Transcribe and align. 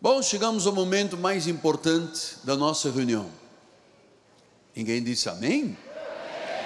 Bom, 0.00 0.22
chegamos 0.22 0.64
ao 0.64 0.72
momento 0.72 1.16
mais 1.16 1.48
importante 1.48 2.36
da 2.44 2.56
nossa 2.56 2.88
reunião. 2.88 3.28
Ninguém 4.72 5.02
disse 5.02 5.28
amém? 5.28 5.76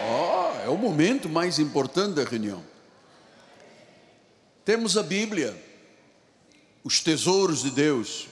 Oh, 0.07 0.67
é 0.67 0.69
o 0.69 0.77
momento 0.77 1.31
mais 1.31 1.59
importante 1.59 2.17
da 2.17 2.25
reunião. 2.25 2.63
Temos 4.67 4.99
a 4.99 5.03
Bíblia, 5.03 5.57
os 6.85 7.01
tesouros 7.01 7.63
de 7.63 7.71
Deus, 7.71 8.29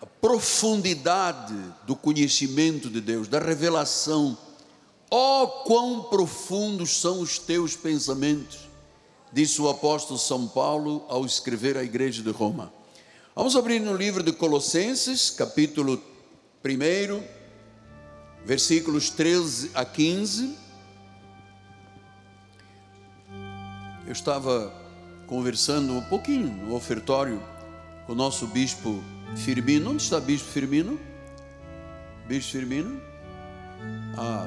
a 0.00 0.06
profundidade 0.06 1.54
do 1.86 1.94
conhecimento 1.94 2.88
de 2.88 3.02
Deus, 3.02 3.28
da 3.28 3.40
revelação. 3.40 4.38
Oh, 5.10 5.46
quão 5.66 6.04
profundos 6.04 6.98
são 6.98 7.20
os 7.20 7.38
teus 7.38 7.76
pensamentos, 7.76 8.60
disse 9.30 9.60
o 9.60 9.68
apóstolo 9.68 10.18
São 10.18 10.48
Paulo 10.48 11.04
ao 11.10 11.26
escrever 11.26 11.76
à 11.76 11.84
igreja 11.84 12.22
de 12.22 12.30
Roma. 12.30 12.72
Vamos 13.36 13.56
abrir 13.56 13.80
no 13.80 13.96
livro 13.96 14.22
de 14.22 14.32
Colossenses, 14.32 15.28
capítulo 15.28 16.00
1, 16.64 17.20
versículos 18.46 19.10
13 19.10 19.72
a 19.74 19.84
15. 19.84 20.56
Eu 24.06 24.12
estava 24.12 24.72
conversando 25.26 25.94
um 25.94 26.02
pouquinho 26.02 26.46
no 26.46 26.76
ofertório 26.76 27.42
com 28.06 28.12
o 28.12 28.14
nosso 28.14 28.46
bispo 28.46 29.02
Firmino. 29.34 29.90
Onde 29.90 30.04
está 30.04 30.20
bispo 30.20 30.50
Firmino? 30.50 30.96
Bispo 32.28 32.52
Firmino? 32.52 33.02
Ah, 34.16 34.46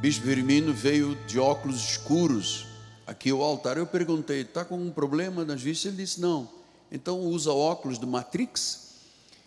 bispo 0.00 0.24
Firmino 0.24 0.72
veio 0.72 1.14
de 1.26 1.38
óculos 1.38 1.90
escuros 1.90 2.66
aqui 3.06 3.28
ao 3.28 3.42
altar. 3.42 3.76
Eu 3.76 3.86
perguntei, 3.86 4.40
está 4.40 4.64
com 4.64 4.78
um 4.78 4.90
problema 4.90 5.44
nas 5.44 5.60
vistas? 5.60 5.92
Ele 5.92 6.02
disse, 6.02 6.22
não 6.22 6.56
então 6.90 7.20
usa 7.20 7.52
óculos 7.52 7.98
do 7.98 8.06
Matrix? 8.06 8.88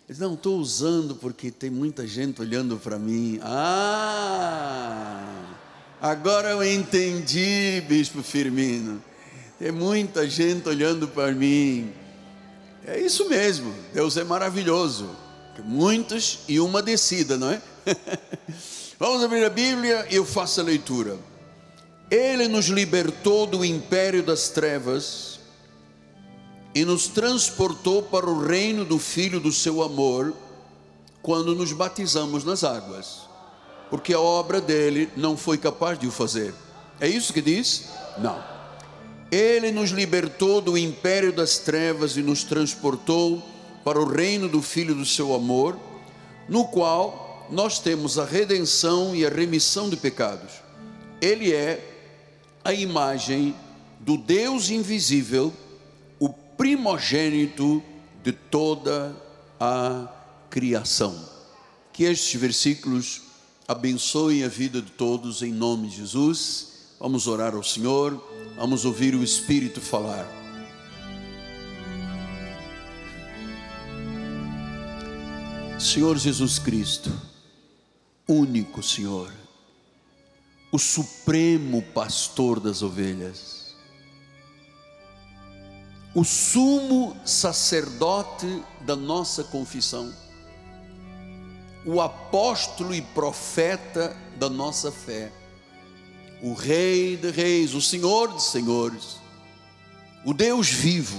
Ele 0.08 0.18
não 0.18 0.34
estou 0.34 0.58
usando 0.58 1.14
porque 1.16 1.50
tem 1.50 1.70
muita 1.70 2.06
gente 2.06 2.40
olhando 2.40 2.76
para 2.76 2.98
mim. 2.98 3.40
Ah, 3.42 5.24
agora 6.00 6.50
eu 6.50 6.64
entendi, 6.64 7.82
Bispo 7.88 8.22
Firmino. 8.22 9.02
Tem 9.58 9.72
muita 9.72 10.28
gente 10.28 10.68
olhando 10.68 11.08
para 11.08 11.32
mim. 11.32 11.92
É 12.86 13.00
isso 13.00 13.28
mesmo. 13.28 13.72
Deus 13.94 14.16
é 14.16 14.24
maravilhoso. 14.24 15.08
Muitos 15.64 16.40
e 16.48 16.58
uma 16.58 16.82
descida, 16.82 17.36
não 17.36 17.50
é? 17.50 17.62
Vamos 18.98 19.22
abrir 19.22 19.44
a 19.44 19.50
Bíblia 19.50 20.06
e 20.10 20.16
eu 20.16 20.24
faço 20.24 20.60
a 20.60 20.64
leitura. 20.64 21.16
Ele 22.10 22.48
nos 22.48 22.66
libertou 22.66 23.46
do 23.46 23.64
império 23.64 24.22
das 24.22 24.48
trevas 24.48 25.31
e 26.74 26.84
nos 26.84 27.06
transportou 27.06 28.02
para 28.02 28.28
o 28.28 28.44
reino 28.44 28.84
do 28.84 28.98
Filho 28.98 29.38
do 29.38 29.52
seu 29.52 29.82
amor, 29.82 30.32
quando 31.20 31.54
nos 31.54 31.72
batizamos 31.72 32.44
nas 32.44 32.64
águas, 32.64 33.28
porque 33.90 34.12
a 34.12 34.20
obra 34.20 34.60
dele 34.60 35.08
não 35.16 35.36
foi 35.36 35.58
capaz 35.58 35.98
de 35.98 36.06
o 36.06 36.10
fazer. 36.10 36.54
É 36.98 37.06
isso 37.06 37.32
que 37.32 37.42
diz? 37.42 37.88
Não. 38.18 38.42
Ele 39.30 39.70
nos 39.70 39.90
libertou 39.90 40.60
do 40.60 40.76
império 40.76 41.32
das 41.32 41.58
trevas 41.58 42.16
e 42.16 42.22
nos 42.22 42.42
transportou 42.44 43.42
para 43.84 44.00
o 44.00 44.06
reino 44.06 44.48
do 44.48 44.60
Filho 44.60 44.94
do 44.94 45.06
seu 45.06 45.34
amor, 45.34 45.78
no 46.48 46.66
qual 46.66 47.46
nós 47.50 47.78
temos 47.78 48.18
a 48.18 48.24
redenção 48.24 49.14
e 49.14 49.26
a 49.26 49.30
remissão 49.30 49.88
de 49.88 49.96
pecados. 49.96 50.52
Ele 51.20 51.52
é 51.52 51.80
a 52.64 52.72
imagem 52.72 53.54
do 54.00 54.16
Deus 54.16 54.70
invisível 54.70 55.52
primogênito 56.56 57.82
de 58.22 58.32
toda 58.32 59.14
a 59.58 60.08
criação. 60.50 61.28
Que 61.92 62.04
estes 62.04 62.40
versículos 62.40 63.22
abençoem 63.66 64.44
a 64.44 64.48
vida 64.48 64.80
de 64.80 64.90
todos 64.90 65.42
em 65.42 65.52
nome 65.52 65.88
de 65.88 65.96
Jesus. 65.96 66.72
Vamos 66.98 67.26
orar 67.26 67.54
ao 67.54 67.62
Senhor, 67.62 68.22
vamos 68.56 68.84
ouvir 68.84 69.14
o 69.14 69.24
Espírito 69.24 69.80
falar. 69.80 70.42
Senhor 75.78 76.16
Jesus 76.16 76.60
Cristo, 76.60 77.10
único 78.28 78.80
Senhor, 78.82 79.32
o 80.70 80.78
supremo 80.78 81.82
pastor 81.82 82.60
das 82.60 82.82
ovelhas, 82.82 83.61
o 86.14 86.24
sumo 86.24 87.16
sacerdote 87.24 88.62
da 88.82 88.94
nossa 88.94 89.42
confissão, 89.42 90.12
o 91.86 92.02
apóstolo 92.02 92.94
e 92.94 93.00
profeta 93.00 94.14
da 94.36 94.50
nossa 94.50 94.92
fé, 94.92 95.32
o 96.42 96.52
Rei 96.52 97.16
de 97.16 97.30
Reis, 97.30 97.72
o 97.74 97.80
Senhor 97.80 98.34
de 98.34 98.42
Senhores, 98.42 99.16
o 100.24 100.32
Deus 100.34 100.68
vivo, 100.68 101.18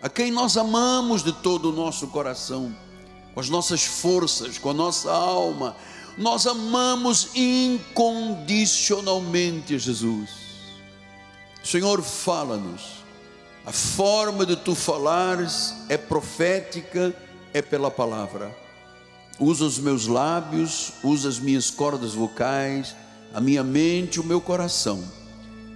a 0.00 0.08
quem 0.08 0.30
nós 0.30 0.56
amamos 0.56 1.24
de 1.24 1.32
todo 1.32 1.70
o 1.70 1.72
nosso 1.72 2.06
coração, 2.06 2.72
com 3.34 3.40
as 3.40 3.48
nossas 3.48 3.84
forças, 3.84 4.58
com 4.58 4.70
a 4.70 4.74
nossa 4.74 5.10
alma, 5.10 5.74
nós 6.16 6.46
amamos 6.46 7.30
incondicionalmente 7.34 9.76
Jesus. 9.76 10.30
Senhor, 11.64 12.00
fala-nos 12.00 13.07
a 13.64 13.72
forma 13.72 14.46
de 14.46 14.56
tu 14.56 14.74
falares 14.74 15.74
é 15.88 15.96
profética, 15.96 17.14
é 17.52 17.60
pela 17.60 17.90
palavra. 17.90 18.54
Usa 19.38 19.64
os 19.64 19.78
meus 19.78 20.06
lábios, 20.06 20.92
usa 21.02 21.28
as 21.28 21.38
minhas 21.38 21.70
cordas 21.70 22.14
vocais, 22.14 22.96
a 23.32 23.40
minha 23.40 23.62
mente, 23.62 24.20
o 24.20 24.24
meu 24.24 24.40
coração, 24.40 25.04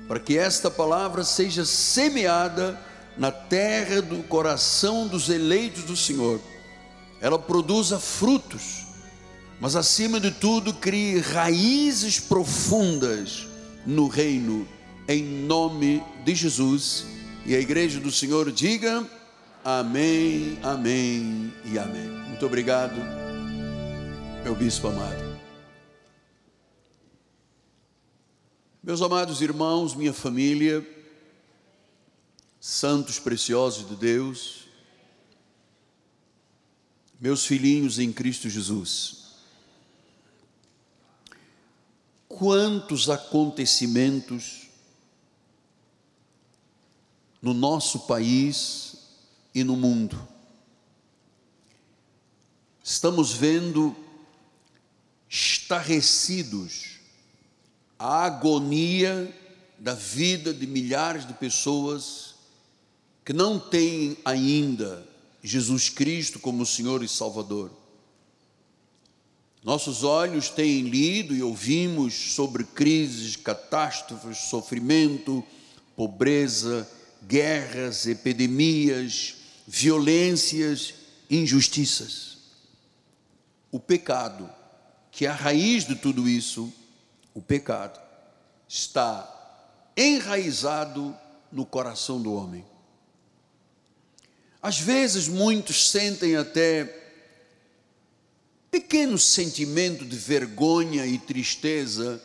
para 0.09 0.19
que 0.19 0.39
esta 0.39 0.71
palavra 0.71 1.23
seja 1.23 1.65
semeada 1.65 2.81
na 3.17 3.31
terra 3.31 4.01
do 4.01 4.23
coração 4.23 5.07
dos 5.07 5.29
eleitos 5.29 5.85
do 5.85 5.97
Senhor. 5.97 6.41
Ela 7.21 7.39
produza 7.39 8.01
frutos, 8.01 8.87
mas 9.61 9.77
acima 9.77 10.19
de 10.19 10.31
tudo 10.31 10.73
crie 10.73 11.21
raízes 11.21 12.19
profundas 12.19 13.47
no 13.87 14.09
reino, 14.09 14.67
em 15.07 15.23
nome 15.23 16.03
de 16.25 16.35
Jesus 16.35 17.13
e 17.45 17.57
a 17.57 17.59
igreja 17.59 17.99
do 17.99 18.11
Senhor 18.11 18.53
diga 18.53 19.09
amém, 19.65 20.59
amém 20.63 21.53
e 21.65 21.79
amém. 21.79 22.09
Muito 22.29 22.47
obrigado, 22.47 22.95
meu 24.45 24.55
bispo 24.55 24.89
amado. 24.89 25.33
Meus 28.83 29.03
amados 29.03 29.41
irmãos, 29.41 29.95
minha 29.95 30.13
família, 30.13 30.87
santos 32.61 33.19
preciosos 33.19 33.89
de 33.89 33.97
Deus, 33.97 34.69
meus 37.21 37.45
filhinhos 37.45 37.99
em 37.99 38.13
Cristo 38.13 38.49
Jesus. 38.49 39.23
Quantos 42.29 43.11
acontecimentos 43.11 44.62
no 47.43 47.53
nosso 47.53 48.01
país 48.01 48.95
e 49.53 49.65
no 49.65 49.77
mundo. 49.77 50.17
Estamos 52.83 53.33
vendo 53.33 53.95
estarrecidos 55.29 57.01
a 57.99 58.25
agonia 58.25 59.35
da 59.79 59.95
vida 59.95 60.55
de 60.55 60.67
milhares 60.67 61.27
de 61.27 61.35
pessoas 61.35 62.37
que 63.25 63.33
não 63.33 63.59
têm 63.59 64.17
ainda 64.25 65.07
Jesus 65.43 65.89
Cristo 65.89 66.39
como 66.39 66.65
Senhor 66.65 67.03
e 67.03 67.09
Salvador. 67.09 67.71
Nossos 69.65 70.03
olhos 70.03 70.51
têm 70.51 70.83
lido 70.83 71.35
e 71.35 71.43
ouvimos 71.43 72.15
sobre 72.35 72.65
crises, 72.65 73.37
catástrofes, 73.37 74.39
sofrimento, 74.49 75.43
pobreza, 75.95 76.89
guerras, 77.27 78.07
epidemias, 78.07 79.37
violências, 79.67 80.95
injustiças. 81.31 82.39
O 83.71 83.81
pecado, 83.81 84.51
que 85.11 85.27
é 85.27 85.29
a 85.29 85.35
raiz 85.35 85.87
de 85.87 85.95
tudo 85.95 86.29
isso, 86.29 86.73
o 87.35 87.41
pecado, 87.41 88.01
está 88.69 89.29
enraizado 89.97 91.17
no 91.51 91.65
coração 91.65 92.21
do 92.21 92.33
homem. 92.35 92.65
Às 94.61 94.79
vezes 94.79 95.29
muitos 95.29 95.91
sentem 95.91 96.37
até 96.37 97.01
pequeno 98.71 99.19
sentimento 99.19 100.05
de 100.05 100.17
vergonha 100.17 101.05
e 101.05 101.19
tristeza 101.19 102.23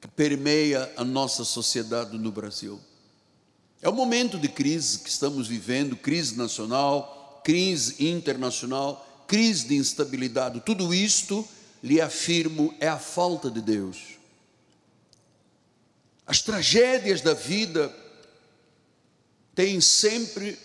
que 0.00 0.08
permeia 0.08 0.92
a 0.96 1.04
nossa 1.04 1.44
sociedade 1.44 2.18
no 2.18 2.32
Brasil. 2.32 2.80
É 3.82 3.88
o 3.88 3.92
momento 3.92 4.38
de 4.38 4.48
crise 4.48 5.00
que 5.00 5.08
estamos 5.08 5.48
vivendo, 5.48 5.96
crise 5.96 6.36
nacional, 6.36 7.40
crise 7.44 8.04
internacional, 8.04 9.24
crise 9.26 9.66
de 9.66 9.76
instabilidade, 9.76 10.60
tudo 10.60 10.94
isto, 10.94 11.46
lhe 11.82 12.00
afirmo, 12.00 12.74
é 12.80 12.88
a 12.88 12.98
falta 12.98 13.50
de 13.50 13.60
Deus. 13.60 14.16
As 16.26 16.40
tragédias 16.42 17.20
da 17.20 17.34
vida 17.34 17.94
têm 19.54 19.80
sempre 19.80 20.58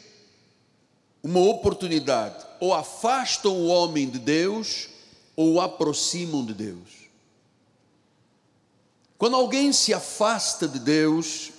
uma 1.22 1.40
oportunidade, 1.40 2.44
ou 2.60 2.74
afastam 2.74 3.54
o 3.54 3.68
homem 3.68 4.10
de 4.10 4.18
Deus, 4.18 4.90
ou 5.36 5.54
o 5.54 5.62
aproximam 5.62 6.44
de 6.46 6.54
Deus. 6.54 6.90
Quando 9.18 9.36
alguém 9.36 9.72
se 9.72 9.94
afasta 9.94 10.68
de 10.68 10.80
Deus, 10.80 11.52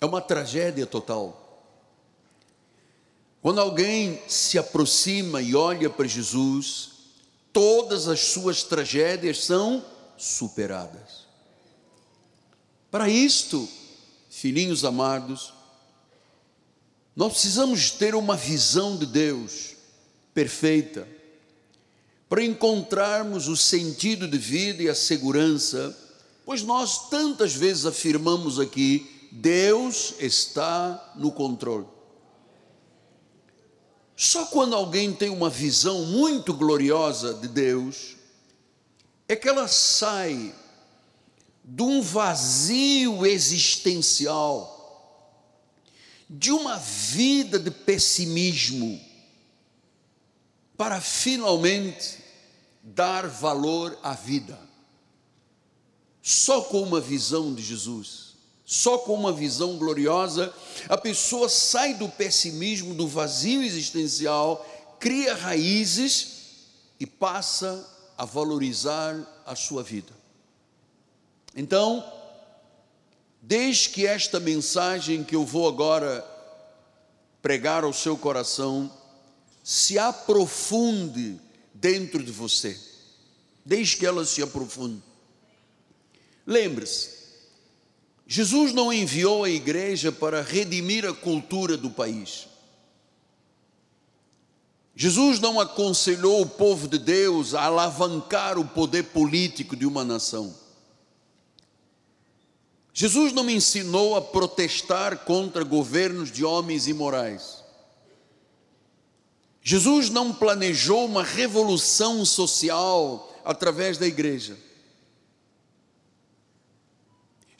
é 0.00 0.06
uma 0.06 0.20
tragédia 0.20 0.86
total. 0.86 1.44
Quando 3.40 3.60
alguém 3.60 4.20
se 4.28 4.58
aproxima 4.58 5.40
e 5.40 5.54
olha 5.54 5.88
para 5.88 6.06
Jesus, 6.06 6.90
todas 7.52 8.08
as 8.08 8.20
suas 8.20 8.62
tragédias 8.62 9.44
são 9.44 9.84
superadas. 10.16 11.26
Para 12.90 13.08
isto, 13.08 13.68
filhinhos 14.30 14.84
amados, 14.84 15.52
nós 17.14 17.32
precisamos 17.32 17.90
ter 17.90 18.14
uma 18.14 18.36
visão 18.36 18.96
de 18.96 19.06
Deus 19.06 19.76
perfeita, 20.32 21.06
para 22.28 22.44
encontrarmos 22.44 23.48
o 23.48 23.56
sentido 23.56 24.28
de 24.28 24.38
vida 24.38 24.82
e 24.82 24.88
a 24.88 24.94
segurança, 24.94 25.96
pois 26.44 26.62
nós 26.62 27.08
tantas 27.08 27.54
vezes 27.54 27.86
afirmamos 27.86 28.60
aqui: 28.60 29.17
Deus 29.30 30.14
está 30.18 31.12
no 31.16 31.30
controle. 31.30 31.86
Só 34.16 34.46
quando 34.46 34.74
alguém 34.74 35.12
tem 35.12 35.28
uma 35.28 35.50
visão 35.50 36.06
muito 36.06 36.52
gloriosa 36.52 37.34
de 37.34 37.46
Deus, 37.46 38.16
é 39.28 39.36
que 39.36 39.48
ela 39.48 39.68
sai 39.68 40.54
de 41.64 41.82
um 41.82 42.00
vazio 42.00 43.26
existencial, 43.26 44.74
de 46.28 46.50
uma 46.50 46.76
vida 46.78 47.58
de 47.58 47.70
pessimismo, 47.70 49.00
para 50.76 51.00
finalmente 51.00 52.18
dar 52.82 53.28
valor 53.28 53.96
à 54.02 54.14
vida. 54.14 54.58
Só 56.22 56.62
com 56.62 56.82
uma 56.82 57.00
visão 57.00 57.54
de 57.54 57.62
Jesus 57.62 58.27
só 58.70 58.98
com 58.98 59.14
uma 59.14 59.32
visão 59.32 59.78
gloriosa, 59.78 60.52
a 60.90 60.98
pessoa 60.98 61.48
sai 61.48 61.94
do 61.94 62.06
pessimismo, 62.06 62.92
do 62.92 63.08
vazio 63.08 63.62
existencial, 63.62 64.62
cria 65.00 65.34
raízes 65.34 66.66
e 67.00 67.06
passa 67.06 67.88
a 68.18 68.26
valorizar 68.26 69.16
a 69.46 69.56
sua 69.56 69.82
vida. 69.82 70.12
Então, 71.56 72.04
desde 73.40 73.88
que 73.88 74.06
esta 74.06 74.38
mensagem 74.38 75.24
que 75.24 75.34
eu 75.34 75.46
vou 75.46 75.66
agora 75.66 76.22
pregar 77.40 77.84
ao 77.84 77.92
seu 77.94 78.18
coração 78.18 78.92
se 79.64 79.98
aprofunde 79.98 81.40
dentro 81.72 82.22
de 82.22 82.30
você, 82.30 82.78
desde 83.64 83.96
que 83.96 84.04
ela 84.04 84.26
se 84.26 84.42
aprofunde. 84.42 85.02
Lembre-se, 86.46 87.17
Jesus 88.30 88.74
não 88.74 88.92
enviou 88.92 89.42
a 89.42 89.48
igreja 89.48 90.12
para 90.12 90.42
redimir 90.42 91.06
a 91.06 91.14
cultura 91.14 91.78
do 91.78 91.88
país. 91.88 92.46
Jesus 94.94 95.40
não 95.40 95.58
aconselhou 95.58 96.42
o 96.42 96.46
povo 96.46 96.86
de 96.86 96.98
Deus 96.98 97.54
a 97.54 97.62
alavancar 97.62 98.58
o 98.58 98.66
poder 98.66 99.04
político 99.04 99.74
de 99.74 99.86
uma 99.86 100.04
nação. 100.04 100.54
Jesus 102.92 103.32
não 103.32 103.44
me 103.44 103.54
ensinou 103.54 104.14
a 104.14 104.20
protestar 104.20 105.20
contra 105.24 105.64
governos 105.64 106.30
de 106.30 106.44
homens 106.44 106.86
imorais. 106.86 107.64
Jesus 109.62 110.10
não 110.10 110.34
planejou 110.34 111.06
uma 111.06 111.22
revolução 111.22 112.26
social 112.26 113.34
através 113.42 113.96
da 113.96 114.06
igreja. 114.06 114.67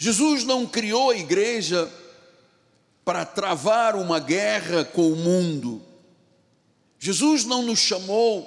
Jesus 0.01 0.45
não 0.45 0.65
criou 0.65 1.11
a 1.11 1.17
igreja 1.17 1.93
para 3.05 3.25
travar 3.25 3.97
uma 3.97 4.21
guerra 4.21 4.85
com 4.85 5.11
o 5.11 5.17
mundo. 5.17 5.83
Jesus 7.01 7.45
não 7.45 7.63
nos 7.63 7.81
chamou 7.81 8.45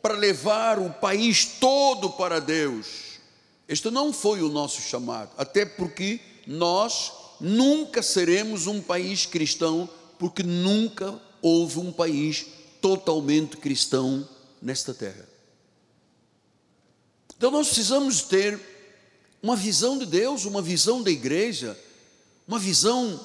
para 0.00 0.14
levar 0.14 0.78
o 0.78 0.90
país 0.90 1.44
todo 1.58 2.10
para 2.10 2.40
Deus. 2.40 3.18
Este 3.66 3.90
não 3.90 4.12
foi 4.12 4.40
o 4.40 4.48
nosso 4.48 4.80
chamado, 4.82 5.32
até 5.36 5.66
porque 5.66 6.20
nós 6.46 7.10
nunca 7.40 8.00
seremos 8.00 8.68
um 8.68 8.80
país 8.80 9.26
cristão, 9.26 9.88
porque 10.16 10.44
nunca 10.44 11.20
houve 11.42 11.80
um 11.80 11.90
país 11.90 12.46
totalmente 12.80 13.56
cristão 13.56 14.28
nesta 14.62 14.94
terra. 14.94 15.28
Então 17.36 17.50
nós 17.50 17.66
precisamos 17.66 18.22
ter 18.22 18.73
uma 19.44 19.56
visão 19.56 19.98
de 19.98 20.06
Deus, 20.06 20.46
uma 20.46 20.62
visão 20.62 21.02
da 21.02 21.10
igreja, 21.10 21.78
uma 22.48 22.58
visão 22.58 23.20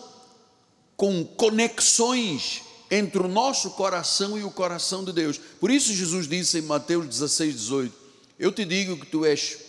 com 0.97 1.23
conexões 1.23 2.61
entre 2.91 3.21
o 3.21 3.27
nosso 3.29 3.69
coração 3.69 4.37
e 4.37 4.43
o 4.43 4.51
coração 4.51 5.05
de 5.05 5.13
Deus. 5.13 5.39
Por 5.61 5.71
isso 5.71 5.93
Jesus 5.93 6.27
disse 6.27 6.59
em 6.59 6.63
Mateus 6.63 7.07
16, 7.07 7.55
18: 7.55 7.95
Eu 8.37 8.51
te 8.51 8.65
digo 8.65 8.97
que 8.97 9.05
tu 9.05 9.23
és 9.23 9.59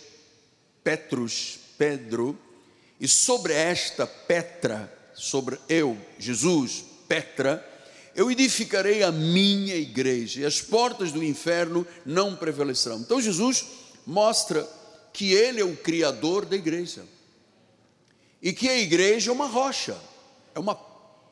Petrus, 0.83 1.57
Pedro, 1.77 2.37
e 2.99 3.07
sobre 3.07 3.53
esta 3.53 4.05
Petra, 4.05 4.93
sobre 5.13 5.57
eu, 5.69 5.97
Jesus, 6.19 6.83
Petra, 7.07 7.65
eu 8.13 8.29
edificarei 8.29 9.03
a 9.03 9.11
minha 9.11 9.77
igreja, 9.77 10.41
e 10.41 10.45
as 10.45 10.59
portas 10.59 11.13
do 11.13 11.23
inferno 11.23 11.87
não 12.05 12.35
prevalecerão. 12.35 12.99
Então 12.99 13.21
Jesus 13.21 13.65
mostra 14.05 14.67
que 15.13 15.33
Ele 15.33 15.61
é 15.61 15.65
o 15.65 15.75
Criador 15.75 16.45
da 16.45 16.55
igreja. 16.55 17.05
E 18.41 18.53
que 18.53 18.67
a 18.67 18.77
igreja 18.77 19.29
é 19.29 19.33
uma 19.33 19.47
rocha, 19.47 19.97
é 20.55 20.59
uma 20.59 20.75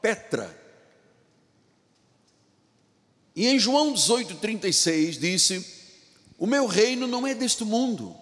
petra. 0.01 0.57
E 3.35 3.47
em 3.47 3.57
João 3.57 3.93
18,36 3.93 5.18
disse: 5.18 5.65
O 6.37 6.45
meu 6.45 6.68
reino 6.68 7.07
não 7.07 7.25
é 7.25 7.33
deste 7.33 7.63
mundo. 7.63 8.15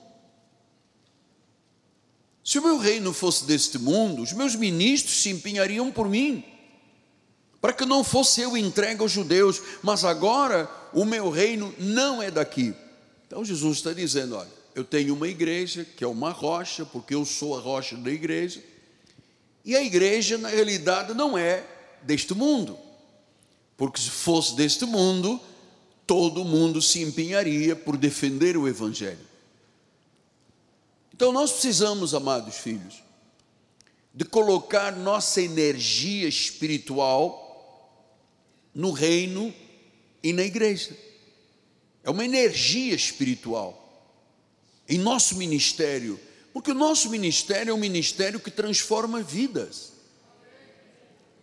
Se 2.44 2.60
o 2.60 2.64
meu 2.64 2.78
reino 2.78 3.12
fosse 3.12 3.44
deste 3.46 3.78
mundo, 3.78 4.22
os 4.22 4.32
meus 4.32 4.56
ministros 4.56 5.22
se 5.22 5.30
empenhariam 5.30 5.92
por 5.92 6.08
mim, 6.08 6.46
para 7.60 7.74
que 7.74 7.86
não 7.86 8.06
fosse 8.06 8.40
eu 8.40 8.56
entregue 8.56 9.02
aos 9.02 9.12
judeus, 9.12 9.62
mas 9.84 10.06
agora 10.06 10.70
o 10.94 11.04
meu 11.04 11.30
reino 11.30 11.76
não 11.78 12.24
é 12.24 12.32
daqui. 12.32 12.74
Então 13.28 13.44
Jesus 13.44 13.78
está 13.78 13.92
dizendo: 13.92 14.38
olha, 14.38 14.50
eu 14.78 14.84
tenho 14.84 15.16
uma 15.16 15.28
igreja 15.28 15.84
que 15.84 16.04
é 16.04 16.08
uma 16.08 16.30
rocha, 16.30 16.86
porque 16.86 17.16
eu 17.16 17.26
sou 17.26 17.58
a 17.58 17.60
rocha 17.60 17.98
da 17.98 18.12
igreja, 18.12 18.64
e 19.66 19.76
a 19.76 19.82
igreja, 19.82 20.38
na 20.38 20.50
realidade, 20.50 21.16
não 21.16 21.36
é 21.36 21.66
deste 22.04 22.36
mundo, 22.36 22.78
porque 23.76 24.00
se 24.00 24.12
fosse 24.12 24.56
deste 24.56 24.86
mundo, 24.86 25.42
todo 26.06 26.46
mundo 26.46 26.80
se 26.80 27.02
empenharia 27.02 27.76
por 27.76 27.98
defender 27.98 28.56
o 28.56 28.68
Evangelho. 28.68 29.26
Então 31.12 31.32
nós 31.32 31.54
precisamos, 31.54 32.14
amados 32.14 32.58
filhos, 32.58 33.02
de 34.14 34.26
colocar 34.26 34.96
nossa 34.96 35.42
energia 35.42 36.28
espiritual 36.28 38.14
no 38.76 38.92
reino 38.92 39.52
e 40.22 40.32
na 40.32 40.44
igreja. 40.44 40.96
É 42.04 42.12
uma 42.12 42.24
energia 42.24 42.94
espiritual 42.94 43.87
em 44.88 44.98
nosso 44.98 45.36
ministério, 45.36 46.20
porque 46.54 46.72
o 46.72 46.76
nosso 46.76 47.10
ministério 47.10 47.72
é 47.72 47.74
um 47.74 47.78
ministério 47.78 48.40
que 48.40 48.50
transforma 48.50 49.22
vidas, 49.22 49.94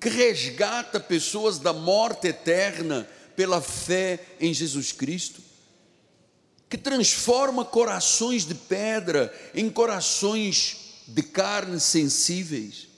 que 0.01 0.09
resgata 0.09 0.99
pessoas 0.99 1.59
da 1.59 1.73
morte 1.73 2.29
eterna 2.29 3.09
pela 3.37 3.61
fé 3.61 4.21
em 4.41 4.53
Jesus 4.53 4.93
Cristo, 4.93 5.43
que 6.69 6.79
transforma 6.79 7.65
corações 7.65 8.45
de 8.45 8.55
pedra 8.55 9.33
em 9.55 9.71
corações 9.71 11.03
de 11.07 11.23
carne 11.23 11.79
sensíveis. 11.79 12.89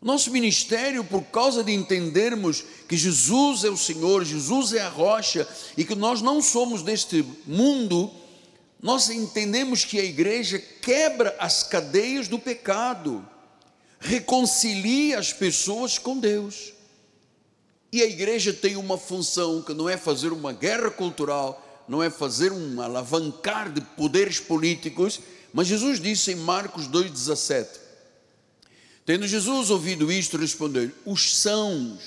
Nosso 0.00 0.32
ministério, 0.32 1.04
por 1.04 1.22
causa 1.24 1.62
de 1.62 1.72
entendermos 1.72 2.64
que 2.88 2.96
Jesus 2.96 3.62
é 3.62 3.70
o 3.70 3.76
Senhor, 3.76 4.24
Jesus 4.24 4.72
é 4.72 4.80
a 4.80 4.88
rocha 4.88 5.46
e 5.76 5.84
que 5.84 5.94
nós 5.94 6.20
não 6.20 6.42
somos 6.42 6.82
deste 6.82 7.24
mundo, 7.46 8.10
nós 8.82 9.08
entendemos 9.08 9.84
que 9.84 10.00
a 10.00 10.04
igreja 10.04 10.58
quebra 10.58 11.36
as 11.38 11.62
cadeias 11.62 12.26
do 12.26 12.36
pecado, 12.36 13.24
reconcilia 14.00 15.20
as 15.20 15.32
pessoas 15.32 15.98
com 15.98 16.18
Deus. 16.18 16.72
E 17.92 18.02
a 18.02 18.06
igreja 18.06 18.52
tem 18.52 18.74
uma 18.74 18.98
função 18.98 19.62
que 19.62 19.72
não 19.72 19.88
é 19.88 19.96
fazer 19.96 20.32
uma 20.32 20.52
guerra 20.52 20.90
cultural, 20.90 21.84
não 21.86 22.02
é 22.02 22.10
fazer 22.10 22.50
um 22.50 22.80
alavancar 22.80 23.70
de 23.70 23.80
poderes 23.80 24.40
políticos, 24.40 25.20
mas 25.52 25.68
Jesus 25.68 26.00
disse 26.00 26.32
em 26.32 26.36
Marcos 26.36 26.88
2,17: 26.88 27.68
Tendo 29.06 29.28
Jesus 29.28 29.70
ouvido 29.70 30.10
isto, 30.10 30.36
respondeu: 30.36 30.90
Os 31.06 31.36
sãos 31.36 32.00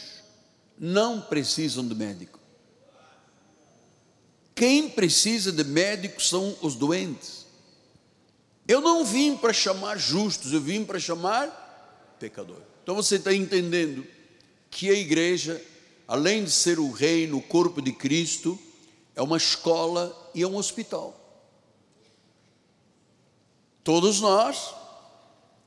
não 0.77 1.21
precisam 1.21 1.87
de 1.87 1.95
médico. 1.95 2.34
Quem 4.55 4.87
precisa 4.87 5.51
de 5.51 5.65
médico 5.65 6.23
são 6.23 6.57
os 6.61 6.75
doentes. 6.75 7.45
Eu 8.65 8.79
não 8.79 9.03
vim 9.03 9.35
para 9.35 9.51
chamar 9.51 9.97
justos, 9.97 10.53
eu 10.53 10.61
vim 10.61 10.85
para 10.85 10.97
chamar 10.97 12.15
pecadores. 12.17 12.63
Então 12.81 12.95
você 12.95 13.17
está 13.17 13.33
entendendo 13.33 14.07
que 14.71 14.89
a 14.89 14.93
igreja, 14.93 15.61
além 16.07 16.45
de 16.45 16.51
ser 16.51 16.79
o 16.79 16.89
reino, 16.89 17.37
o 17.37 17.41
corpo 17.41 17.81
de 17.81 17.91
Cristo, 17.91 18.57
é 19.13 19.21
uma 19.21 19.37
escola 19.37 20.31
e 20.33 20.41
é 20.41 20.47
um 20.47 20.55
hospital. 20.55 21.21
Todos 23.83 24.21
nós, 24.21 24.73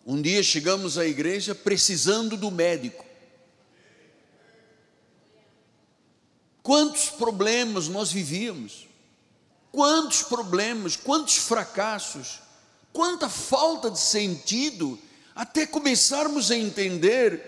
um 0.04 0.21
dia 0.21 0.42
chegamos 0.42 0.97
à 0.97 1.07
igreja 1.07 1.54
precisando 1.54 2.37
do 2.37 2.50
médico. 2.50 3.04
Quantos 6.68 7.08
problemas 7.08 7.88
nós 7.88 8.12
vivíamos, 8.12 8.87
quantos 9.72 10.22
problemas, 10.22 10.96
quantos 10.96 11.37
fracassos, 11.37 12.40
quanta 12.92 13.26
falta 13.26 13.90
de 13.90 13.98
sentido, 13.98 14.98
até 15.34 15.64
começarmos 15.66 16.50
a 16.50 16.58
entender 16.58 17.42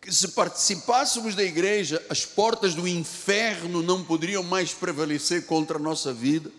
que 0.00 0.10
se 0.10 0.28
participássemos 0.28 1.34
da 1.34 1.42
igreja, 1.42 2.02
as 2.08 2.24
portas 2.24 2.74
do 2.74 2.88
inferno 2.88 3.82
não 3.82 4.02
poderiam 4.02 4.42
mais 4.42 4.72
prevalecer 4.72 5.44
contra 5.44 5.76
a 5.76 5.78
nossa 5.78 6.10
vida. 6.10 6.50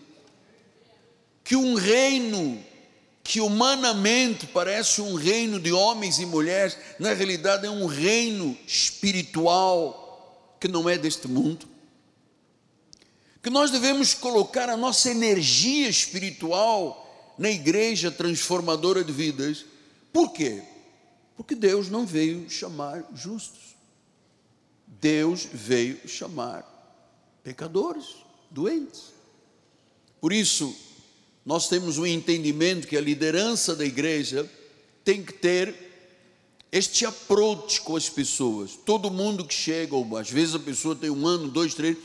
Que 1.42 1.56
um 1.56 1.74
reino 1.74 2.64
que 3.24 3.40
humanamente 3.40 4.46
parece 4.46 5.00
um 5.00 5.16
reino 5.16 5.58
de 5.58 5.72
homens 5.72 6.20
e 6.20 6.24
mulheres, 6.24 6.78
na 7.00 7.12
realidade 7.14 7.66
é 7.66 7.70
um 7.70 7.86
reino 7.86 8.56
espiritual 8.64 10.07
que 10.60 10.68
não 10.68 10.88
é 10.88 10.98
deste 10.98 11.28
mundo. 11.28 11.66
Que 13.42 13.50
nós 13.50 13.70
devemos 13.70 14.14
colocar 14.14 14.68
a 14.68 14.76
nossa 14.76 15.10
energia 15.10 15.88
espiritual 15.88 17.34
na 17.38 17.50
igreja 17.50 18.10
transformadora 18.10 19.04
de 19.04 19.12
vidas. 19.12 19.64
Por 20.12 20.32
quê? 20.32 20.62
Porque 21.36 21.54
Deus 21.54 21.88
não 21.88 22.04
veio 22.04 22.50
chamar 22.50 23.04
justos. 23.14 23.76
Deus 24.86 25.46
veio 25.52 26.00
chamar 26.08 26.66
pecadores, 27.44 28.16
doentes. 28.50 29.12
Por 30.20 30.32
isso, 30.32 30.74
nós 31.46 31.68
temos 31.68 31.96
um 31.96 32.04
entendimento 32.04 32.88
que 32.88 32.96
a 32.96 33.00
liderança 33.00 33.76
da 33.76 33.84
igreja 33.84 34.50
tem 35.04 35.22
que 35.22 35.32
ter 35.32 35.87
este 36.70 37.06
approach 37.06 37.80
com 37.80 37.96
as 37.96 38.08
pessoas. 38.08 38.78
Todo 38.84 39.10
mundo 39.10 39.44
que 39.44 39.54
chega, 39.54 39.94
ou 39.94 40.16
às 40.16 40.30
vezes 40.30 40.54
a 40.54 40.58
pessoa 40.58 40.94
tem 40.94 41.10
um 41.10 41.26
ano, 41.26 41.48
dois, 41.48 41.74
três, 41.74 41.96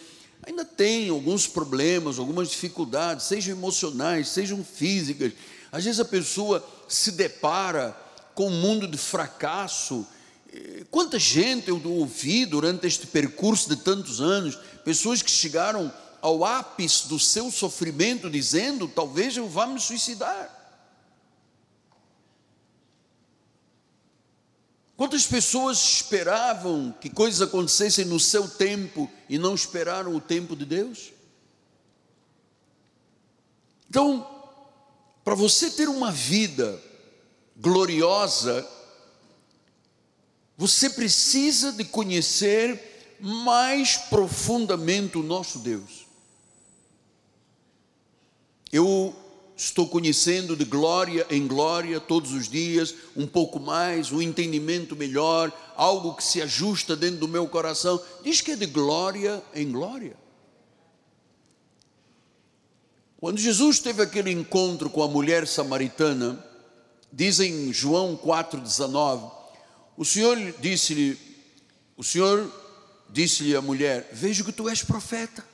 ainda 0.46 0.64
tem 0.64 1.10
alguns 1.10 1.48
problemas, 1.48 2.20
algumas 2.20 2.50
dificuldades, 2.50 3.26
sejam 3.26 3.56
emocionais, 3.56 4.30
sejam 4.30 4.64
físicas. 4.64 5.34
Às 5.72 5.84
vezes 5.84 6.00
a 6.00 6.06
pessoa 6.06 6.66
se 6.88 7.12
depara 7.12 7.98
com 8.36 8.48
um 8.48 8.62
mundo 8.62 8.88
de 8.88 8.98
fracasso. 8.98 10.06
Quanta 10.92 11.18
gente 11.18 11.70
eu 11.70 11.82
ouvi 11.86 12.46
durante 12.46 12.86
este 12.86 13.08
percurso 13.08 13.70
de 13.70 13.78
tantos 13.78 14.22
anos, 14.22 14.58
pessoas 14.86 15.22
que 15.22 15.32
chegaram 15.32 15.92
ao 16.22 16.46
ápice 16.46 17.08
do 17.08 17.20
seu 17.20 17.52
sofrimento, 17.52 18.30
dizendo: 18.30 18.88
talvez 18.88 19.36
eu 19.36 19.50
vá 19.50 19.66
me 19.66 19.80
suicidar. 19.80 20.63
Quantas 25.04 25.28
pessoas 25.28 25.80
esperavam 25.80 26.96
que 27.02 27.10
coisas 27.10 27.42
acontecessem 27.42 28.06
no 28.06 28.22
seu 28.22 28.48
tempo 28.48 29.12
e 29.28 29.38
não 29.38 29.54
esperaram 29.54 30.16
o 30.16 30.22
tempo 30.22 30.56
de 30.56 30.64
Deus? 30.64 31.12
Então, 33.90 34.26
para 35.22 35.36
você 35.36 35.70
ter 35.72 35.90
uma 35.90 36.10
vida 36.10 36.82
gloriosa, 37.58 38.66
você 40.56 40.90
precisa 40.90 41.74
de 41.74 41.84
conhecer 41.84 43.18
mais 43.20 43.98
profundamente 43.98 45.18
o 45.18 45.22
nosso 45.22 45.60
Deus. 45.60 46.06
Eu 48.72 49.14
estou 49.56 49.88
conhecendo 49.88 50.56
de 50.56 50.66
glória 50.66 51.26
em 51.30 51.48
glória 51.48 52.00
todos 52.00 52.32
os 52.32 52.50
dias, 52.50 52.96
um 53.16 53.28
pouco 53.28 53.60
mais, 53.60 54.12
um 54.12 54.22
entendimento 54.22 54.96
melhor, 54.96 55.52
algo 55.76 56.16
que 56.16 56.24
se 56.24 56.42
ajusta 56.42 56.96
dentro 56.96 57.20
do 57.20 57.28
meu 57.28 57.48
coração. 57.48 58.02
Diz 58.24 58.42
que 58.42 58.52
é 58.52 58.56
de 58.56 58.66
glória 58.66 59.44
em 59.54 59.72
glória. 59.72 60.16
Quando 63.18 63.40
Jesus 63.40 63.80
teve 63.80 64.02
aquele 64.02 64.32
encontro 64.32 64.90
com 64.90 65.02
a 65.02 65.08
mulher 65.08 65.48
samaritana, 65.48 66.44
diz 67.12 67.40
em 67.40 67.72
João 67.72 68.18
4,19, 68.18 69.32
o 69.96 70.04
Senhor 70.04 70.38
disse-lhe, 70.60 71.18
o 71.96 72.04
Senhor 72.04 72.52
disse-lhe 73.10 73.56
à 73.56 73.62
mulher: 73.62 74.10
Vejo 74.12 74.44
que 74.44 74.52
tu 74.52 74.68
és 74.68 74.84
profeta. 74.84 75.46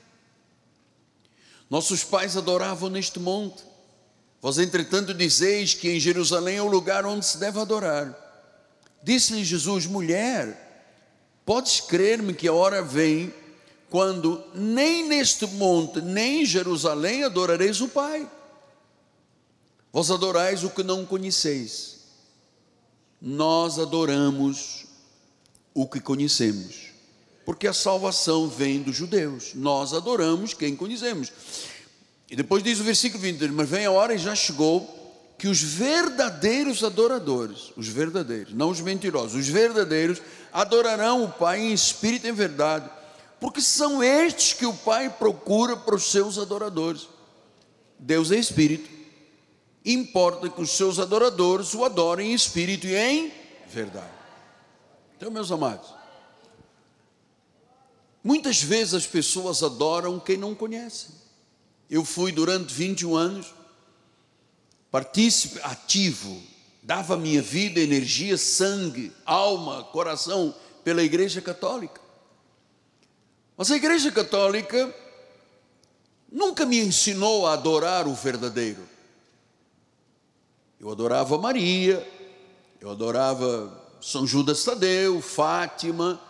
Nossos 1.68 2.02
pais 2.02 2.36
adoravam 2.36 2.90
neste 2.90 3.20
monte. 3.20 3.69
Vós, 4.40 4.58
entretanto, 4.58 5.12
dizeis 5.12 5.74
que 5.74 5.90
em 5.90 6.00
Jerusalém 6.00 6.56
é 6.56 6.62
o 6.62 6.68
lugar 6.68 7.04
onde 7.04 7.26
se 7.26 7.38
deve 7.38 7.60
adorar. 7.60 8.16
Disse-lhe 9.02 9.44
Jesus: 9.44 9.86
Mulher, 9.86 10.92
podes 11.44 11.80
crer-me 11.80 12.32
que 12.32 12.48
a 12.48 12.52
hora 12.52 12.82
vem 12.82 13.32
quando 13.90 14.42
nem 14.54 15.06
neste 15.06 15.46
monte, 15.46 16.00
nem 16.00 16.42
em 16.42 16.46
Jerusalém 16.46 17.24
adorareis 17.24 17.80
o 17.80 17.88
Pai. 17.88 18.30
Vós 19.92 20.10
adorais 20.10 20.62
o 20.62 20.70
que 20.70 20.84
não 20.84 21.04
conheceis. 21.04 21.98
Nós 23.20 23.78
adoramos 23.78 24.86
o 25.74 25.86
que 25.86 26.00
conhecemos. 26.00 26.90
Porque 27.44 27.66
a 27.66 27.72
salvação 27.72 28.48
vem 28.48 28.80
dos 28.80 28.94
judeus. 28.94 29.52
Nós 29.54 29.92
adoramos 29.92 30.54
quem 30.54 30.76
conhecemos. 30.76 31.32
E 32.30 32.36
depois 32.36 32.62
diz 32.62 32.80
o 32.80 32.84
versículo 32.84 33.22
20: 33.22 33.48
Mas 33.48 33.68
vem 33.68 33.84
a 33.84 33.90
hora 33.90 34.14
e 34.14 34.18
já 34.18 34.34
chegou 34.34 34.96
que 35.36 35.48
os 35.48 35.60
verdadeiros 35.60 36.84
adoradores, 36.84 37.72
os 37.76 37.88
verdadeiros, 37.88 38.54
não 38.54 38.70
os 38.70 38.80
mentirosos, 38.80 39.34
os 39.34 39.48
verdadeiros 39.48 40.22
adorarão 40.52 41.24
o 41.24 41.32
Pai 41.32 41.60
em 41.60 41.72
espírito 41.72 42.26
e 42.26 42.30
em 42.30 42.34
verdade, 42.34 42.88
porque 43.40 43.60
são 43.60 44.02
estes 44.02 44.52
que 44.52 44.66
o 44.66 44.74
Pai 44.74 45.10
procura 45.10 45.76
para 45.76 45.94
os 45.94 46.10
seus 46.10 46.38
adoradores. 46.38 47.08
Deus 47.98 48.30
é 48.30 48.36
espírito 48.36 49.00
importa 49.84 50.48
que 50.48 50.60
os 50.60 50.70
seus 50.70 50.98
adoradores 50.98 51.74
o 51.74 51.84
adorem 51.84 52.30
em 52.30 52.34
espírito 52.34 52.86
e 52.86 52.94
em 52.94 53.32
verdade. 53.66 54.12
Então, 55.16 55.30
meus 55.30 55.50
amados, 55.50 55.92
muitas 58.22 58.62
vezes 58.62 58.94
as 58.94 59.06
pessoas 59.06 59.62
adoram 59.62 60.18
quem 60.18 60.36
não 60.36 60.54
conhecem. 60.54 61.10
Eu 61.90 62.04
fui 62.04 62.30
durante 62.30 62.72
21 62.72 63.16
anos 63.16 63.52
partícipe 64.90 65.60
ativo, 65.62 66.40
dava 66.82 67.16
minha 67.16 67.42
vida, 67.42 67.80
energia, 67.80 68.36
sangue, 68.36 69.12
alma, 69.24 69.84
coração 69.84 70.54
pela 70.84 71.02
Igreja 71.02 71.40
Católica. 71.40 72.00
Mas 73.56 73.70
a 73.70 73.76
Igreja 73.76 74.10
Católica 74.10 74.94
nunca 76.30 76.64
me 76.64 76.78
ensinou 76.78 77.46
a 77.46 77.54
adorar 77.54 78.06
o 78.06 78.14
verdadeiro. 78.14 78.88
Eu 80.80 80.90
adorava 80.90 81.38
Maria, 81.38 82.06
eu 82.80 82.90
adorava 82.90 83.96
São 84.00 84.26
Judas 84.26 84.64
Tadeu, 84.64 85.20
Fátima, 85.20 86.20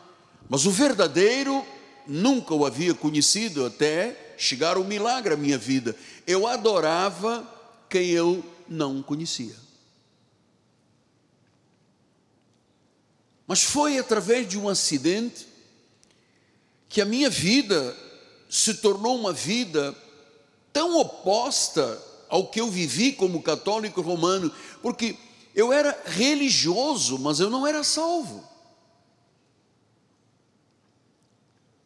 mas 0.48 0.66
o 0.66 0.70
verdadeiro 0.70 1.64
nunca 2.06 2.52
o 2.54 2.66
havia 2.66 2.92
conhecido 2.94 3.64
até 3.64 4.29
chegar 4.40 4.78
o 4.78 4.84
milagre 4.84 5.34
à 5.34 5.36
minha 5.36 5.58
vida. 5.58 5.94
Eu 6.26 6.46
adorava 6.46 7.46
quem 7.90 8.08
eu 8.08 8.42
não 8.66 9.02
conhecia. 9.02 9.54
Mas 13.46 13.62
foi 13.62 13.98
através 13.98 14.48
de 14.48 14.56
um 14.56 14.68
acidente 14.68 15.46
que 16.88 17.02
a 17.02 17.04
minha 17.04 17.28
vida 17.28 17.94
se 18.48 18.74
tornou 18.74 19.18
uma 19.18 19.32
vida 19.32 19.94
tão 20.72 20.98
oposta 20.98 22.02
ao 22.28 22.46
que 22.48 22.60
eu 22.60 22.70
vivi 22.70 23.12
como 23.12 23.42
católico 23.42 24.00
romano, 24.00 24.50
porque 24.80 25.16
eu 25.54 25.72
era 25.72 26.00
religioso, 26.06 27.18
mas 27.18 27.40
eu 27.40 27.50
não 27.50 27.66
era 27.66 27.84
salvo. 27.84 28.48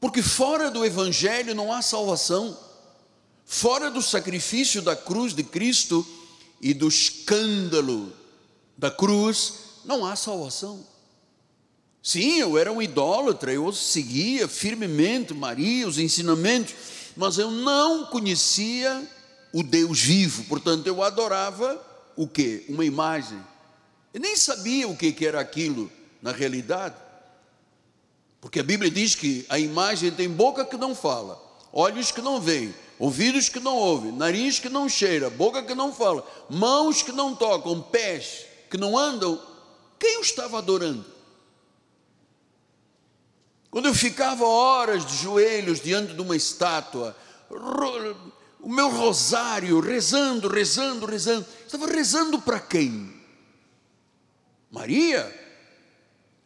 Porque 0.04 0.20
fora 0.20 0.70
do 0.70 0.84
Evangelho 0.84 1.54
não 1.54 1.72
há 1.72 1.80
salvação, 1.80 2.54
fora 3.46 3.90
do 3.90 4.02
sacrifício 4.02 4.82
da 4.82 4.94
cruz 4.94 5.32
de 5.32 5.42
Cristo 5.42 6.06
e 6.60 6.74
do 6.74 6.86
escândalo 6.86 8.12
da 8.76 8.90
cruz, 8.90 9.54
não 9.82 10.04
há 10.04 10.14
salvação. 10.14 10.86
Sim, 12.02 12.38
eu 12.38 12.58
era 12.58 12.70
um 12.70 12.82
idólatra, 12.82 13.50
eu 13.50 13.72
seguia 13.72 14.46
firmemente 14.46 15.32
Maria, 15.32 15.88
os 15.88 15.96
ensinamentos, 15.96 16.74
mas 17.16 17.38
eu 17.38 17.50
não 17.50 18.04
conhecia 18.04 19.10
o 19.54 19.62
Deus 19.62 20.02
vivo, 20.02 20.44
portanto 20.44 20.86
eu 20.86 21.02
adorava 21.02 21.82
o 22.14 22.28
que? 22.28 22.66
Uma 22.68 22.84
imagem. 22.84 23.40
Eu 24.12 24.20
nem 24.20 24.36
sabia 24.36 24.86
o 24.86 24.94
que 24.94 25.26
era 25.26 25.40
aquilo 25.40 25.90
na 26.20 26.30
realidade. 26.30 27.03
Porque 28.44 28.60
a 28.60 28.62
Bíblia 28.62 28.90
diz 28.90 29.14
que 29.14 29.46
a 29.48 29.58
imagem 29.58 30.10
tem 30.10 30.28
boca 30.28 30.66
que 30.66 30.76
não 30.76 30.94
fala, 30.94 31.42
olhos 31.72 32.10
que 32.12 32.20
não 32.20 32.38
veem, 32.38 32.74
ouvidos 32.98 33.48
que 33.48 33.58
não 33.58 33.74
ouvem, 33.74 34.12
nariz 34.12 34.58
que 34.58 34.68
não 34.68 34.86
cheira, 34.86 35.30
boca 35.30 35.62
que 35.62 35.74
não 35.74 35.90
fala, 35.94 36.22
mãos 36.50 37.02
que 37.02 37.10
não 37.10 37.34
tocam, 37.34 37.80
pés 37.80 38.44
que 38.70 38.76
não 38.76 38.98
andam. 38.98 39.40
Quem 39.98 40.18
o 40.18 40.20
estava 40.20 40.58
adorando? 40.58 41.06
Quando 43.70 43.86
eu 43.86 43.94
ficava 43.94 44.44
horas 44.44 45.06
de 45.06 45.16
joelhos 45.16 45.80
diante 45.80 46.12
de 46.12 46.20
uma 46.20 46.36
estátua, 46.36 47.16
o 48.60 48.68
meu 48.68 48.90
rosário, 48.90 49.80
rezando, 49.80 50.48
rezando, 50.48 51.06
rezando, 51.06 51.46
estava 51.64 51.86
rezando 51.86 52.38
para 52.38 52.60
quem? 52.60 53.10
Maria? 54.70 55.43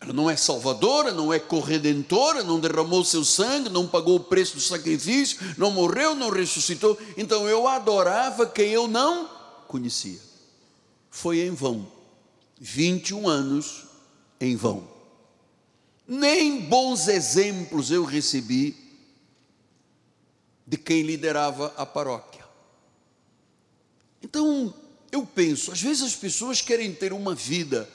Ela 0.01 0.13
não 0.13 0.31
é 0.31 0.37
salvadora, 0.37 1.13
não 1.13 1.33
é 1.33 1.39
corredentora, 1.39 2.45
não 2.45 2.61
derramou 2.61 3.05
seu 3.05 3.25
sangue, 3.25 3.69
não 3.69 3.87
pagou 3.87 4.17
o 4.17 4.21
preço 4.21 4.55
do 4.55 4.61
sacrifício, 4.61 5.39
não 5.57 5.71
morreu, 5.71 6.15
não 6.15 6.31
ressuscitou. 6.31 6.97
Então 7.17 7.49
eu 7.49 7.67
adorava 7.67 8.47
quem 8.47 8.71
eu 8.71 8.87
não 8.87 9.29
conhecia. 9.67 10.21
Foi 11.11 11.41
em 11.41 11.51
vão. 11.51 11.87
21 12.61 13.29
anos 13.29 13.85
em 14.41 14.55
vão 14.57 14.99
nem 16.09 16.63
bons 16.63 17.07
exemplos 17.07 17.91
eu 17.91 18.03
recebi 18.03 18.75
de 20.67 20.79
quem 20.79 21.03
liderava 21.03 21.75
a 21.77 21.85
paróquia. 21.85 22.47
Então, 24.23 24.75
eu 25.13 25.27
penso, 25.27 25.71
às 25.71 25.83
vezes 25.83 26.03
as 26.03 26.17
pessoas 26.17 26.63
querem 26.63 26.95
ter 26.95 27.13
uma 27.13 27.35
vida 27.35 27.89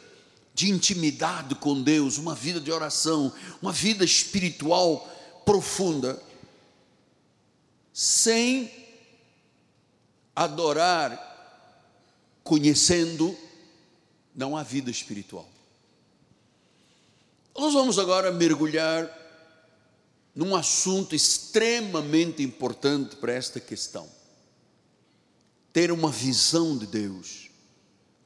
de 0.54 0.70
intimidade 0.70 1.56
com 1.56 1.82
Deus, 1.82 2.18
uma 2.18 2.36
vida 2.36 2.60
de 2.62 2.72
oração, 2.72 3.34
uma 3.62 3.72
vida 3.72 4.06
espiritual 4.06 5.10
profunda, 5.46 6.22
sem 7.92 8.72
adorar, 10.36 11.32
conhecendo, 12.44 13.38
não 14.36 14.56
há 14.56 14.64
vida 14.64 14.92
espiritual. 14.92 15.48
Nós 17.56 17.74
vamos 17.74 18.00
agora 18.00 18.32
mergulhar 18.32 19.22
num 20.36 20.56
assunto 20.56 21.16
extremamente 21.16 22.42
importante 22.42 23.16
para 23.16 23.34
esta 23.34 23.60
questão. 23.60 24.10
Ter 25.72 25.92
uma 25.92 26.12
visão 26.12 26.78
de 26.78 26.88
Deus, 26.88 27.50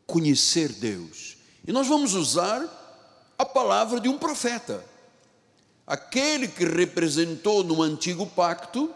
conhecer 0.05 0.71
Deus. 0.71 1.36
E 1.67 1.71
nós 1.73 1.85
vamos 1.85 2.13
usar 2.13 2.65
a 3.37 3.45
palavra 3.45 3.99
de 3.99 4.07
um 4.07 4.17
profeta, 4.17 4.81
aquele 5.85 6.47
que 6.47 6.63
representou 6.63 7.61
no 7.61 7.81
antigo 7.81 8.25
pacto 8.25 8.89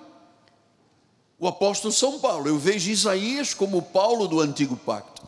o 1.38 1.48
apóstolo 1.48 1.92
São 1.92 2.20
Paulo. 2.20 2.48
Eu 2.48 2.58
vejo 2.58 2.90
Isaías 2.90 3.54
como 3.54 3.82
Paulo 3.82 4.26
do 4.26 4.40
antigo 4.40 4.78
pacto. 4.78 5.28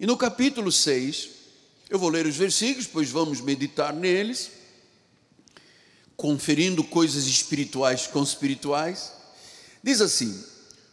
E 0.00 0.06
no 0.06 0.16
capítulo 0.16 0.72
6, 0.72 1.30
eu 1.90 1.98
vou 1.98 2.08
ler 2.08 2.24
os 2.24 2.36
versículos, 2.36 2.86
pois 2.86 3.10
vamos 3.10 3.42
meditar 3.42 3.92
neles, 3.92 4.50
conferindo 6.16 6.82
coisas 6.82 7.26
espirituais 7.26 8.06
com 8.06 8.22
espirituais. 8.22 9.12
Diz 9.82 10.00
assim: 10.00 10.42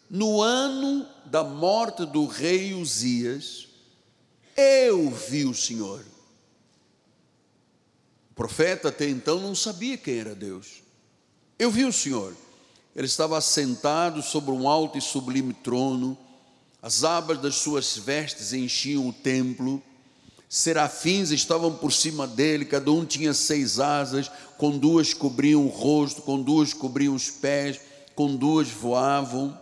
No 0.09 0.41
ano 0.41 1.07
da 1.25 1.43
morte 1.43 2.05
do 2.05 2.25
rei 2.25 2.73
Uzias, 2.73 3.70
eu 4.55 5.09
vi 5.09 5.45
o 5.45 5.53
Senhor. 5.53 6.03
O 8.31 8.33
profeta 8.35 8.89
até 8.89 9.07
então 9.07 9.39
não 9.39 9.53
sabia 9.53 9.97
quem 9.97 10.19
era 10.19 10.35
Deus. 10.35 10.81
Eu 11.59 11.69
vi 11.69 11.85
o 11.85 11.93
Senhor. 11.93 12.35
Ele 12.95 13.07
estava 13.07 13.37
assentado 13.37 14.21
sobre 14.21 14.51
um 14.51 14.67
alto 14.67 14.97
e 14.97 15.01
sublime 15.01 15.53
trono, 15.53 16.17
as 16.81 17.03
abas 17.03 17.39
das 17.39 17.55
suas 17.55 17.95
vestes 17.97 18.53
enchiam 18.53 19.07
o 19.07 19.13
templo 19.13 19.81
serafins 20.51 21.31
estavam 21.31 21.73
por 21.73 21.93
cima 21.93 22.27
dele, 22.27 22.65
cada 22.65 22.91
um 22.91 23.05
tinha 23.05 23.33
seis 23.33 23.79
asas, 23.79 24.29
com 24.57 24.77
duas 24.77 25.13
cobriam 25.13 25.65
o 25.65 25.69
rosto, 25.69 26.21
com 26.21 26.41
duas 26.41 26.73
cobriam 26.73 27.15
os 27.15 27.29
pés, 27.29 27.79
com 28.13 28.35
duas 28.35 28.67
voavam, 28.67 29.57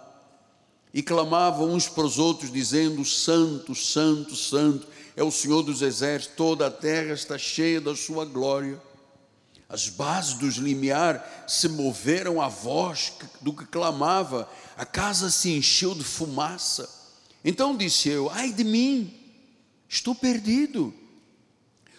e 0.93 1.04
clamavam 1.04 1.71
uns 1.73 1.88
para 1.88 2.06
os 2.06 2.17
outros, 2.17 2.52
dizendo: 2.52 3.04
Santo, 3.06 3.75
Santo, 3.75 4.36
Santo, 4.36 4.88
é 5.15 5.23
o 5.23 5.32
Senhor 5.32 5.63
dos 5.63 5.82
exércitos, 5.82 6.36
toda 6.36 6.67
a 6.67 6.71
terra 6.71 7.13
está 7.13 7.38
cheia 7.38 7.80
da 7.80 7.95
sua 7.95 8.25
glória. 8.25 8.82
As 9.67 9.88
bases 9.88 10.34
dos 10.34 10.56
limiar 10.56 11.45
se 11.47 11.69
moveram 11.69 12.41
à 12.41 12.47
voz 12.47 13.13
do 13.41 13.54
que 13.54 13.65
clamava, 13.65 14.49
a 14.75 14.86
casa 14.86 15.30
se 15.30 15.52
encheu 15.52 15.93
de 15.93 16.04
fumaça. 16.04 16.89
Então 17.45 17.78
disse 17.78 18.10
eu: 18.10 18.30
Ai 18.32 18.52
de 18.52 18.63
mim, 18.63 19.19
Estou 19.89 20.13
perdido. 20.13 20.93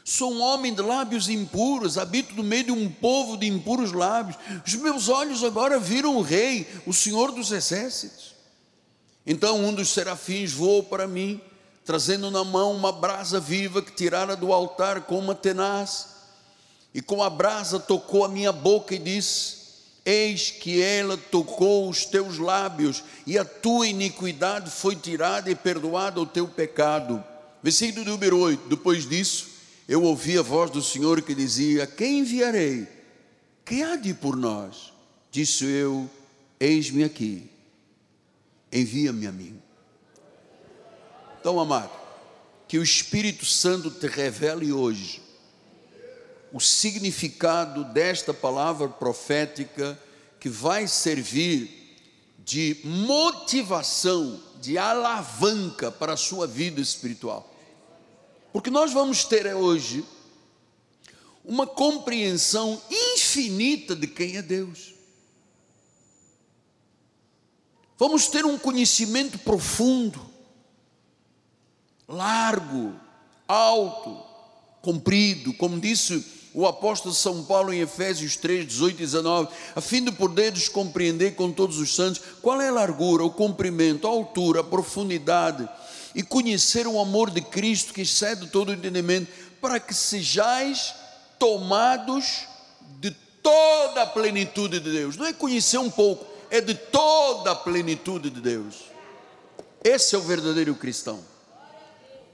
Sou 0.05 0.33
um 0.33 0.41
homem 0.41 0.73
de 0.73 0.81
lábios 0.81 1.29
impuros, 1.29 1.99
habito 1.99 2.35
no 2.35 2.45
meio 2.45 2.65
de 2.65 2.73
um 2.73 2.89
povo 2.89 3.37
de 3.37 3.47
impuros 3.47 3.93
lábios. 3.93 4.39
Os 4.65 4.77
meus 4.77 5.09
olhos 5.09 5.43
agora 5.43 5.79
viram 5.79 6.17
o 6.17 6.23
Rei, 6.23 6.69
o 6.87 6.93
Senhor 6.93 7.33
dos 7.33 7.51
Exércitos. 7.51 8.37
Então 9.31 9.65
um 9.65 9.73
dos 9.73 9.91
serafins 9.91 10.51
voou 10.51 10.83
para 10.83 11.07
mim, 11.07 11.41
trazendo 11.85 12.33
na 12.33 12.43
mão 12.43 12.75
uma 12.75 12.91
brasa 12.91 13.39
viva 13.39 13.81
que 13.81 13.93
tirara 13.93 14.35
do 14.35 14.53
altar 14.53 15.03
com 15.03 15.21
uma 15.21 15.37
tenaz. 15.37 16.09
E 16.93 17.01
com 17.01 17.23
a 17.23 17.31
brasa 17.31 17.79
tocou 17.79 18.25
a 18.25 18.29
minha 18.29 18.51
boca 18.51 18.93
e 18.93 18.99
disse: 18.99 19.55
Eis 20.05 20.51
que 20.51 20.83
ela 20.83 21.17
tocou 21.17 21.89
os 21.89 22.05
teus 22.05 22.39
lábios, 22.39 23.05
e 23.25 23.39
a 23.39 23.45
tua 23.45 23.87
iniquidade 23.87 24.69
foi 24.69 24.97
tirada 24.97 25.49
e 25.49 25.55
perdoada 25.55 26.21
o 26.21 26.27
teu 26.27 26.49
pecado. 26.49 27.23
Versículo 27.63 28.05
número 28.05 28.37
8: 28.37 28.69
Depois 28.69 29.09
disso, 29.09 29.47
eu 29.89 30.03
ouvi 30.03 30.39
a 30.39 30.43
voz 30.43 30.73
do 30.73 30.83
Senhor 30.83 31.23
que 31.23 31.37
dizia: 31.37 31.87
Quem 31.87 32.19
enviarei? 32.19 32.89
Quem 33.65 33.85
há 33.85 33.95
de 33.95 34.13
por 34.13 34.35
nós? 34.35 34.93
Disse 35.31 35.65
eu: 35.67 36.11
Eis-me 36.59 37.05
aqui, 37.05 37.49
envia-me 38.73 39.27
a 39.27 39.33
mim. 39.33 39.61
Então, 41.41 41.59
amado, 41.59 41.91
que 42.69 42.79
o 42.79 42.83
Espírito 42.83 43.45
Santo 43.45 43.91
te 43.91 44.07
revele 44.07 44.73
hoje 44.73 45.23
o 46.53 46.61
significado 46.61 47.85
desta 47.85 48.35
palavra 48.35 48.89
profética 48.89 49.99
que 50.39 50.49
vai 50.49 50.87
servir 50.87 51.97
de 52.39 52.81
motivação, 52.85 54.41
de 54.61 54.77
alavanca 54.77 55.91
para 55.91 56.15
a 56.15 56.17
sua 56.17 56.47
vida 56.47 56.81
espiritual. 56.81 57.55
Porque 58.53 58.71
nós 58.71 58.93
vamos 58.93 59.25
ter 59.25 59.47
hoje 59.55 60.05
uma 61.45 61.67
compreensão 61.67 62.81
infinita 62.91 63.95
de 63.95 64.07
quem 64.07 64.37
é 64.37 64.43
Deus. 64.43 64.95
Vamos 68.01 68.29
ter 68.29 68.47
um 68.47 68.57
conhecimento 68.57 69.39
profundo, 69.41 70.19
largo, 72.09 72.95
alto, 73.47 74.17
comprido, 74.81 75.53
como 75.53 75.79
disse 75.79 76.25
o 76.55 76.67
apóstolo 76.67 77.15
São 77.15 77.45
Paulo 77.45 77.75
em 77.75 77.81
Efésios 77.81 78.37
3, 78.37 78.67
18 78.67 78.95
e 78.95 78.99
19, 79.01 79.49
a 79.77 79.83
fim 79.83 80.03
de 80.03 80.11
poderes 80.13 80.67
compreender 80.67 81.35
com 81.35 81.53
todos 81.53 81.79
os 81.79 81.95
santos 81.95 82.23
qual 82.41 82.59
é 82.63 82.69
a 82.69 82.73
largura, 82.73 83.23
o 83.23 83.31
comprimento, 83.31 84.07
a 84.07 84.11
altura, 84.11 84.61
a 84.61 84.65
profundidade, 84.65 85.69
e 86.15 86.23
conhecer 86.23 86.87
o 86.87 86.99
amor 86.99 87.29
de 87.29 87.43
Cristo 87.43 87.93
que 87.93 88.01
excede 88.01 88.47
todo 88.47 88.71
o 88.71 88.73
entendimento, 88.73 89.31
para 89.61 89.79
que 89.79 89.93
sejais 89.93 90.95
tomados 91.39 92.47
de 92.99 93.11
toda 93.43 94.05
a 94.05 94.07
plenitude 94.07 94.81
de 94.81 94.91
Deus. 94.91 95.19
Não 95.19 95.27
é 95.27 95.35
conhecer 95.35 95.77
um 95.77 95.91
pouco, 95.91 96.30
é 96.51 96.61
de 96.61 96.75
toda 96.75 97.53
a 97.53 97.57
plenitude 97.57 98.29
de 98.29 98.41
Deus. 98.41 98.91
Esse 99.83 100.15
é 100.15 100.19
o 100.19 100.23
verdadeiro 100.23 100.75
cristão. 100.75 101.25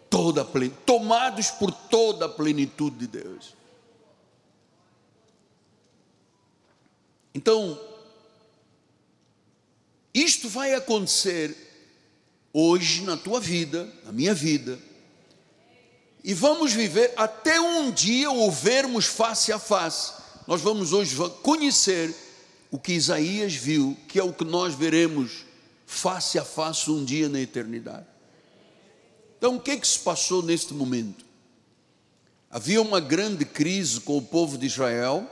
Toda 0.09 0.45
plen... 0.45 0.71
tomados 0.85 1.51
por 1.51 1.71
toda 1.71 2.25
a 2.25 2.29
plenitude 2.29 2.97
de 2.97 3.07
Deus. 3.07 3.55
Então, 7.35 7.79
isto 10.15 10.49
vai 10.49 10.73
acontecer 10.73 11.55
hoje 12.53 13.03
na 13.03 13.19
tua 13.19 13.39
vida, 13.39 13.93
na 14.05 14.13
minha 14.13 14.33
vida, 14.33 14.79
e 16.25 16.33
vamos 16.33 16.73
viver 16.73 17.13
até 17.17 17.61
um 17.61 17.91
dia 17.91 18.31
o 18.31 18.51
vermos 18.51 19.05
face 19.05 19.53
a 19.53 19.59
face. 19.59 20.15
Nós 20.47 20.63
vamos 20.63 20.95
hoje 20.95 21.15
conhecer 21.43 22.26
o 22.77 22.79
que 22.79 22.93
Isaías 22.93 23.55
viu, 23.55 23.97
que 24.07 24.19
é 24.19 24.23
o 24.23 24.35
que 24.35 24.45
nós 24.45 24.75
veremos 24.75 25.47
face 25.87 26.39
a 26.39 26.45
face 26.45 26.91
um 26.91 27.03
dia 27.03 27.27
na 27.27 27.41
eternidade. 27.41 28.05
Então, 29.39 29.57
o 29.57 29.61
que 29.61 29.71
é 29.71 29.79
que 29.79 29.89
se 29.89 29.99
passou 29.99 30.43
neste 30.43 30.75
momento? 30.75 31.25
Havia 32.51 32.83
uma 32.83 33.01
grande 33.01 33.47
crise 33.47 33.99
com 34.03 34.19
o 34.19 34.23
povo 34.23 34.59
de 34.59 34.67
Israel. 34.67 35.27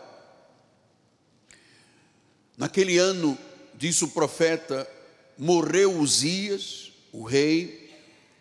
Naquele 2.56 2.96
ano, 2.96 3.36
diz 3.74 4.00
o 4.00 4.08
profeta, 4.08 4.88
morreu 5.36 6.00
Uzias, 6.00 6.92
o 7.12 7.24
rei, 7.24 7.94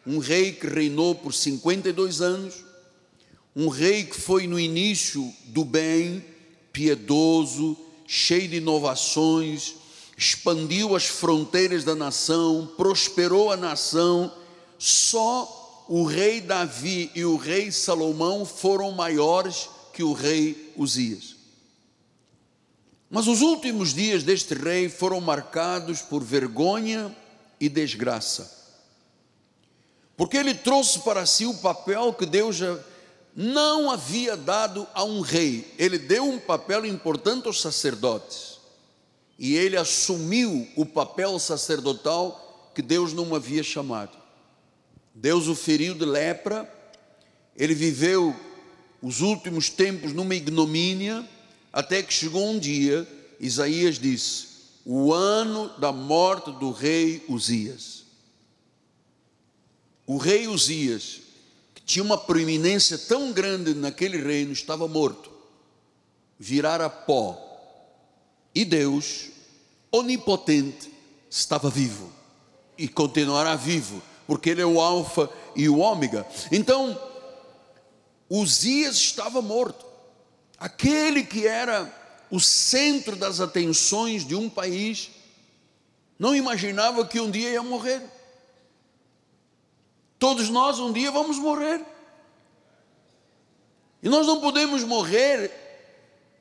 um 0.08 0.20
rei 0.20 0.54
que 0.54 0.66
reinou 0.66 1.14
por 1.14 1.34
52 1.34 2.22
anos, 2.22 2.64
um 3.54 3.68
rei 3.68 4.06
que 4.06 4.16
foi 4.16 4.48
no 4.48 4.58
início 4.58 5.30
do 5.48 5.66
bem, 5.66 6.24
piedoso, 6.72 7.83
cheio 8.06 8.48
de 8.48 8.58
inovações, 8.58 9.76
expandiu 10.18 10.96
as 10.96 11.06
fronteiras 11.06 11.84
da 11.84 11.96
nação, 11.96 12.72
prosperou 12.78 13.52
a 13.52 13.58
nação, 13.58 14.32
só 14.78 15.86
o 15.88 16.04
rei 16.04 16.42
Davi 16.42 17.12
e 17.16 17.26
o 17.26 17.36
rei 17.36 17.72
Salomão 17.72 18.46
foram 18.46 18.92
maiores 18.92 19.70
que 19.92 20.04
o 20.04 20.14
rei 20.14 20.74
Uzias. 20.76 21.36
Mas 23.10 23.28
os 23.28 23.42
últimos 23.42 23.94
dias 23.94 24.24
deste 24.24 24.56
rei 24.56 24.90
foram 24.90 25.22
marcados 25.22 26.02
por 26.02 26.24
vergonha 26.24 27.16
e 27.60 27.70
desgraça. 27.70 28.64
Porque 30.18 30.38
ele 30.38 30.54
trouxe 30.54 31.00
para 31.00 31.26
si 31.26 31.46
o 31.46 31.54
papel 31.56 32.14
que 32.14 32.26
Deus 32.26 32.60
não 33.36 33.90
havia 33.90 34.38
dado 34.38 34.88
a 34.94 35.04
um 35.04 35.22
rei. 35.22 35.74
Ele 35.78 35.98
deu 35.98 36.26
um 36.26 36.40
papel 36.40 36.86
importante 36.86 37.48
aos 37.48 37.62
sacerdotes. 37.62 38.60
E 39.38 39.56
ele 39.56 39.76
assumiu 39.76 40.68
o 40.76 40.86
papel 40.86 41.38
sacerdotal 41.40 42.72
que 42.76 42.82
Deus 42.82 43.14
não 43.14 43.34
havia 43.34 43.64
chamado. 43.64 44.18
Deus 45.14 45.48
o 45.48 45.56
feriu 45.56 45.96
de 45.96 46.06
lepra. 46.06 46.72
Ele 47.56 47.74
viveu 47.74 48.36
os 49.02 49.22
últimos 49.22 49.70
tempos 49.70 50.14
numa 50.14 50.36
ignomínia 50.36 51.28
até 51.74 52.04
que 52.04 52.14
chegou 52.14 52.48
um 52.48 52.60
dia, 52.60 53.08
Isaías 53.40 53.98
disse: 53.98 54.48
o 54.86 55.12
ano 55.12 55.70
da 55.80 55.92
morte 55.92 56.52
do 56.52 56.72
rei 56.72 57.24
Uzias. 57.28 58.04
O 60.06 60.18
rei 60.18 60.48
Uzias, 60.48 61.22
tinha 61.86 62.04
uma 62.04 62.18
proeminência 62.18 62.98
tão 62.98 63.32
grande 63.32 63.74
naquele 63.74 64.18
reino, 64.18 64.52
estava 64.52 64.88
morto, 64.88 65.32
virara 66.40 66.90
pó. 66.90 67.40
E 68.56 68.64
Deus, 68.64 69.30
onipotente, 69.92 70.92
estava 71.30 71.70
vivo 71.70 72.12
e 72.78 72.88
continuará 72.88 73.56
vivo, 73.56 74.02
porque 74.28 74.52
Ele 74.52 74.62
é 74.62 74.66
o 74.66 74.80
Alfa 74.80 75.30
e 75.56 75.68
o 75.68 75.80
Ômega. 75.80 76.26
Então, 76.52 77.00
Uzias 78.30 78.96
estava 78.96 79.42
morto 79.42 79.94
aquele 80.64 81.26
que 81.26 81.46
era 81.46 81.94
o 82.32 82.40
centro 82.40 83.18
das 83.18 83.42
atenções 83.42 84.26
de 84.26 84.34
um 84.34 84.50
país, 84.50 85.12
não 86.18 86.34
imaginava 86.34 87.06
que 87.06 87.20
um 87.20 87.30
dia 87.30 87.50
ia 87.50 87.62
morrer. 87.62 88.02
Todos 90.24 90.48
nós 90.48 90.80
um 90.80 90.94
dia 90.94 91.12
vamos 91.12 91.38
morrer. 91.38 91.84
E 94.02 94.08
nós 94.08 94.26
não 94.26 94.40
podemos 94.40 94.82
morrer 94.82 95.52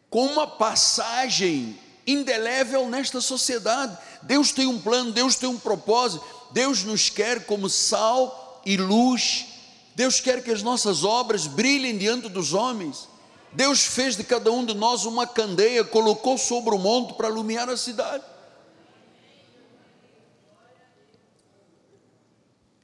com 0.09 0.25
uma 0.25 0.47
passagem 0.47 1.77
indelével 2.07 2.88
nesta 2.88 3.21
sociedade. 3.21 3.99
Deus 4.23 4.53
tem 4.53 4.68
um 4.68 4.81
plano, 4.81 5.11
Deus 5.11 5.35
tem 5.35 5.49
um 5.49 5.59
propósito, 5.59 6.25
Deus 6.53 6.85
nos 6.85 7.11
quer 7.11 7.45
como 7.45 7.68
sal 7.68 8.62
e 8.64 8.77
luz. 8.77 9.47
Deus 9.97 10.21
quer 10.21 10.45
que 10.45 10.53
as 10.53 10.62
nossas 10.62 11.03
obras 11.03 11.49
brilhem 11.49 11.99
diante 11.99 12.29
dos 12.29 12.55
homens. 12.55 13.09
Deus 13.51 13.81
fez 13.81 14.16
de 14.16 14.23
cada 14.23 14.53
um 14.53 14.64
de 14.64 14.75
nós 14.75 15.05
uma 15.07 15.27
candeia, 15.27 15.83
colocou 15.83 16.38
sobre 16.38 16.73
o 16.73 16.79
monte 16.79 17.14
para 17.14 17.31
iluminar 17.31 17.68
a 17.68 17.77
cidade. 17.77 18.23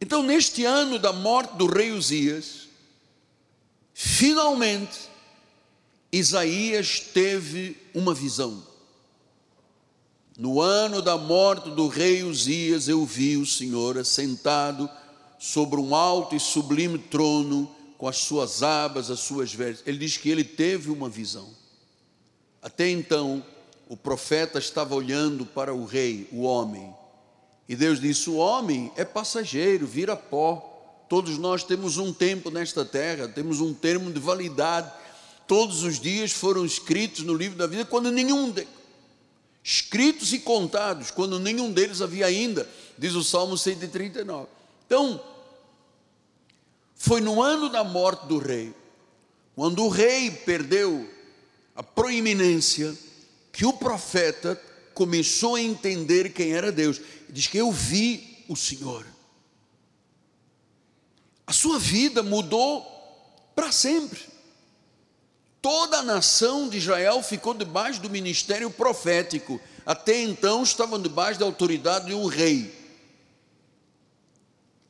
Então, 0.00 0.22
neste 0.22 0.64
ano 0.64 0.98
da 0.98 1.12
morte 1.12 1.56
do 1.56 1.66
rei 1.66 1.92
Uzias, 1.92 2.68
finalmente, 3.92 5.08
Isaías 6.12 7.00
teve 7.00 7.76
uma 7.94 8.14
visão. 8.14 8.66
No 10.38 10.60
ano 10.60 11.02
da 11.02 11.18
morte 11.18 11.68
do 11.70 11.88
rei 11.88 12.22
Uzias, 12.22 12.88
eu 12.88 13.04
vi 13.04 13.36
o 13.36 13.44
Senhor 13.44 13.98
assentado 13.98 14.88
sobre 15.38 15.80
um 15.80 15.94
alto 15.94 16.36
e 16.36 16.40
sublime 16.40 16.98
trono, 16.98 17.68
com 17.98 18.06
as 18.06 18.18
suas 18.18 18.62
abas, 18.62 19.10
as 19.10 19.18
suas 19.18 19.52
vestes. 19.52 19.84
Ele 19.84 19.98
diz 19.98 20.16
que 20.16 20.30
ele 20.30 20.44
teve 20.44 20.90
uma 20.90 21.08
visão. 21.08 21.48
Até 22.62 22.88
então, 22.88 23.44
o 23.88 23.96
profeta 23.96 24.58
estava 24.58 24.94
olhando 24.94 25.44
para 25.44 25.74
o 25.74 25.84
rei, 25.84 26.28
o 26.30 26.42
homem. 26.42 26.94
E 27.68 27.76
Deus 27.76 28.00
disse: 28.00 28.30
O 28.30 28.36
homem 28.36 28.90
é 28.96 29.04
passageiro, 29.04 29.86
vira 29.86 30.16
pó. 30.16 30.64
Todos 31.08 31.38
nós 31.38 31.62
temos 31.62 31.96
um 31.96 32.12
tempo 32.12 32.50
nesta 32.50 32.84
terra, 32.84 33.28
temos 33.28 33.60
um 33.60 33.74
termo 33.74 34.10
de 34.10 34.18
validade. 34.20 34.90
Todos 35.46 35.82
os 35.82 35.98
dias 35.98 36.32
foram 36.32 36.64
escritos 36.64 37.24
no 37.24 37.34
livro 37.34 37.56
da 37.56 37.66
vida, 37.66 37.84
quando 37.84 38.10
nenhum 38.10 38.50
de... 38.50 38.66
escritos 39.64 40.32
e 40.34 40.38
contados, 40.38 41.10
quando 41.10 41.38
nenhum 41.38 41.72
deles 41.72 42.02
havia 42.02 42.26
ainda, 42.26 42.68
diz 42.98 43.14
o 43.14 43.24
Salmo 43.24 43.56
139. 43.56 44.46
Então, 44.86 45.22
foi 46.94 47.20
no 47.22 47.42
ano 47.42 47.70
da 47.70 47.82
morte 47.82 48.26
do 48.26 48.38
rei, 48.38 48.74
quando 49.54 49.84
o 49.84 49.88
rei 49.88 50.30
perdeu 50.30 51.08
a 51.74 51.82
proeminência, 51.82 52.94
que 53.52 53.64
o 53.64 53.72
profeta 53.72 54.60
começou 54.92 55.54
a 55.54 55.60
entender 55.60 56.32
quem 56.32 56.52
era 56.52 56.72
Deus. 56.72 57.00
Diz 57.28 57.46
que 57.46 57.58
eu 57.58 57.70
vi 57.70 58.44
o 58.48 58.56
Senhor. 58.56 59.06
A 61.46 61.52
sua 61.52 61.78
vida 61.78 62.22
mudou 62.22 62.82
para 63.54 63.72
sempre. 63.72 64.20
Toda 65.60 65.98
a 65.98 66.02
nação 66.02 66.68
de 66.68 66.78
Israel 66.78 67.22
ficou 67.22 67.54
debaixo 67.54 68.00
do 68.00 68.10
ministério 68.10 68.70
profético. 68.70 69.60
Até 69.84 70.22
então 70.22 70.62
estavam 70.62 71.00
debaixo 71.00 71.40
da 71.40 71.46
autoridade 71.46 72.06
de 72.06 72.14
um 72.14 72.26
rei. 72.26 72.74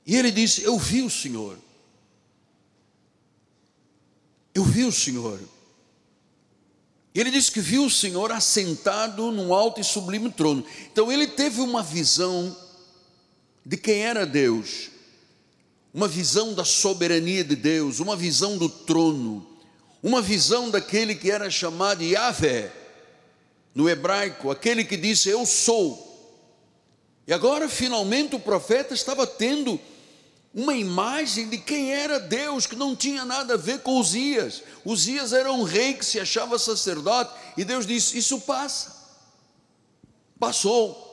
E 0.04 0.16
ele 0.16 0.30
disse: 0.30 0.62
Eu 0.62 0.78
vi 0.78 1.02
o 1.02 1.10
Senhor. 1.10 1.58
Eu 4.54 4.64
vi 4.64 4.84
o 4.84 4.92
Senhor. 4.92 5.40
Ele 7.20 7.32
disse 7.32 7.50
que 7.50 7.60
viu 7.60 7.84
o 7.84 7.90
Senhor 7.90 8.30
assentado 8.30 9.32
num 9.32 9.52
alto 9.52 9.80
e 9.80 9.84
sublime 9.84 10.30
trono. 10.30 10.64
Então 10.92 11.10
ele 11.10 11.26
teve 11.26 11.60
uma 11.60 11.82
visão 11.82 12.56
de 13.66 13.76
quem 13.76 14.04
era 14.04 14.24
Deus, 14.24 14.88
uma 15.92 16.06
visão 16.06 16.54
da 16.54 16.64
soberania 16.64 17.42
de 17.42 17.56
Deus, 17.56 17.98
uma 17.98 18.14
visão 18.14 18.56
do 18.56 18.68
trono, 18.68 19.44
uma 20.00 20.22
visão 20.22 20.70
daquele 20.70 21.12
que 21.16 21.28
era 21.28 21.50
chamado 21.50 22.04
Yahvé, 22.04 22.70
no 23.74 23.88
hebraico, 23.88 24.52
aquele 24.52 24.84
que 24.84 24.96
disse: 24.96 25.28
Eu 25.28 25.44
sou. 25.44 26.06
E 27.26 27.32
agora, 27.32 27.68
finalmente, 27.68 28.36
o 28.36 28.40
profeta 28.40 28.94
estava 28.94 29.26
tendo 29.26 29.80
uma 30.58 30.74
imagem 30.74 31.48
de 31.48 31.56
quem 31.56 31.92
era 31.92 32.18
Deus, 32.18 32.66
que 32.66 32.74
não 32.74 32.96
tinha 32.96 33.24
nada 33.24 33.54
a 33.54 33.56
ver 33.56 33.78
com 33.78 34.00
Uzias. 34.00 34.64
Uzias 34.84 35.32
era 35.32 35.52
um 35.52 35.62
rei 35.62 35.94
que 35.94 36.04
se 36.04 36.18
achava 36.18 36.58
sacerdote, 36.58 37.32
e 37.56 37.64
Deus 37.64 37.86
disse: 37.86 38.18
Isso 38.18 38.40
passa. 38.40 38.92
Passou. 40.36 41.06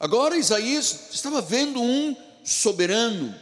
Agora 0.00 0.34
Isaías 0.34 1.10
estava 1.12 1.42
vendo 1.42 1.82
um 1.82 2.16
soberano, 2.42 3.34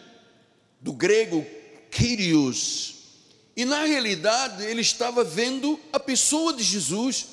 do 0.80 0.92
grego 0.92 1.46
Kyrios, 1.92 2.94
e 3.56 3.64
na 3.64 3.84
realidade 3.84 4.64
ele 4.64 4.80
estava 4.80 5.22
vendo 5.22 5.78
a 5.92 6.00
pessoa 6.00 6.52
de 6.52 6.64
Jesus, 6.64 7.26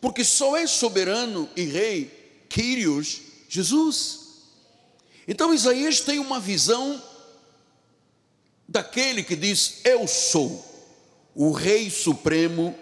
porque 0.00 0.24
só 0.24 0.56
é 0.56 0.66
soberano 0.66 1.46
e 1.54 1.64
rei 1.64 2.46
Kyrios 2.48 3.20
Jesus. 3.50 4.21
Então 5.26 5.54
Isaías 5.54 6.00
tem 6.00 6.18
uma 6.18 6.40
visão 6.40 7.00
daquele 8.68 9.22
que 9.22 9.36
diz: 9.36 9.80
Eu 9.84 10.06
sou 10.08 10.64
o 11.34 11.52
Rei 11.52 11.90
Supremo, 11.90 12.76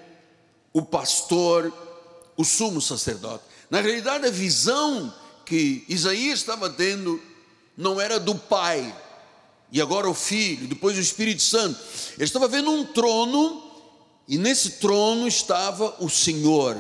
o 0.73 0.83
Pastor, 0.83 1.73
o 2.37 2.45
sumo 2.45 2.81
sacerdote. 2.81 3.45
Na 3.69 3.81
realidade, 3.81 4.27
a 4.27 4.31
visão 4.31 5.15
que 5.45 5.85
Isaías 5.89 6.41
estava 6.41 6.71
tendo 6.71 7.21
não 7.77 8.01
era 8.01 8.19
do 8.19 8.35
Pai, 8.35 8.95
e 9.73 9.81
agora 9.81 10.09
o 10.09 10.15
Filho, 10.15 10.67
depois 10.67 10.97
o 10.97 11.01
Espírito 11.01 11.43
Santo. 11.43 11.79
Ele 12.15 12.25
estava 12.25 12.49
vendo 12.49 12.71
um 12.71 12.85
trono, 12.85 13.63
e 14.27 14.39
nesse 14.39 14.73
trono 14.73 15.27
estava 15.29 15.97
o 16.01 16.09
Senhor, 16.09 16.77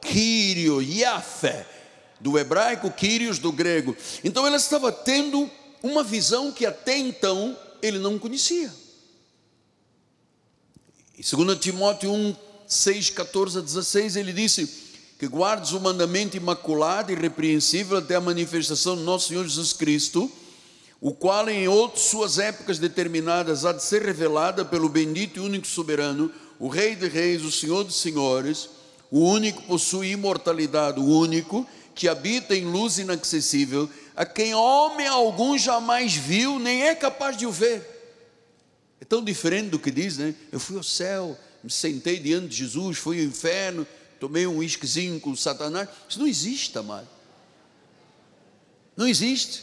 Kyrio, 0.00 0.82
Yahvé, 0.82 1.66
do 2.20 2.38
hebraico, 2.38 2.90
Kyrios 2.90 3.38
do 3.38 3.50
grego. 3.50 3.96
Então 4.22 4.46
ele 4.46 4.56
estava 4.56 4.92
tendo 4.92 5.50
uma 5.82 6.04
visão 6.04 6.52
que 6.52 6.66
até 6.66 6.96
então 6.96 7.56
ele 7.82 7.98
não 7.98 8.18
conhecia. 8.18 8.72
Em 11.18 11.44
2 11.44 11.58
Timóteo 11.58 12.12
1, 12.12 12.36
6, 12.66 13.10
14 13.10 13.58
a 13.58 13.60
16, 13.60 14.16
ele 14.16 14.32
disse 14.32 14.66
que 15.18 15.26
guardes 15.26 15.72
o 15.72 15.80
mandamento 15.80 16.36
imaculado 16.36 17.10
e 17.10 17.14
irrepreensível 17.14 17.98
até 17.98 18.14
a 18.14 18.20
manifestação 18.20 18.96
do 18.96 19.02
nosso 19.02 19.28
Senhor 19.28 19.46
Jesus 19.46 19.72
Cristo, 19.72 20.30
o 21.00 21.12
qual 21.12 21.48
em 21.48 21.68
outras 21.68 22.04
suas 22.04 22.38
épocas 22.38 22.78
determinadas 22.78 23.64
há 23.64 23.72
de 23.72 23.82
ser 23.82 24.02
revelada 24.02 24.64
pelo 24.64 24.88
bendito 24.88 25.38
e 25.38 25.40
único 25.40 25.66
soberano, 25.66 26.30
o 26.58 26.68
Rei 26.68 26.94
de 26.94 27.08
Reis, 27.08 27.42
o 27.42 27.50
Senhor 27.50 27.84
dos 27.84 28.00
Senhores, 28.00 28.68
o 29.10 29.20
único 29.20 29.62
possui 29.62 30.12
imortalidade, 30.12 31.00
o 31.00 31.04
único 31.04 31.66
que 31.94 32.08
habita 32.08 32.54
em 32.54 32.64
luz 32.64 32.98
inacessível, 32.98 33.88
a 34.16 34.24
quem 34.24 34.54
homem 34.54 35.06
algum 35.06 35.56
jamais 35.56 36.14
viu, 36.14 36.58
nem 36.58 36.82
é 36.84 36.94
capaz 36.94 37.36
de 37.36 37.46
o 37.46 37.52
ver. 37.52 37.98
É 39.00 39.04
tão 39.04 39.24
diferente 39.24 39.70
do 39.70 39.78
que 39.78 39.90
diz, 39.90 40.18
né? 40.18 40.34
Eu 40.52 40.60
fui 40.60 40.76
ao 40.76 40.82
céu, 40.82 41.38
me 41.64 41.70
sentei 41.70 42.18
diante 42.18 42.48
de 42.48 42.56
Jesus, 42.56 42.98
fui 42.98 43.18
ao 43.18 43.24
inferno, 43.24 43.86
tomei 44.18 44.46
um 44.46 44.58
uísquezinho 44.58 45.18
com 45.20 45.34
Satanás. 45.34 45.88
Isso 46.08 46.18
não 46.18 46.26
existe, 46.26 46.76
amado. 46.76 47.08
Não 48.96 49.08
existe. 49.08 49.62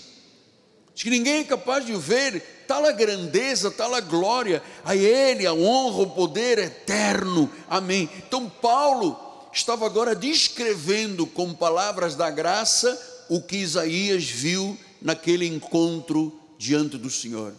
Diz 0.95 1.03
que 1.03 1.11
ninguém 1.11 1.41
é 1.41 1.43
capaz 1.43 1.85
de 1.85 1.93
o 1.93 1.99
ver, 1.99 2.65
tal 2.67 2.83
a 2.83 2.91
grandeza, 2.91 3.69
tal 3.69 3.93
a 3.93 4.01
glória, 4.01 4.63
a 4.83 4.95
Ele 4.95 5.45
a 5.45 5.53
honra, 5.53 6.01
o 6.01 6.09
poder 6.09 6.57
eterno. 6.57 7.47
Amém. 7.69 8.09
Então, 8.17 8.49
Paulo 8.49 9.26
estava 9.53 9.85
agora 9.85 10.15
descrevendo 10.15 11.25
com 11.25 11.53
palavras 11.53 12.15
da 12.15 12.29
graça 12.29 13.25
o 13.29 13.41
que 13.41 13.57
Isaías 13.57 14.25
viu 14.25 14.77
naquele 15.01 15.45
encontro 15.45 16.39
diante 16.57 16.97
do 16.97 17.09
Senhor. 17.09 17.53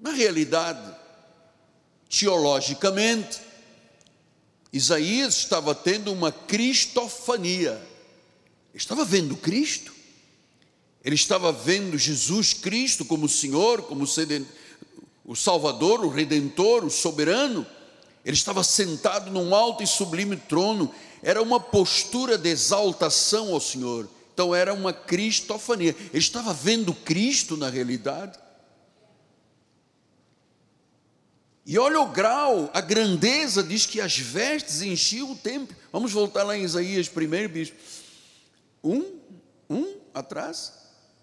Na 0.00 0.12
realidade, 0.12 0.94
teologicamente, 2.08 3.40
Isaías 4.72 5.36
estava 5.36 5.74
tendo 5.74 6.12
uma 6.12 6.30
cristofania, 6.30 7.80
estava 8.74 9.04
vendo 9.04 9.36
Cristo. 9.36 9.94
Ele 11.04 11.14
estava 11.14 11.52
vendo 11.52 11.96
Jesus 11.96 12.52
Cristo 12.52 13.04
como 13.04 13.28
Senhor, 13.28 13.82
como 13.82 14.04
o 15.24 15.36
Salvador, 15.36 16.04
o 16.04 16.08
Redentor, 16.08 16.84
o 16.84 16.90
Soberano. 16.90 17.64
Ele 18.26 18.34
estava 18.36 18.64
sentado 18.64 19.30
num 19.30 19.54
alto 19.54 19.84
e 19.84 19.86
sublime 19.86 20.36
trono. 20.36 20.92
Era 21.22 21.40
uma 21.40 21.60
postura 21.60 22.36
de 22.36 22.48
exaltação 22.48 23.54
ao 23.54 23.60
Senhor. 23.60 24.08
Então 24.34 24.52
era 24.52 24.74
uma 24.74 24.92
cristofania. 24.92 25.94
Ele 26.12 26.18
estava 26.18 26.52
vendo 26.52 26.92
Cristo 26.92 27.56
na 27.56 27.70
realidade. 27.70 28.36
E 31.64 31.78
olha 31.78 32.00
o 32.00 32.08
grau, 32.08 32.68
a 32.74 32.80
grandeza, 32.80 33.62
diz 33.62 33.86
que 33.86 34.00
as 34.00 34.18
vestes 34.18 34.82
enchiam 34.82 35.30
o 35.30 35.36
templo. 35.36 35.76
Vamos 35.92 36.10
voltar 36.10 36.42
lá 36.42 36.56
em 36.56 36.64
Isaías 36.64 37.08
primeiro, 37.08 37.48
bispo. 37.48 37.76
Um, 38.82 39.20
um 39.70 39.98
atrás. 40.12 40.72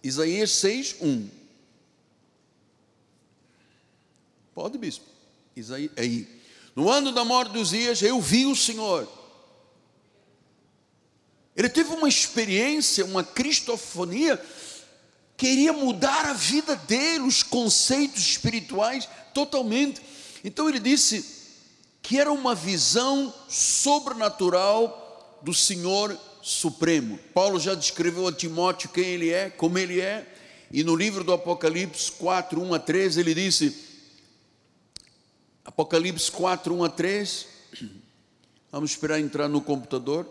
Isaías 0.02 0.52
6, 0.52 0.96
1. 1.02 1.30
Pode, 4.56 4.78
bispo. 4.78 5.06
Isaías, 5.54 5.92
aí. 5.98 6.43
No 6.76 6.90
ano 6.90 7.12
da 7.12 7.24
morte 7.24 7.52
de 7.52 7.60
Uzias, 7.60 8.02
eu 8.02 8.20
vi 8.20 8.46
o 8.46 8.56
Senhor. 8.56 9.08
Ele 11.56 11.70
teve 11.70 11.94
uma 11.94 12.10
experiência, 12.10 13.06
uma 13.06 13.24
cristofonia, 13.24 14.44
queria 15.38 15.72
mudar 15.72 16.26
a 16.26 16.34
vida 16.34 16.76
dele, 16.76 17.26
os 17.26 17.44
conceitos 17.44 18.22
espirituais 18.22 19.08
totalmente. 19.34 20.02
Então 20.44 20.68
ele 20.68 20.80
disse 20.80 21.44
que 22.02 22.20
era 22.20 22.32
uma 22.32 22.56
visão 22.56 23.34
sobrenatural 23.48 25.40
do 25.44 25.54
Senhor 25.54 26.18
supremo. 26.42 27.20
Paulo 27.34 27.60
já 27.60 27.76
descreveu 27.76 28.28
a 28.28 28.34
Timóteo 28.34 28.90
quem 28.90 29.06
ele 29.06 29.30
é, 29.30 29.50
como 29.50 29.78
ele 29.78 30.02
é, 30.02 30.28
e 30.72 30.84
no 30.84 30.96
livro 30.96 31.24
do 31.24 31.32
Apocalipse 31.32 32.12
4, 32.14 32.60
1 32.60 32.74
a 32.74 32.80
3, 32.80 33.18
ele 33.18 33.36
disse, 33.36 33.83
Apocalipse 35.66 36.30
4, 36.30 36.74
1 36.74 36.84
a 36.84 36.90
3, 36.90 37.48
vamos 38.72 38.92
esperar 38.92 39.20
entrar 39.20 39.48
no 39.48 39.62
computador, 39.62 40.28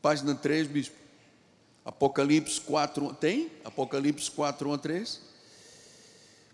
página 0.00 0.34
3, 0.34 0.66
bispo, 0.66 0.96
Apocalipse 1.84 2.60
4, 2.60 3.14
tem? 3.14 3.50
Apocalipse 3.64 4.30
4, 4.30 4.68
1 4.68 4.72
a 4.72 4.78
3, 4.78 5.20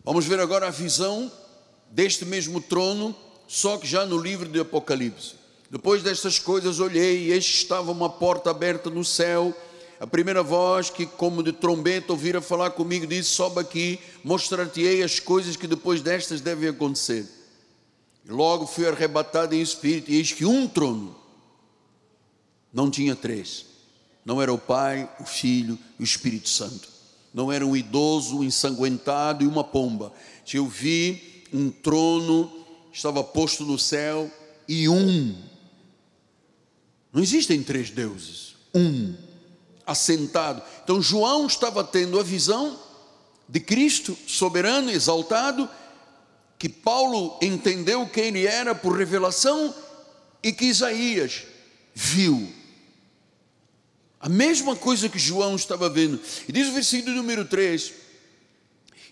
vamos 0.04 0.26
ver 0.26 0.40
agora 0.40 0.66
a 0.66 0.70
visão 0.70 1.30
deste 1.90 2.24
mesmo 2.24 2.60
trono, 2.60 3.14
só 3.46 3.78
que 3.78 3.86
já 3.86 4.04
no 4.04 4.18
livro 4.18 4.48
de 4.48 4.58
Apocalipse. 4.58 5.34
Depois 5.70 6.02
destas 6.02 6.38
coisas 6.38 6.80
olhei, 6.80 7.26
e 7.26 7.32
eis 7.32 7.44
estava 7.44 7.90
uma 7.90 8.08
porta 8.08 8.50
aberta 8.50 8.88
no 8.88 9.04
céu. 9.04 9.54
A 9.98 10.06
primeira 10.06 10.42
voz 10.42 10.90
que, 10.90 11.06
como 11.06 11.42
de 11.42 11.52
trombeta, 11.52 12.12
ouvira 12.12 12.42
falar 12.42 12.70
comigo, 12.70 13.06
disse: 13.06 13.30
Sobe 13.30 13.60
aqui, 13.60 13.98
mostrar-te-ei 14.22 15.02
as 15.02 15.18
coisas 15.18 15.56
que 15.56 15.66
depois 15.66 16.02
destas 16.02 16.40
devem 16.40 16.68
acontecer. 16.68 17.26
E 18.24 18.30
logo 18.30 18.66
fui 18.66 18.86
arrebatado 18.86 19.54
em 19.54 19.60
espírito, 19.60 20.10
e 20.10 20.16
eis 20.16 20.32
que 20.32 20.44
um 20.44 20.68
trono, 20.68 21.16
não 22.72 22.90
tinha 22.90 23.16
três, 23.16 23.64
não 24.24 24.42
era 24.42 24.52
o 24.52 24.58
Pai, 24.58 25.08
o 25.18 25.24
Filho 25.24 25.78
e 25.98 26.02
o 26.02 26.04
Espírito 26.04 26.48
Santo, 26.48 26.88
não 27.32 27.50
era 27.50 27.64
um 27.64 27.74
idoso, 27.74 28.44
ensanguentado 28.44 29.44
e 29.44 29.46
uma 29.46 29.64
pomba. 29.64 30.12
Eu 30.52 30.66
vi 30.66 31.44
um 31.52 31.70
trono, 31.70 32.52
estava 32.92 33.24
posto 33.24 33.64
no 33.64 33.78
céu, 33.78 34.30
e 34.68 34.88
um. 34.88 35.34
Não 37.12 37.22
existem 37.22 37.62
três 37.62 37.88
deuses, 37.88 38.56
um 38.74 39.14
assentado. 39.86 40.62
Então 40.82 41.00
João 41.00 41.46
estava 41.46 41.84
tendo 41.84 42.18
a 42.18 42.22
visão 42.22 42.78
de 43.48 43.60
Cristo 43.60 44.16
soberano, 44.26 44.90
exaltado, 44.90 45.68
que 46.58 46.68
Paulo 46.68 47.38
entendeu 47.40 48.06
quem 48.06 48.24
ele 48.24 48.46
era 48.46 48.74
por 48.74 48.96
revelação 48.96 49.74
e 50.42 50.52
que 50.52 50.64
Isaías 50.64 51.44
viu. 51.94 52.52
A 54.18 54.28
mesma 54.28 54.74
coisa 54.74 55.08
que 55.08 55.18
João 55.18 55.54
estava 55.54 55.88
vendo. 55.88 56.20
E 56.48 56.52
diz 56.52 56.68
o 56.68 56.72
versículo 56.72 57.14
número 57.14 57.44
3: 57.44 57.92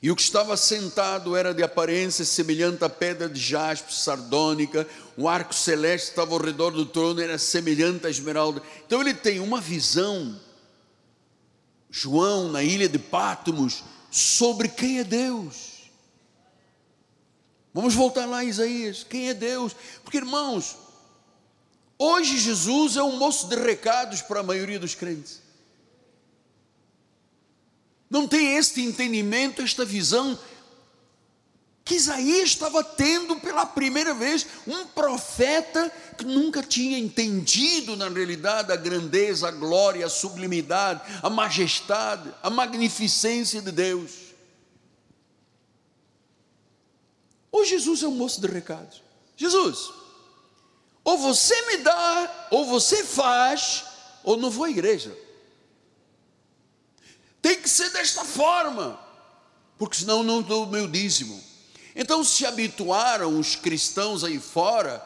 e 0.05 0.11
o 0.11 0.15
que 0.15 0.21
estava 0.21 0.55
sentado 0.55 1.35
era 1.35 1.55
de 1.55 1.63
aparência 1.63 2.27
semelhante 2.27 2.85
à 2.85 2.91
pedra 2.91 3.27
de 3.27 3.41
jaspe, 3.41 3.91
sardônica, 3.95 4.87
um 5.17 5.27
arco 5.27 5.55
celeste 5.55 6.11
estava 6.11 6.35
ao 6.35 6.43
redor 6.43 6.73
do 6.73 6.85
trono, 6.85 7.23
era 7.23 7.39
semelhante 7.39 8.07
à 8.07 8.11
esmeralda. 8.11 8.61
Então 8.87 9.01
ele 9.01 9.15
tem 9.15 9.41
uma 9.41 9.63
visão, 9.63 10.39
João, 11.97 12.51
na 12.51 12.61
ilha 12.61 12.89
de 12.89 12.99
Pátimos, 12.99 13.85
sobre 14.11 14.69
quem 14.69 14.99
é 14.99 15.05
Deus. 15.05 15.91
Vamos 17.73 17.95
voltar 17.95 18.27
lá 18.27 18.43
Isaías, 18.43 19.05
quem 19.05 19.29
é 19.29 19.35
Deus? 19.35 19.77
Porque 20.03 20.17
irmãos, 20.17 20.77
hoje 21.97 22.39
Jesus 22.39 22.97
é 22.97 23.03
um 23.03 23.17
moço 23.17 23.47
de 23.49 23.55
recados 23.55 24.23
para 24.23 24.41
a 24.41 24.43
maioria 24.43 24.81
dos 24.81 24.97
crentes 24.97 25.45
não 28.15 28.29
tem 28.29 28.57
este 28.57 28.81
entendimento, 28.81 29.61
esta 29.61 29.85
visão 29.85 30.39
que 31.85 31.97
Isaías 31.97 32.49
estava 32.49 32.83
tendo 32.83 33.37
pela 33.37 33.67
primeira 33.67 34.15
vez, 34.15 34.47
um 34.67 34.87
profeta 34.87 35.93
que 36.17 36.25
nunca 36.25 36.63
tinha 36.63 36.99
entendido 36.99 37.95
na 37.95 38.09
realidade 38.09 38.73
a 38.73 38.77
grandeza, 38.77 39.49
a 39.49 39.51
glória, 39.51 40.07
a 40.07 40.09
sublimidade, 40.09 41.03
a 41.23 41.29
majestade, 41.29 42.33
a 42.43 42.49
magnificência 42.49 43.61
de 43.61 43.71
Deus. 43.71 44.13
Hoje 47.53 47.73
Jesus 47.73 48.03
é 48.03 48.09
um 48.09 48.13
moço 48.13 48.41
de 48.41 48.47
recados. 48.47 49.03
Jesus, 49.37 49.91
ou 51.05 51.19
você 51.19 51.55
me 51.67 51.79
dá, 51.79 52.49
ou 52.51 52.65
você 52.65 53.05
faz, 53.05 53.85
ou 54.23 54.39
não 54.39 54.51
vou 54.51 54.65
à 54.65 54.71
igreja. 54.71 55.15
Tem 57.43 57.61
que 57.61 57.69
ser 57.69 57.91
desta 57.91 58.25
forma, 58.25 58.99
porque 59.77 59.97
senão 59.97 60.23
não 60.23 60.41
dou 60.41 60.65
o 60.65 60.71
meu 60.71 60.89
dízimo. 60.89 61.54
Então 61.95 62.25
se 62.25 62.45
habituaram 62.45 63.39
os 63.39 63.55
cristãos 63.55 64.25
aí 64.25 64.41
fora 64.41 65.05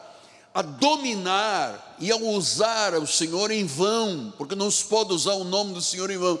a 0.53 0.61
dominar 0.61 1.95
e 1.99 2.11
a 2.11 2.17
usar 2.17 2.95
o 2.95 3.05
Senhor 3.05 3.51
em 3.51 3.65
vão, 3.65 4.33
porque 4.37 4.55
não 4.55 4.71
se 4.71 4.83
pode 4.85 5.13
usar 5.13 5.33
o 5.33 5.43
nome 5.43 5.73
do 5.73 5.81
Senhor 5.81 6.09
em 6.09 6.17
vão. 6.17 6.39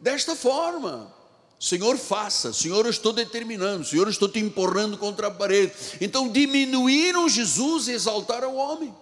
Desta 0.00 0.34
forma, 0.34 1.14
Senhor, 1.58 1.96
faça, 1.96 2.52
Senhor, 2.52 2.84
eu 2.84 2.90
estou 2.90 3.12
determinando, 3.12 3.84
Senhor, 3.84 4.06
eu 4.06 4.10
estou 4.10 4.28
te 4.28 4.40
empurrando 4.40 4.98
contra 4.98 5.28
a 5.28 5.30
parede. 5.30 5.72
Então 6.00 6.28
diminuíram 6.28 7.28
Jesus 7.28 7.88
e 7.88 7.92
exaltaram 7.92 8.54
o 8.54 8.56
homem. 8.56 8.94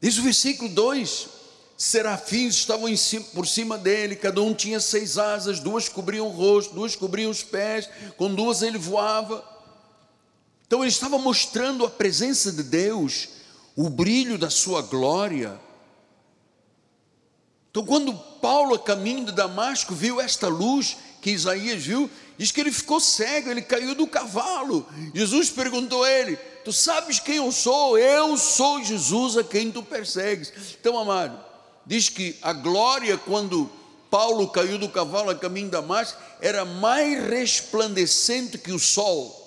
Diz 0.00 0.18
o 0.18 0.22
versículo 0.22 0.68
2: 0.68 1.28
serafins 1.76 2.54
estavam 2.54 2.94
cima, 2.96 3.24
por 3.34 3.46
cima 3.46 3.76
dele, 3.76 4.16
cada 4.16 4.40
um 4.40 4.54
tinha 4.54 4.78
seis 4.80 5.18
asas, 5.18 5.60
duas 5.60 5.88
cobriam 5.88 6.26
o 6.26 6.30
rosto, 6.30 6.74
duas 6.74 6.94
cobriam 6.94 7.30
os 7.30 7.42
pés, 7.42 7.88
com 8.16 8.34
duas 8.34 8.62
ele 8.62 8.78
voava. 8.78 9.44
Então 10.66 10.80
ele 10.80 10.90
estava 10.90 11.18
mostrando 11.18 11.84
a 11.84 11.90
presença 11.90 12.52
de 12.52 12.62
Deus, 12.62 13.28
o 13.76 13.90
brilho 13.90 14.38
da 14.38 14.50
sua 14.50 14.82
glória. 14.82 15.60
Então, 17.70 17.84
quando 17.84 18.14
Paulo, 18.40 18.76
a 18.76 18.78
caminho 18.78 19.26
de 19.26 19.32
Damasco, 19.32 19.94
viu 19.94 20.20
esta 20.20 20.46
luz 20.46 20.96
que 21.20 21.30
Isaías 21.30 21.82
viu, 21.82 22.08
diz 22.38 22.52
que 22.52 22.60
ele 22.60 22.70
ficou 22.70 23.00
cego, 23.00 23.50
ele 23.50 23.62
caiu 23.62 23.96
do 23.96 24.06
cavalo. 24.06 24.86
Jesus 25.12 25.50
perguntou 25.50 26.04
a 26.04 26.10
ele: 26.10 26.36
Tu 26.64 26.72
sabes 26.72 27.18
quem 27.18 27.36
eu 27.36 27.50
sou? 27.50 27.98
Eu 27.98 28.36
sou 28.36 28.82
Jesus 28.84 29.36
a 29.36 29.42
quem 29.42 29.72
tu 29.72 29.82
persegues. 29.82 30.52
Então, 30.78 30.96
amado, 30.96 31.36
diz 31.86 32.08
que 32.08 32.36
a 32.42 32.52
glória, 32.52 33.16
quando 33.16 33.70
Paulo 34.10 34.48
caiu 34.48 34.78
do 34.78 34.88
cavalo 34.88 35.30
a 35.30 35.34
caminho 35.34 35.66
de 35.66 35.72
Damasco, 35.72 36.20
era 36.40 36.64
mais 36.64 37.28
resplandecente 37.28 38.58
que 38.58 38.72
o 38.72 38.78
sol. 38.78 39.42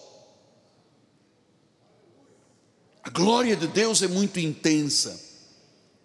A 3.04 3.10
glória 3.10 3.56
de 3.56 3.68
Deus 3.68 4.02
é 4.02 4.08
muito 4.08 4.40
intensa. 4.40 5.18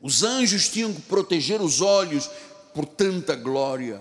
Os 0.01 0.23
anjos 0.23 0.69
tinham 0.69 0.93
que 0.93 1.01
proteger 1.03 1.61
os 1.61 1.81
olhos 1.81 2.31
por 2.73 2.87
tanta 2.87 3.35
glória. 3.35 4.01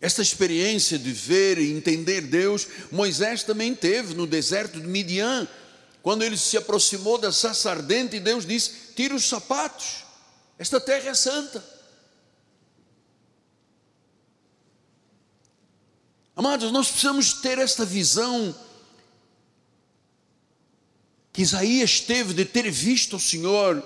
Esta 0.00 0.22
experiência 0.22 0.98
de 0.98 1.12
ver 1.12 1.58
e 1.58 1.72
entender 1.72 2.20
Deus, 2.22 2.66
Moisés 2.92 3.42
também 3.42 3.74
teve 3.74 4.14
no 4.14 4.26
deserto 4.26 4.80
de 4.80 4.86
Midian, 4.86 5.48
quando 6.02 6.22
ele 6.22 6.36
se 6.36 6.56
aproximou 6.56 7.18
da 7.18 7.32
sarça 7.32 7.70
ardente 7.70 8.16
e 8.16 8.20
Deus 8.20 8.46
disse: 8.46 8.70
Tira 8.94 9.14
os 9.14 9.28
sapatos, 9.28 10.05
esta 10.58 10.80
terra 10.80 11.10
é 11.10 11.14
santa. 11.14 11.64
Amados, 16.34 16.70
nós 16.70 16.88
precisamos 16.88 17.34
ter 17.34 17.58
esta 17.58 17.84
visão 17.84 18.54
que 21.32 21.42
Isaías 21.42 22.00
teve 22.00 22.32
de 22.32 22.44
ter 22.44 22.70
visto 22.70 23.16
o 23.16 23.20
Senhor, 23.20 23.82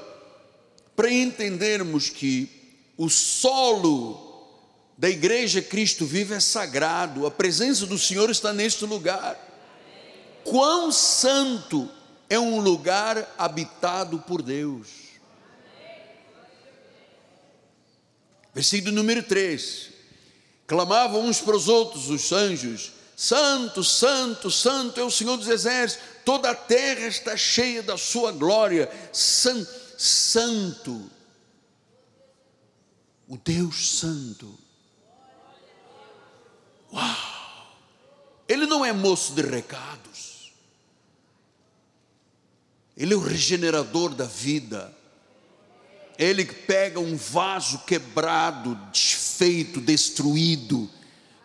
para 0.94 1.10
entendermos 1.10 2.08
que 2.08 2.48
o 2.96 3.08
solo 3.08 4.28
da 4.96 5.08
igreja 5.08 5.62
Cristo 5.62 6.04
vive 6.04 6.34
é 6.34 6.40
sagrado, 6.40 7.26
a 7.26 7.30
presença 7.30 7.86
do 7.86 7.98
Senhor 7.98 8.28
está 8.30 8.52
neste 8.52 8.84
lugar. 8.84 9.34
Quão 10.44 10.92
santo 10.92 11.88
é 12.28 12.38
um 12.38 12.60
lugar 12.60 13.34
habitado 13.38 14.18
por 14.20 14.42
Deus. 14.42 14.99
Versículo 18.54 18.92
número 18.92 19.22
3: 19.22 19.90
clamavam 20.66 21.24
uns 21.24 21.40
para 21.40 21.56
os 21.56 21.68
outros, 21.68 22.10
os 22.10 22.32
anjos, 22.32 22.92
Santo, 23.16 23.84
Santo, 23.84 24.50
Santo 24.50 24.98
é 24.98 25.04
o 25.04 25.10
Senhor 25.10 25.36
dos 25.36 25.48
Exércitos, 25.48 26.04
toda 26.24 26.50
a 26.50 26.54
terra 26.54 27.06
está 27.06 27.36
cheia 27.36 27.82
da 27.82 27.98
Sua 27.98 28.32
glória. 28.32 28.90
San, 29.12 29.66
santo, 29.98 31.10
o 33.28 33.36
Deus 33.36 33.98
Santo. 33.98 34.58
Uau! 36.92 37.76
Ele 38.48 38.66
não 38.66 38.84
é 38.84 38.92
moço 38.92 39.34
de 39.34 39.42
recados, 39.42 40.52
Ele 42.96 43.12
é 43.12 43.16
o 43.16 43.20
regenerador 43.20 44.14
da 44.14 44.24
vida. 44.24 44.96
Ele 46.20 46.44
pega 46.44 47.00
um 47.00 47.16
vaso 47.16 47.78
quebrado, 47.86 48.78
desfeito, 48.92 49.80
destruído 49.80 50.88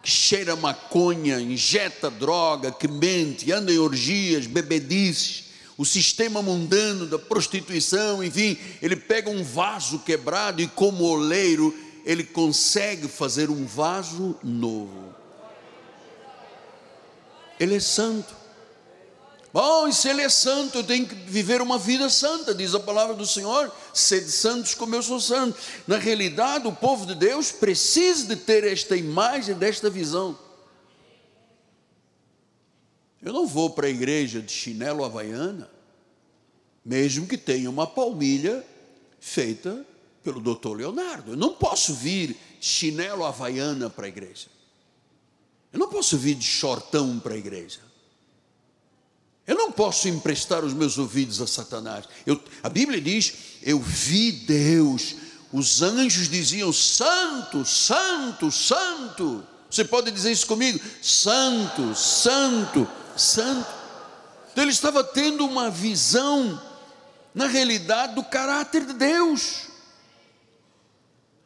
que 0.04 0.12
cheira 0.12 0.56
maconha, 0.56 1.40
injeta 1.40 2.12
droga, 2.12 2.72
que 2.72 2.88
mente, 2.88 3.52
anda 3.52 3.74
em 3.74 3.80
orgias, 3.80 4.46
bebedices, 4.46 5.46
o 5.78 5.84
sistema 5.84 6.44
mundano 6.44 7.08
da 7.08 7.18
prostituição, 7.18 8.24
enfim, 8.24 8.56
ele 8.84 8.96
pega 8.96 9.32
um 9.32 9.44
vaso 9.44 10.00
quebrado 10.00 10.62
e, 10.62 10.68
como 10.68 11.06
oleiro, 11.06 11.74
ele 12.06 12.24
consegue 12.24 13.08
fazer 13.08 13.50
um 13.50 13.66
vaso 13.66 14.36
novo. 14.44 15.16
Ele 17.60 17.76
é 17.76 17.80
santo. 17.80 18.45
Bom, 19.56 19.88
e 19.88 19.94
se 19.94 20.10
ele 20.10 20.22
é 20.22 20.28
santo, 20.28 20.80
eu 20.80 20.84
tenho 20.84 21.08
que 21.08 21.16
viver 21.16 21.62
uma 21.62 21.80
vida 21.80 22.10
santa, 22.10 22.54
diz 22.54 22.76
a 22.76 22.80
palavra 22.82 23.16
do 23.16 23.26
Senhor, 23.26 23.74
sede 23.94 24.30
santos 24.30 24.76
como 24.76 24.94
eu 24.94 25.02
sou 25.02 25.18
santo. 25.18 25.58
Na 25.88 25.98
realidade, 25.98 26.68
o 26.68 26.74
povo 26.74 27.06
de 27.06 27.16
Deus 27.16 27.54
precisa 27.54 28.28
de 28.28 28.36
ter 28.36 28.66
esta 28.66 28.98
imagem, 28.98 29.56
desta 29.56 29.90
visão. 29.90 30.38
Eu 33.24 33.32
não 33.32 33.48
vou 33.48 33.70
para 33.70 33.88
a 33.88 33.90
igreja 33.90 34.42
de 34.42 34.52
chinelo 34.52 35.06
havaiana, 35.06 35.72
mesmo 36.84 37.26
que 37.26 37.38
tenha 37.38 37.70
uma 37.70 37.88
palmilha 37.88 38.62
feita 39.22 39.86
pelo 40.22 40.42
doutor 40.42 40.76
Leonardo. 40.76 41.32
Eu 41.32 41.38
não 41.38 41.54
posso 41.54 41.94
vir 41.94 42.36
chinelo 42.60 43.24
havaiana 43.24 43.90
para 43.90 44.06
a 44.06 44.10
igreja. 44.10 44.48
Eu 45.72 45.80
não 45.80 45.88
posso 45.88 46.18
vir 46.18 46.36
de 46.36 46.44
shortão 46.44 47.22
para 47.22 47.36
a 47.36 47.38
igreja. 47.38 47.85
Eu 49.48 49.56
não 49.56 49.72
posso 49.72 50.08
emprestar 50.08 50.64
os 50.64 50.74
meus 50.74 50.98
ouvidos 50.98 51.40
a 51.40 51.46
Satanás. 51.46 52.06
Eu, 52.26 52.42
a 52.64 52.70
Bíblia 52.70 53.00
diz: 53.00 53.34
Eu 53.62 53.80
vi 53.80 54.32
Deus. 54.32 55.16
Os 55.54 55.82
anjos 55.82 56.28
diziam: 56.30 56.74
Santo, 56.74 57.64
Santo, 57.64 58.52
Santo. 58.52 59.46
Você 59.70 59.84
pode 59.84 60.10
dizer 60.12 60.32
isso 60.32 60.48
comigo? 60.48 60.80
Santo, 61.02 61.94
Santo, 61.94 62.88
Santo. 63.16 63.68
Então 64.52 64.64
ele 64.64 64.72
estava 64.72 65.04
tendo 65.04 65.46
uma 65.46 65.70
visão, 65.70 66.62
na 67.34 67.46
realidade, 67.46 68.16
do 68.16 68.24
caráter 68.24 68.86
de 68.86 68.94
Deus, 68.94 69.68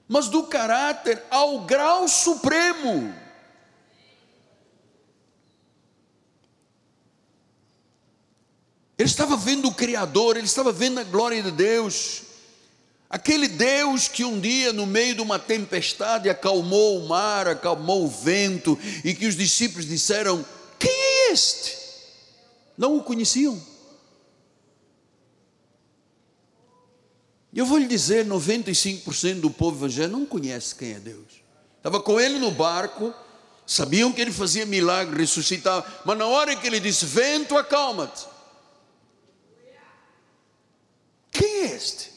mas 0.07 0.27
do 0.27 0.43
caráter 0.43 1.21
ao 1.31 1.61
grau 1.61 2.07
supremo. 2.07 3.13
Ele 8.99 9.07
estava 9.07 9.37
vendo 9.37 9.69
o 9.69 9.73
Criador, 9.73 10.35
ele 10.35 10.45
estava 10.45 10.73
vendo 10.73 10.99
a 10.99 11.05
glória 11.05 11.41
de 11.41 11.51
Deus. 11.51 12.23
Aquele 13.09 13.47
Deus 13.47 14.09
que 14.09 14.25
um 14.25 14.37
dia, 14.37 14.73
no 14.73 14.85
meio 14.85 15.15
de 15.15 15.21
uma 15.21 15.39
tempestade, 15.39 16.29
acalmou 16.29 16.99
o 16.99 17.07
mar, 17.07 17.47
acalmou 17.47 18.03
o 18.03 18.09
vento, 18.09 18.77
e 19.05 19.15
que 19.15 19.25
os 19.25 19.37
discípulos 19.37 19.87
disseram: 19.87 20.45
Quem 20.77 20.91
é 20.91 21.31
este? 21.31 21.77
Não 22.77 22.97
o 22.97 23.01
conheciam. 23.01 23.59
Eu 27.53 27.65
vou 27.65 27.77
lhe 27.77 27.87
dizer: 27.87 28.25
95% 28.25 29.39
do 29.39 29.49
povo 29.49 29.77
evangélico 29.77 30.19
não 30.19 30.25
conhece 30.25 30.75
quem 30.75 30.91
é 30.91 30.99
Deus. 30.99 31.41
Estava 31.77 32.01
com 32.01 32.19
ele 32.19 32.37
no 32.37 32.51
barco, 32.51 33.13
sabiam 33.65 34.11
que 34.11 34.19
ele 34.19 34.33
fazia 34.33 34.65
milagre, 34.65 35.21
ressuscitava, 35.21 35.85
mas 36.03 36.17
na 36.17 36.27
hora 36.27 36.53
que 36.53 36.67
ele 36.67 36.81
disse: 36.81 37.05
Vento, 37.05 37.57
acalma-te. 37.57 38.38
Quem 41.31 41.47
é 41.47 41.75
este? 41.75 42.11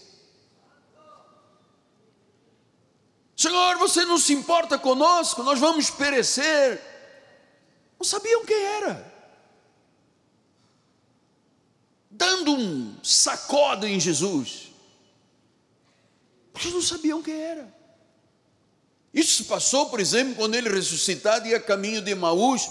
Senhor, 3.36 3.76
você 3.78 4.04
não 4.04 4.18
se 4.18 4.32
importa 4.32 4.78
conosco, 4.78 5.42
nós 5.42 5.58
vamos 5.58 5.90
perecer. 5.90 6.80
Não 7.98 8.04
sabiam 8.04 8.44
quem 8.44 8.62
era. 8.62 9.12
Dando 12.10 12.52
um 12.52 12.96
sacode 13.02 13.86
em 13.86 13.98
Jesus. 13.98 14.70
Eles 16.60 16.72
não 16.72 16.82
sabiam 16.82 17.22
quem 17.22 17.34
era. 17.34 17.74
Isso 19.12 19.42
se 19.42 19.44
passou, 19.44 19.86
por 19.90 20.00
exemplo, 20.00 20.36
quando 20.36 20.54
ele 20.54 20.68
ressuscitado 20.68 21.48
ia 21.48 21.60
caminho 21.60 22.00
de 22.00 22.12
Emaús, 22.12 22.70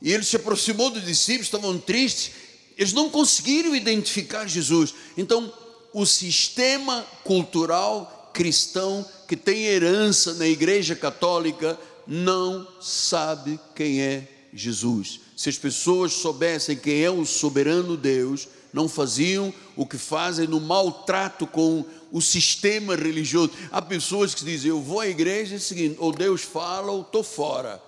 e 0.00 0.12
ele 0.12 0.24
se 0.24 0.36
aproximou 0.36 0.90
dos 0.90 1.04
discípulos, 1.04 1.46
estavam 1.46 1.78
tristes, 1.78 2.32
eles 2.76 2.92
não 2.92 3.10
conseguiram 3.10 3.76
identificar 3.76 4.46
Jesus. 4.46 4.94
Então, 5.16 5.52
o 5.92 6.06
sistema 6.06 7.04
cultural 7.24 8.30
cristão 8.32 9.04
que 9.26 9.36
tem 9.36 9.64
herança 9.64 10.34
na 10.34 10.46
Igreja 10.46 10.94
Católica 10.94 11.78
não 12.06 12.66
sabe 12.80 13.58
quem 13.74 14.00
é 14.00 14.28
Jesus. 14.52 15.20
Se 15.36 15.48
as 15.48 15.58
pessoas 15.58 16.12
soubessem 16.12 16.76
quem 16.76 17.02
é 17.02 17.10
o 17.10 17.24
soberano 17.24 17.96
Deus, 17.96 18.48
não 18.72 18.88
faziam 18.88 19.52
o 19.76 19.86
que 19.86 19.98
fazem 19.98 20.46
no 20.46 20.60
maltrato 20.60 21.46
com 21.46 21.84
o 22.12 22.20
sistema 22.20 22.94
religioso. 22.94 23.52
Há 23.70 23.80
pessoas 23.82 24.34
que 24.34 24.44
dizem: 24.44 24.70
Eu 24.70 24.80
vou 24.80 25.00
à 25.00 25.08
igreja, 25.08 25.54
é 25.54 25.58
o 25.58 25.60
seguinte, 25.60 25.96
ou 25.98 26.12
Deus 26.12 26.42
fala 26.42 26.92
ou 26.92 27.02
estou 27.02 27.22
fora. 27.22 27.82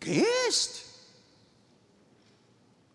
Quem 0.00 0.20
é 0.20 0.48
este? 0.48 0.83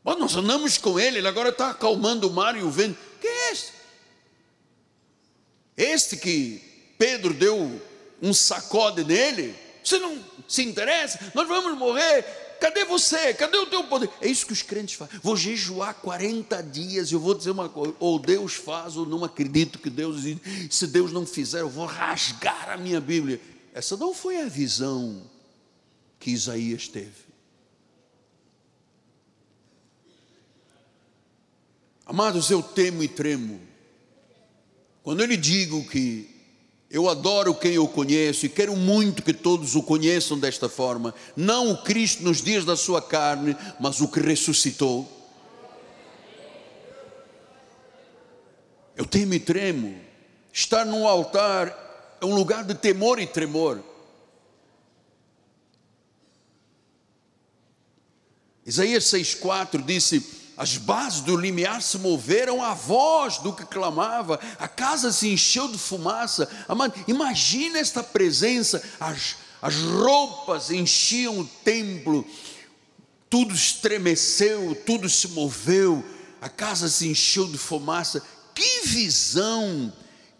Bom, 0.04 0.18
nós 0.18 0.36
andamos 0.36 0.78
com 0.78 1.00
ele, 1.00 1.18
ele 1.18 1.28
agora 1.28 1.50
está 1.50 1.72
acalmando 1.72 2.28
o 2.28 2.34
mar 2.34 2.56
e 2.56 2.64
o 2.64 2.70
vento. 2.70 2.97
Quem 3.22 3.30
é 3.30 3.52
este? 3.52 3.74
Este 5.76 6.18
que 6.18 6.93
Pedro 6.97 7.34
deu 7.34 7.82
um 8.22 8.34
sacode 8.34 9.04
nele, 9.04 9.56
você 9.84 9.97
não 10.00 10.24
se 10.47 10.64
interessa? 10.64 11.32
Nós 11.34 11.47
vamos 11.47 11.78
morrer. 11.78 12.24
Cadê 12.60 12.84
você? 12.84 13.34
Cadê 13.34 13.58
o 13.58 13.66
teu 13.66 13.86
poder? 13.86 14.10
É 14.20 14.28
isso 14.28 14.45
que 14.45 14.52
os 14.52 14.62
crentes 14.62 14.95
fazem. 14.95 15.18
Vou 15.24 15.36
jejuar 15.38 15.93
40 15.95 16.62
dias. 16.62 17.12
Eu 17.12 17.20
vou 17.20 17.34
dizer 17.34 17.52
uma 17.52 17.70
coisa: 17.70 17.95
ou 18.00 18.20
Deus 18.20 18.54
faz, 18.56 18.97
ou 18.97 19.06
não 19.06 19.24
acredito 19.24 19.80
que 19.80 19.89
Deus. 19.89 20.22
Se 20.70 20.86
Deus 20.88 21.12
não 21.14 21.26
fizer, 21.26 21.62
eu 21.62 21.70
vou 21.70 21.86
rasgar 21.86 22.70
a 22.70 22.78
minha 22.78 23.00
Bíblia. 23.00 23.39
Essa 23.74 23.95
não 23.95 24.14
foi 24.14 24.41
a 24.41 24.45
visão 24.45 25.22
que 26.20 26.32
Isaías 26.32 26.88
teve. 26.89 27.29
Amados, 32.10 32.49
eu 32.49 32.64
temo 32.64 33.03
e 33.03 33.07
tremo. 33.07 33.62
Quando 35.03 35.20
eu 35.20 35.28
lhe 35.28 35.38
digo 35.38 35.88
que 35.88 36.28
eu 36.89 37.07
adoro 37.07 37.53
quem 37.53 37.74
eu 37.74 37.88
conheço 37.88 38.47
e 38.47 38.49
quero 38.49 38.76
muito 38.76 39.22
que 39.22 39.32
todos 39.32 39.76
o 39.76 39.84
conheçam 39.84 40.39
desta 40.39 40.68
forma, 40.68 41.14
não 41.36 41.70
o 41.70 41.84
Cristo 41.84 42.24
nos 42.24 42.41
dias 42.41 42.66
da 42.66 42.76
sua 42.76 42.99
carne, 42.99 43.55
mas 43.80 44.01
o 44.01 44.07
que 44.07 44.20
ressuscitou. 44.20 45.07
Eu 48.97 49.05
temo 49.05 49.36
e 49.36 49.39
tremo. 49.39 49.95
Estar 50.51 50.88
num 50.88 51.07
altar 51.07 52.18
é 52.20 52.26
um 52.26 52.34
lugar 52.34 52.64
de 52.64 52.74
temor 52.74 53.20
e 53.20 53.28
tremor. 53.28 53.84
Isaías 58.66 59.03
6,4 59.03 59.86
disse: 59.86 60.39
As 60.60 60.76
bases 60.76 61.22
do 61.22 61.38
limiar 61.38 61.82
se 61.82 61.97
moveram 61.97 62.62
à 62.62 62.74
voz 62.74 63.38
do 63.38 63.53
que 63.53 63.66
clamava, 63.66 64.38
a 64.60 64.68
casa 64.68 65.10
se 65.10 65.30
encheu 65.30 65.70
de 65.70 65.78
fumaça. 65.78 66.49
Amado, 66.68 66.93
imagina 67.07 67.80
esta 67.80 68.03
presença, 68.03 68.84
as, 68.99 69.38
as 69.62 69.76
roupas 69.76 70.70
enchiam 70.70 71.39
o 71.39 71.45
templo, 71.64 72.28
tudo 73.30 73.55
estremeceu, 73.55 74.76
tudo 74.86 75.07
se 75.07 75.30
moveu, 75.30 76.03
a 76.41 76.49
casa 76.49 76.89
se 76.89 77.07
encheu 77.07 77.47
de 77.47 77.57
fumaça. 77.57 78.22
Que 78.53 78.82
visão, 78.86 79.93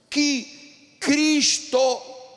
que 0.10 0.98
cristofania. 1.00 2.28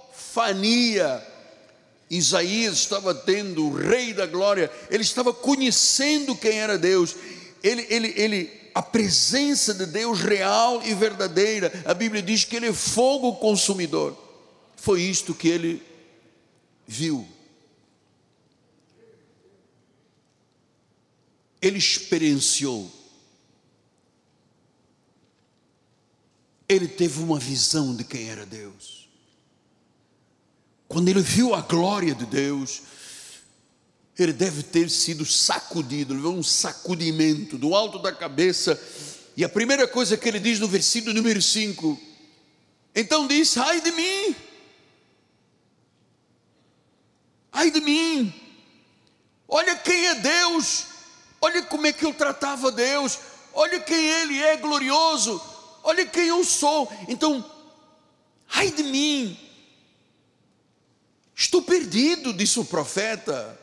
Isaías 2.08 2.74
estava 2.74 3.12
tendo, 3.12 3.66
o 3.66 3.74
Rei 3.74 4.14
da 4.14 4.26
Glória, 4.26 4.70
ele 4.88 5.02
estava 5.02 5.34
conhecendo 5.34 6.36
quem 6.36 6.60
era 6.60 6.78
Deus, 6.78 7.16
ele, 7.62 7.86
ele, 7.88 8.12
ele, 8.16 8.70
a 8.74 8.82
presença 8.82 9.72
de 9.72 9.86
Deus 9.86 10.20
real 10.20 10.82
e 10.82 10.94
verdadeira, 10.94 11.72
a 11.84 11.94
Bíblia 11.94 12.22
diz 12.22 12.44
que 12.44 12.56
ele 12.56 12.68
é 12.68 12.72
fogo 12.72 13.36
consumidor, 13.36 14.16
foi 14.76 15.02
isto 15.02 15.34
que 15.34 15.48
ele 15.48 15.82
viu. 16.86 17.26
Ele 21.60 21.78
experienciou, 21.78 22.90
ele 26.68 26.88
teve 26.88 27.22
uma 27.22 27.38
visão 27.38 27.94
de 27.94 28.02
quem 28.02 28.28
era 28.28 28.44
Deus. 28.44 29.08
Quando 30.88 31.08
ele 31.08 31.22
viu 31.22 31.54
a 31.54 31.60
glória 31.60 32.14
de 32.14 32.26
Deus, 32.26 32.82
ele 34.18 34.32
deve 34.32 34.62
ter 34.62 34.90
sido 34.90 35.24
sacudido, 35.24 36.14
levou 36.14 36.34
um 36.34 36.42
sacudimento 36.42 37.56
do 37.56 37.74
alto 37.74 37.98
da 37.98 38.12
cabeça. 38.12 38.80
E 39.36 39.44
a 39.44 39.48
primeira 39.48 39.88
coisa 39.88 40.16
que 40.16 40.28
ele 40.28 40.38
diz 40.38 40.60
no 40.60 40.68
versículo 40.68 41.14
número 41.14 41.40
5: 41.40 41.98
Então 42.94 43.26
diz: 43.26 43.56
Ai 43.56 43.80
de 43.80 43.90
mim, 43.90 44.36
ai 47.50 47.70
de 47.70 47.80
mim, 47.80 48.34
olha 49.48 49.74
quem 49.76 50.06
é 50.06 50.14
Deus, 50.16 50.84
olha 51.40 51.62
como 51.62 51.86
é 51.86 51.92
que 51.92 52.04
eu 52.04 52.12
tratava 52.12 52.70
Deus, 52.70 53.18
olha 53.54 53.80
quem 53.80 54.04
Ele 54.04 54.38
é 54.38 54.58
glorioso, 54.58 55.40
olha 55.82 56.04
quem 56.04 56.26
eu 56.26 56.44
sou. 56.44 56.92
Então, 57.08 57.42
ai 58.50 58.70
de 58.70 58.82
mim, 58.82 59.38
Estou 61.34 61.62
perdido, 61.62 62.32
disse 62.32 62.60
o 62.60 62.64
profeta. 62.64 63.58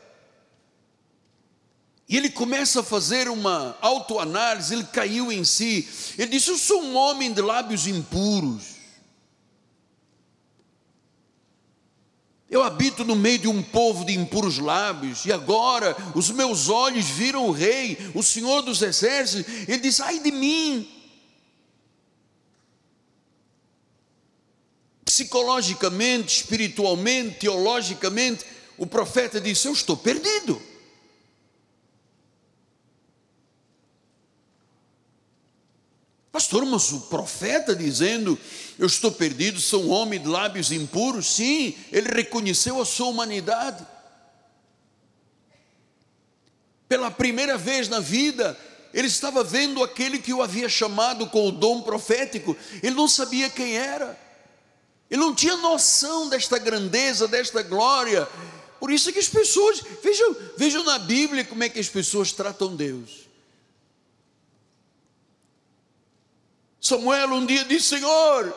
E 2.10 2.16
ele 2.16 2.28
começa 2.28 2.80
a 2.80 2.82
fazer 2.82 3.28
uma 3.28 3.78
autoanálise, 3.80 4.74
ele 4.74 4.82
caiu 4.82 5.30
em 5.30 5.44
si. 5.44 5.88
Ele 6.18 6.32
disse: 6.32 6.50
Eu 6.50 6.58
sou 6.58 6.82
um 6.82 6.96
homem 6.96 7.32
de 7.32 7.40
lábios 7.40 7.86
impuros. 7.86 8.80
Eu 12.50 12.64
habito 12.64 13.04
no 13.04 13.14
meio 13.14 13.38
de 13.38 13.46
um 13.46 13.62
povo 13.62 14.04
de 14.04 14.12
impuros 14.12 14.58
lábios, 14.58 15.24
e 15.24 15.32
agora 15.32 15.96
os 16.12 16.30
meus 16.30 16.68
olhos 16.68 17.04
viram 17.04 17.46
o 17.46 17.52
Rei, 17.52 17.96
o 18.12 18.24
Senhor 18.24 18.62
dos 18.62 18.82
Exércitos. 18.82 19.68
Ele 19.68 19.78
diz: 19.78 20.00
Ai 20.00 20.18
de 20.18 20.32
mim, 20.32 20.90
psicologicamente, 25.04 26.38
espiritualmente, 26.38 27.38
teologicamente, 27.38 28.44
o 28.76 28.84
profeta 28.84 29.40
disse: 29.40 29.68
Eu 29.68 29.72
estou 29.72 29.96
perdido. 29.96 30.69
Pastor, 36.32 36.64
mas 36.64 36.92
o 36.92 37.00
profeta 37.02 37.74
dizendo, 37.74 38.38
eu 38.78 38.86
estou 38.86 39.10
perdido, 39.10 39.60
sou 39.60 39.84
um 39.84 39.90
homem 39.90 40.20
de 40.20 40.28
lábios 40.28 40.70
impuros, 40.70 41.26
sim, 41.26 41.74
ele 41.90 42.08
reconheceu 42.08 42.80
a 42.80 42.84
sua 42.84 43.08
humanidade. 43.08 43.84
Pela 46.88 47.10
primeira 47.10 47.58
vez 47.58 47.88
na 47.88 47.98
vida, 47.98 48.56
ele 48.94 49.08
estava 49.08 49.42
vendo 49.42 49.82
aquele 49.82 50.18
que 50.18 50.32
o 50.32 50.42
havia 50.42 50.68
chamado 50.68 51.26
com 51.26 51.48
o 51.48 51.52
dom 51.52 51.82
profético, 51.82 52.56
ele 52.80 52.94
não 52.94 53.08
sabia 53.08 53.50
quem 53.50 53.76
era. 53.76 54.18
Ele 55.10 55.20
não 55.20 55.34
tinha 55.34 55.56
noção 55.56 56.28
desta 56.28 56.56
grandeza, 56.58 57.26
desta 57.26 57.62
glória. 57.62 58.28
Por 58.78 58.92
isso 58.92 59.08
é 59.08 59.12
que 59.12 59.18
as 59.18 59.28
pessoas, 59.28 59.82
vejam, 60.00 60.36
vejam 60.56 60.84
na 60.84 61.00
Bíblia 61.00 61.44
como 61.44 61.64
é 61.64 61.68
que 61.68 61.80
as 61.80 61.88
pessoas 61.88 62.30
tratam 62.30 62.76
Deus. 62.76 63.29
Samuel 66.80 67.28
um 67.34 67.44
dia 67.44 67.64
disse: 67.64 67.96
Senhor, 67.96 68.54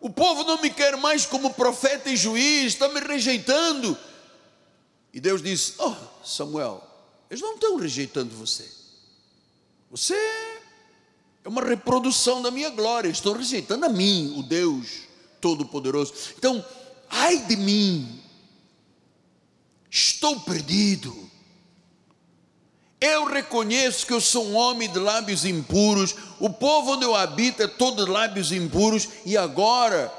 o 0.00 0.10
povo 0.10 0.44
não 0.44 0.60
me 0.60 0.68
quer 0.68 0.96
mais 0.96 1.24
como 1.24 1.54
profeta 1.54 2.10
e 2.10 2.16
juiz, 2.16 2.74
está 2.74 2.88
me 2.88 3.00
rejeitando. 3.00 3.96
E 5.12 5.20
Deus 5.20 5.42
disse: 5.42 5.74
Oh, 5.78 5.94
Samuel, 6.24 6.82
eles 7.30 7.40
não 7.40 7.54
estão 7.54 7.76
rejeitando 7.76 8.34
você. 8.36 8.68
Você 9.90 10.14
é 11.44 11.48
uma 11.48 11.62
reprodução 11.62 12.40
da 12.40 12.50
minha 12.50 12.70
glória, 12.70 13.08
estão 13.08 13.32
rejeitando 13.32 13.84
a 13.84 13.88
mim, 13.88 14.34
o 14.38 14.42
Deus 14.42 15.08
Todo-Poderoso. 15.40 16.14
Então, 16.36 16.64
ai 17.10 17.38
de 17.38 17.56
mim, 17.56 18.22
estou 19.90 20.40
perdido. 20.40 21.30
Eu 23.02 23.24
reconheço 23.24 24.06
que 24.06 24.12
eu 24.12 24.20
sou 24.20 24.46
um 24.46 24.54
homem 24.54 24.88
de 24.88 25.00
lábios 25.00 25.44
impuros, 25.44 26.14
o 26.38 26.48
povo 26.48 26.92
onde 26.92 27.04
eu 27.04 27.16
habito 27.16 27.60
é 27.60 27.66
todo 27.66 28.04
de 28.04 28.08
lábios 28.08 28.52
impuros, 28.52 29.08
e 29.26 29.36
agora 29.36 30.12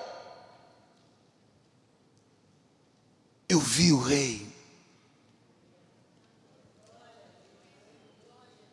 eu 3.47 3.57
vi 3.57 3.93
o 3.93 4.01
Rei. 4.01 4.45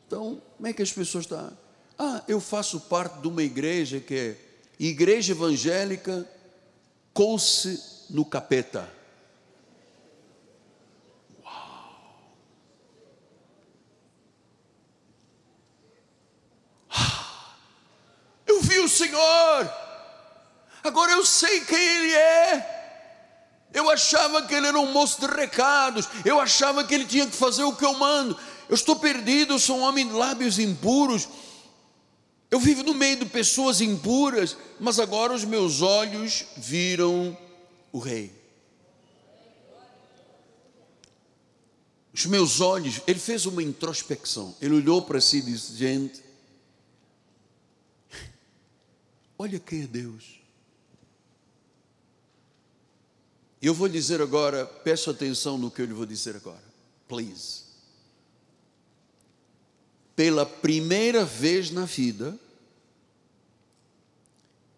Então, 0.08 0.42
como 0.56 0.66
é 0.66 0.72
que 0.72 0.82
as 0.82 0.90
pessoas 0.90 1.24
estão? 1.24 1.56
Ah, 1.96 2.24
eu 2.26 2.40
faço 2.40 2.80
parte 2.80 3.20
de 3.20 3.28
uma 3.28 3.44
igreja 3.44 4.00
que 4.00 4.14
é 4.16 4.36
Igreja 4.76 5.34
Evangélica 5.34 6.28
couce 7.14 7.80
no 8.10 8.24
capeta. 8.24 8.99
O 18.78 18.88
Senhor, 18.88 19.72
agora 20.84 21.12
eu 21.12 21.26
sei 21.26 21.60
quem 21.60 21.78
Ele 21.78 22.14
é. 22.14 22.80
Eu 23.72 23.88
achava 23.88 24.42
que 24.42 24.54
ele 24.54 24.66
era 24.66 24.78
um 24.78 24.90
moço 24.92 25.20
de 25.20 25.26
recados. 25.28 26.08
Eu 26.24 26.40
achava 26.40 26.82
que 26.82 26.92
ele 26.92 27.04
tinha 27.04 27.26
que 27.26 27.36
fazer 27.36 27.62
o 27.62 27.74
que 27.74 27.84
eu 27.84 27.94
mando. 27.94 28.36
Eu 28.68 28.74
estou 28.74 28.96
perdido, 28.96 29.54
eu 29.54 29.58
sou 29.58 29.78
um 29.78 29.82
homem 29.82 30.06
de 30.06 30.12
lábios 30.12 30.58
impuros. 30.58 31.28
Eu 32.50 32.58
vivo 32.58 32.82
no 32.82 32.94
meio 32.94 33.16
de 33.16 33.26
pessoas 33.26 33.80
impuras, 33.80 34.56
mas 34.80 34.98
agora 34.98 35.32
os 35.32 35.44
meus 35.44 35.82
olhos 35.82 36.46
viram 36.56 37.36
o 37.92 37.98
Rei. 38.00 38.32
Os 42.12 42.26
meus 42.26 42.60
olhos, 42.60 43.00
ele 43.06 43.20
fez 43.20 43.46
uma 43.46 43.62
introspecção. 43.62 44.54
Ele 44.60 44.74
olhou 44.74 45.02
para 45.02 45.20
si 45.20 45.38
e 45.38 45.42
disse: 45.42 45.76
Gente, 45.76 46.20
olha 49.40 49.58
quem 49.58 49.84
é 49.84 49.86
Deus. 49.86 50.38
Eu 53.62 53.72
vou 53.72 53.88
dizer 53.88 54.20
agora, 54.20 54.66
peço 54.66 55.10
atenção 55.10 55.56
no 55.56 55.70
que 55.70 55.80
eu 55.80 55.86
lhe 55.86 55.94
vou 55.94 56.04
dizer 56.04 56.36
agora. 56.36 56.62
Please. 57.08 57.62
Pela 60.14 60.44
primeira 60.44 61.24
vez 61.24 61.70
na 61.70 61.86
vida, 61.86 62.38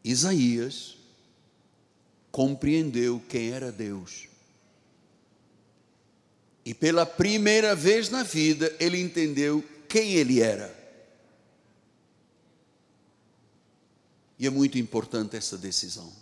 Isaías 0.04 0.96
compreendeu 2.30 3.20
quem 3.28 3.50
era 3.50 3.72
Deus. 3.72 4.28
E 6.64 6.72
pela 6.72 7.04
primeira 7.04 7.74
vez 7.74 8.08
na 8.08 8.22
vida, 8.22 8.72
ele 8.78 9.00
entendeu 9.00 9.64
quem 9.88 10.12
ele 10.12 10.40
era. 10.40 10.81
E 14.42 14.46
é 14.48 14.50
muito 14.50 14.76
importante 14.76 15.36
essa 15.36 15.56
decisão. 15.56 16.12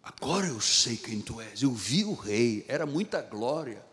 Agora 0.00 0.46
eu 0.46 0.60
sei 0.60 0.96
quem 0.96 1.20
tu 1.20 1.40
és. 1.40 1.60
Eu 1.60 1.72
vi 1.72 2.04
o 2.04 2.14
rei, 2.14 2.64
era 2.68 2.86
muita 2.86 3.20
glória. 3.20 3.84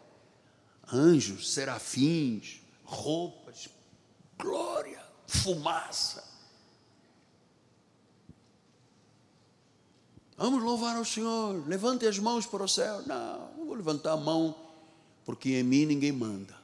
Anjos, 0.94 1.52
serafins, 1.52 2.62
roupas, 2.84 3.68
glória, 4.38 5.04
fumaça. 5.26 6.24
Vamos 10.38 10.62
louvar 10.62 10.96
ao 10.96 11.04
Senhor. 11.04 11.68
Levante 11.68 12.06
as 12.06 12.20
mãos 12.20 12.46
para 12.46 12.64
o 12.64 12.68
céu. 12.68 13.02
Não, 13.08 13.58
não 13.58 13.66
vou 13.66 13.74
levantar 13.74 14.12
a 14.12 14.18
mão, 14.18 14.56
porque 15.26 15.58
em 15.58 15.64
mim 15.64 15.88
ninguém 15.88 16.12
manda. 16.12 16.56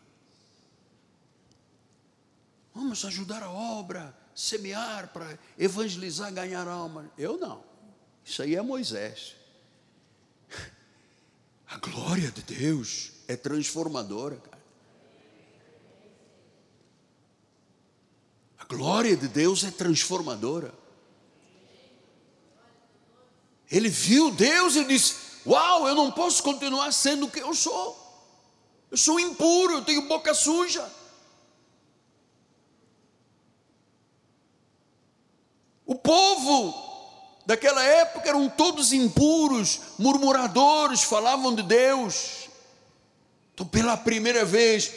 Vamos 2.72 3.04
ajudar 3.04 3.41
a 3.41 3.50
obra, 3.50 4.16
semear 4.36 5.08
para 5.14 5.40
evangelizar, 5.58 6.32
ganhar 6.34 6.68
alma. 6.68 7.10
Eu 7.18 7.38
não. 7.38 7.64
Isso 8.24 8.42
aí 8.42 8.56
é 8.56 8.62
Moisés. 8.62 9.36
A 11.68 11.78
glória 11.78 12.30
de 12.30 12.42
Deus 12.42 13.14
é 13.28 13.36
transformadora, 13.36 14.36
cara. 14.36 14.56
A 18.60 18.66
glória 18.66 19.16
de 19.16 19.28
Deus 19.28 19.64
é 19.64 19.72
transformadora. 19.72 20.74
Ele 23.72 23.90
viu 23.90 24.32
Deus 24.32 24.76
e 24.76 24.84
disse: 24.84 25.16
Uau, 25.46 25.88
eu 25.88 25.96
não 25.96 26.12
posso 26.12 26.42
continuar 26.44 26.92
sendo 26.92 27.26
o 27.26 27.32
que 27.32 27.40
eu 27.40 27.54
sou. 27.54 28.04
Eu 28.90 28.98
sou 28.98 29.20
impuro, 29.20 29.74
eu 29.74 29.86
tenho 29.86 30.08
boca 30.08 30.34
suja. 30.34 30.90
O 35.86 35.96
povo 35.96 36.74
daquela 37.46 37.84
época 37.84 38.28
eram 38.28 38.50
todos 38.50 38.92
impuros, 38.92 39.80
murmuradores, 40.00 41.04
falavam 41.04 41.54
de 41.54 41.64
Deus. 41.64 42.50
Então, 43.54 43.66
pela 43.68 43.96
primeira 43.96 44.44
vez, 44.44 44.92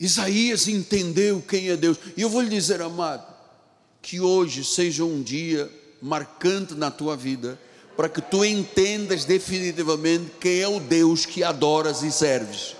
Isaías 0.00 0.68
entendeu 0.68 1.42
quem 1.46 1.68
é 1.68 1.76
Deus. 1.76 1.98
E 2.16 2.22
eu 2.22 2.30
vou 2.30 2.40
lhe 2.40 2.48
dizer, 2.48 2.80
amado, 2.80 3.26
que 4.00 4.20
hoje 4.20 4.64
seja 4.64 5.04
um 5.04 5.22
dia 5.22 5.70
marcante 6.00 6.74
na 6.74 6.90
tua 6.90 7.16
vida, 7.16 7.60
para 7.96 8.08
que 8.08 8.22
tu 8.22 8.44
entendas 8.44 9.24
definitivamente 9.24 10.32
quem 10.40 10.60
é 10.60 10.68
o 10.68 10.80
Deus 10.80 11.26
que 11.26 11.42
adoras 11.42 12.02
e 12.02 12.12
serves. 12.12 12.76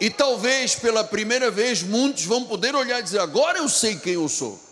E 0.00 0.08
talvez 0.10 0.74
pela 0.74 1.04
primeira 1.04 1.50
vez 1.50 1.82
muitos 1.82 2.24
vão 2.24 2.44
poder 2.44 2.74
olhar 2.74 3.00
e 3.00 3.02
dizer: 3.02 3.20
agora 3.20 3.58
eu 3.58 3.68
sei 3.68 3.96
quem 3.96 4.14
eu 4.14 4.28
sou. 4.28 4.67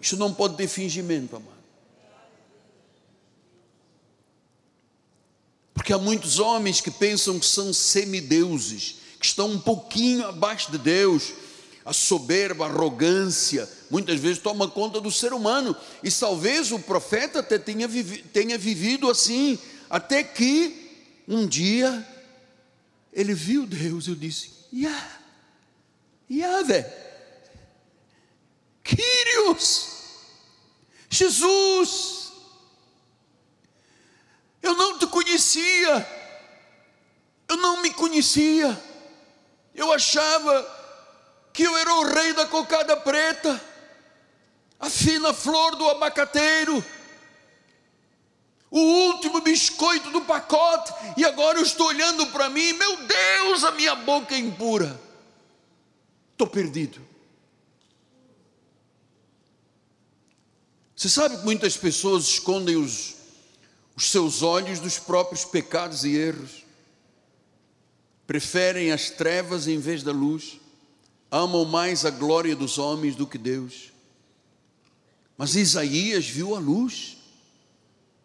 Isso 0.00 0.16
não 0.16 0.32
pode 0.32 0.56
ter 0.56 0.66
fingimento, 0.66 1.36
amado. 1.36 1.60
Porque 5.74 5.92
há 5.92 5.98
muitos 5.98 6.38
homens 6.38 6.80
que 6.80 6.90
pensam 6.90 7.38
que 7.38 7.46
são 7.46 7.72
semideuses, 7.72 8.96
que 9.18 9.26
estão 9.26 9.50
um 9.50 9.58
pouquinho 9.58 10.26
abaixo 10.26 10.70
de 10.70 10.78
Deus. 10.78 11.32
A 11.84 11.92
soberba, 11.92 12.66
a 12.66 12.68
arrogância, 12.68 13.68
muitas 13.90 14.20
vezes 14.20 14.38
toma 14.38 14.68
conta 14.68 15.00
do 15.00 15.10
ser 15.10 15.32
humano. 15.32 15.74
E 16.02 16.10
talvez 16.10 16.70
o 16.70 16.78
profeta 16.78 17.40
até 17.40 17.58
tenha, 17.58 17.88
vivi, 17.88 18.22
tenha 18.22 18.58
vivido 18.58 19.10
assim, 19.10 19.58
até 19.88 20.22
que 20.22 21.08
um 21.26 21.46
dia 21.46 22.06
ele 23.12 23.34
viu 23.34 23.66
Deus 23.66 24.06
e 24.06 24.14
disse: 24.14 24.50
Yah, 24.72 25.20
Yahvé, 26.30 27.09
Quírios, 28.90 29.88
Jesus, 31.08 32.32
eu 34.60 34.74
não 34.74 34.98
te 34.98 35.06
conhecia, 35.06 36.08
eu 37.48 37.56
não 37.56 37.82
me 37.82 37.90
conhecia, 37.92 38.76
eu 39.72 39.92
achava 39.92 40.78
que 41.52 41.62
eu 41.62 41.76
era 41.76 41.94
o 41.94 42.12
rei 42.12 42.32
da 42.32 42.46
cocada 42.46 42.96
preta, 42.96 43.64
a 44.80 44.90
fina 44.90 45.32
flor 45.32 45.76
do 45.76 45.88
abacateiro, 45.88 46.84
o 48.72 48.80
último 48.80 49.40
biscoito 49.40 50.10
do 50.10 50.22
pacote, 50.22 50.92
e 51.16 51.24
agora 51.24 51.58
eu 51.58 51.62
estou 51.62 51.86
olhando 51.86 52.26
para 52.28 52.50
mim, 52.50 52.72
meu 52.72 52.96
Deus, 52.96 53.62
a 53.62 53.70
minha 53.70 53.94
boca 53.94 54.34
é 54.34 54.38
impura, 54.38 55.00
estou 56.32 56.48
perdido. 56.48 57.09
Você 61.00 61.08
sabe 61.08 61.38
que 61.38 61.44
muitas 61.44 61.78
pessoas 61.78 62.24
escondem 62.24 62.76
os, 62.76 63.14
os 63.96 64.10
seus 64.10 64.42
olhos 64.42 64.80
dos 64.80 64.98
próprios 64.98 65.46
pecados 65.46 66.04
e 66.04 66.14
erros, 66.14 66.62
preferem 68.26 68.92
as 68.92 69.08
trevas 69.08 69.66
em 69.66 69.78
vez 69.78 70.02
da 70.02 70.12
luz, 70.12 70.60
amam 71.30 71.64
mais 71.64 72.04
a 72.04 72.10
glória 72.10 72.54
dos 72.54 72.76
homens 72.76 73.16
do 73.16 73.26
que 73.26 73.38
Deus. 73.38 73.92
Mas 75.38 75.56
Isaías 75.56 76.26
viu 76.26 76.54
a 76.54 76.58
luz, 76.58 77.16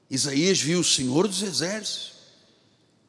Isaías 0.10 0.60
viu 0.60 0.82
o 0.82 0.84
Senhor 0.84 1.30
dos 1.30 1.44
Exércitos, 1.44 2.12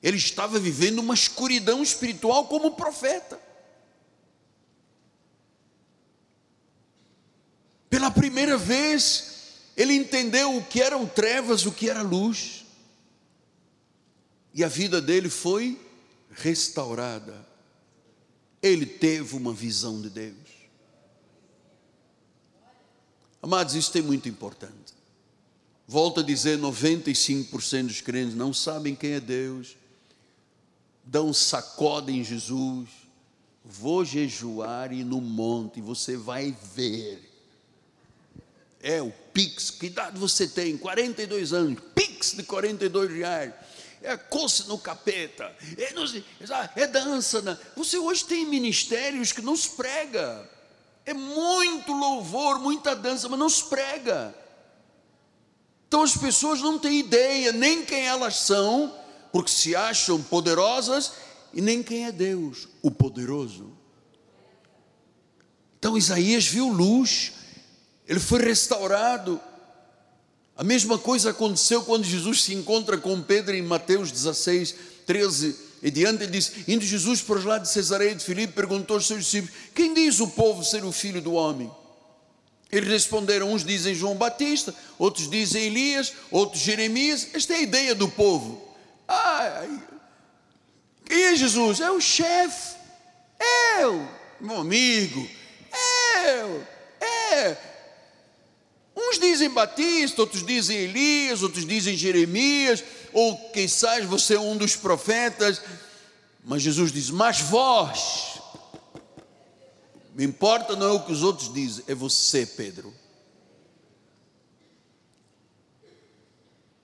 ele 0.01 0.17
estava 0.17 0.61
vivendo 0.61 1.01
uma 1.01 1.15
escuridão 1.15 1.83
espiritual 1.83 2.47
como 2.47 2.77
profeta. 2.77 3.41
Pela 7.91 8.13
primeira 8.13 8.57
vez, 8.57 9.35
ele 9.77 9.95
entendeu 9.95 10.57
o 10.57 10.65
que 10.65 10.81
eram 10.81 11.07
trevas, 11.07 11.67
o 11.67 11.73
que 11.73 11.91
era 11.91 12.01
luz. 12.01 12.65
E 14.55 14.65
a 14.65 14.69
vida 14.69 15.03
dele 15.03 15.29
foi 15.29 15.79
restaurada. 16.31 17.47
Ele 18.63 18.87
teve 18.87 19.37
uma 19.37 19.53
visão 19.53 20.01
de 20.01 20.09
Deus. 20.09 20.57
Amados, 23.43 23.75
isso 23.75 23.97
é 23.99 24.03
muito 24.03 24.29
importante. 24.31 24.95
Volto 25.87 26.21
a 26.21 26.23
dizer: 26.23 26.59
95% 26.59 27.87
dos 27.87 28.01
crentes 28.01 28.35
não 28.35 28.55
sabem 28.55 28.95
quem 28.95 29.13
é 29.13 29.21
Deus, 29.21 29.77
dão 31.05 31.35
sacode 31.35 32.13
em 32.13 32.25
Jesus. 32.25 32.89
Vou 33.63 34.05
jejuar 34.05 34.93
e 34.93 35.05
no 35.05 35.21
monte 35.21 35.81
você 35.81 36.17
vai 36.17 36.57
ver 36.75 37.37
é 38.87 39.03
o 39.03 39.11
Pix. 39.37 39.71
Que 39.71 39.87
idade 39.87 40.19
você 40.19 40.49
tem? 40.49 40.79
42 40.79 41.53
anos. 41.53 41.79
Pix 41.95 42.33
de 42.33 42.43
42 42.43 43.13
reais. 43.13 43.53
É 44.03 44.17
coça 44.17 44.65
no 44.65 44.79
capeta. 44.79 45.55
É, 45.77 46.83
é 46.83 46.87
dança. 46.87 47.43
Né? 47.43 47.59
Você 47.77 47.99
hoje 47.99 48.25
tem 48.25 48.47
ministérios 48.47 49.33
que 49.33 49.43
não 49.43 49.55
se 49.55 49.69
prega. 49.69 50.49
É 51.05 51.13
muito 51.13 51.93
louvor, 51.93 52.59
muita 52.59 52.97
dança, 52.97 53.29
mas 53.29 53.39
não 53.39 53.51
se 53.51 53.65
prega. 53.65 54.35
Então 55.87 56.03
as 56.03 56.17
pessoas 56.17 56.63
não 56.63 56.79
têm 56.79 57.01
ideia 57.01 57.53
nem 57.53 57.85
quem 57.85 58.07
elas 58.07 58.37
são, 58.37 58.93
porque 59.31 59.51
se 59.51 59.77
acham 59.77 60.21
poderosas, 60.23 61.13
e 61.53 61.61
nem 61.61 61.83
quem 61.83 62.07
é 62.07 62.13
Deus, 62.13 62.69
o 62.83 62.91
poderoso. 62.91 63.77
Então 65.79 65.97
Isaías 65.97 66.47
viu 66.47 66.69
luz, 66.69 67.33
ele 68.07 68.21
foi 68.21 68.43
restaurado. 68.43 69.41
A 70.57 70.65
mesma 70.65 70.97
coisa 70.97 71.31
aconteceu 71.31 71.83
quando 71.83 72.05
Jesus 72.05 72.43
se 72.43 72.55
encontra 72.55 72.97
com 72.97 73.21
Pedro 73.21 73.55
em 73.55 73.63
Mateus 73.63 74.11
16, 74.11 74.75
13 75.05 75.57
e 75.83 75.91
diante. 75.91 76.23
Ele 76.23 76.33
diz: 76.33 76.53
Indo 76.67 76.85
Jesus 76.85 77.21
por 77.21 77.45
lá 77.45 77.59
de 77.59 77.69
Cesareia 77.69 78.15
de 78.15 78.25
Filipe, 78.25 78.53
perguntou 78.53 78.97
aos 78.97 79.07
seus 79.07 79.25
discípulos: 79.25 79.55
Quem 79.75 79.93
diz 79.93 80.21
o 80.21 80.29
povo 80.29 80.65
ser 80.65 80.85
o 80.85 80.93
filho 80.93 81.21
do 81.21 81.35
homem? 81.35 81.71
Eles 82.71 82.89
responderam: 82.89 83.53
uns 83.53 83.65
dizem 83.65 83.95
João 83.95 84.15
Batista, 84.15 84.75
outros 84.99 85.29
dizem 85.29 85.65
Elias, 85.65 86.13
outros 86.31 86.63
Jeremias. 86.63 87.29
Esta 87.35 87.55
é 87.55 87.57
a 87.57 87.63
ideia 87.63 87.95
do 87.95 88.09
povo. 88.09 88.67
Ai, 89.07 89.83
quem 91.05 91.23
é 91.23 91.37
Jesus? 91.37 91.81
É 91.81 91.91
o 91.91 92.01
chefe. 92.01 92.77
Eu, 93.79 94.09
meu 94.41 94.59
amigo. 94.59 95.29
Eu, 96.25 96.67
é. 97.01 97.66
Uns 99.09 99.19
dizem 99.21 99.49
Batista, 99.51 100.21
outros 100.23 100.45
dizem 100.45 100.77
Elias, 100.79 101.43
outros 101.43 101.65
dizem 101.65 101.97
Jeremias, 101.97 102.83
ou 103.13 103.51
quem 103.51 103.69
sabe 103.69 104.05
você 104.05 104.35
é 104.35 104.41
um 104.41 104.57
dos 104.57 104.75
profetas. 104.75 105.63
Mas 106.45 106.63
Jesus 106.63 106.91
diz: 106.91 107.11
Mas 107.11 107.41
vós, 107.41 108.41
me 110.15 110.25
importa 110.25 110.75
não 110.75 110.87
é 110.87 110.93
o 110.93 111.05
que 111.05 111.13
os 111.13 111.23
outros 111.23 111.53
dizem, 111.53 111.85
é 111.87 111.95
você, 111.95 112.45
Pedro. 112.45 112.93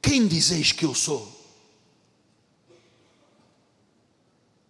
Quem 0.00 0.28
dizeis 0.28 0.70
que 0.70 0.84
eu 0.84 0.94
sou? 0.94 1.40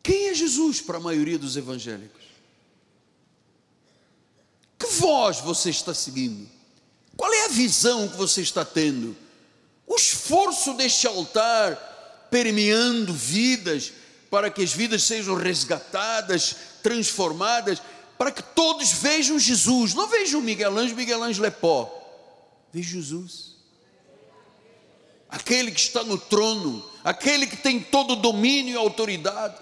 Quem 0.02 0.28
é 0.28 0.34
Jesus 0.34 0.80
para 0.80 0.96
a 0.96 1.00
maioria 1.00 1.38
dos 1.38 1.56
evangélicos? 1.56 2.22
Que 4.78 4.86
voz 4.86 5.38
você 5.38 5.70
está 5.70 5.94
seguindo? 5.94 6.61
Qual 7.16 7.32
é 7.32 7.44
a 7.46 7.48
visão 7.48 8.08
que 8.08 8.16
você 8.16 8.42
está 8.42 8.64
tendo? 8.64 9.16
O 9.86 9.96
esforço 9.96 10.74
deste 10.74 11.06
altar 11.06 12.28
permeando 12.30 13.12
vidas, 13.12 13.92
para 14.30 14.50
que 14.50 14.62
as 14.62 14.72
vidas 14.72 15.02
sejam 15.02 15.34
resgatadas, 15.34 16.56
transformadas, 16.82 17.82
para 18.16 18.30
que 18.30 18.42
todos 18.42 18.90
vejam 18.92 19.38
Jesus. 19.38 19.92
Não 19.92 20.08
vejam 20.08 20.40
Miguel 20.40 20.76
Ângelo, 20.78 20.96
Miguel 20.96 21.22
Ângelo 21.22 21.46
é 21.46 21.50
pó. 21.50 21.98
Jesus. 22.74 23.56
Aquele 25.28 25.70
que 25.70 25.80
está 25.80 26.02
no 26.02 26.16
trono, 26.16 26.84
aquele 27.04 27.46
que 27.46 27.56
tem 27.56 27.80
todo 27.80 28.12
o 28.12 28.16
domínio 28.16 28.74
e 28.74 28.76
autoridade. 28.76 29.60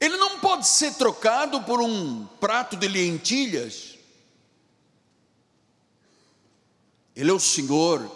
Ele 0.00 0.16
não 0.16 0.29
pode 0.50 0.66
ser 0.66 0.94
trocado 0.94 1.62
por 1.62 1.80
um 1.80 2.26
prato 2.40 2.76
de 2.76 2.88
lentilhas. 2.88 3.96
Ele 7.14 7.30
é 7.30 7.32
o 7.32 7.38
Senhor. 7.38 8.10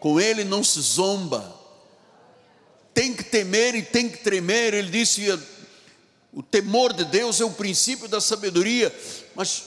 Com 0.00 0.20
ele 0.20 0.42
não 0.42 0.64
se 0.64 0.80
zomba 0.80 1.54
tem 2.92 3.12
que 3.12 3.22
temer 3.22 3.74
e 3.74 3.82
tem 3.82 4.08
que 4.08 4.16
tremer. 4.16 4.74
Ele 4.74 4.90
disse: 4.90 5.26
o 6.32 6.42
temor 6.42 6.92
de 6.94 7.04
Deus 7.04 7.40
é 7.40 7.44
o 7.44 7.50
princípio 7.50 8.08
da 8.08 8.20
sabedoria. 8.20 8.92
Mas, 9.34 9.64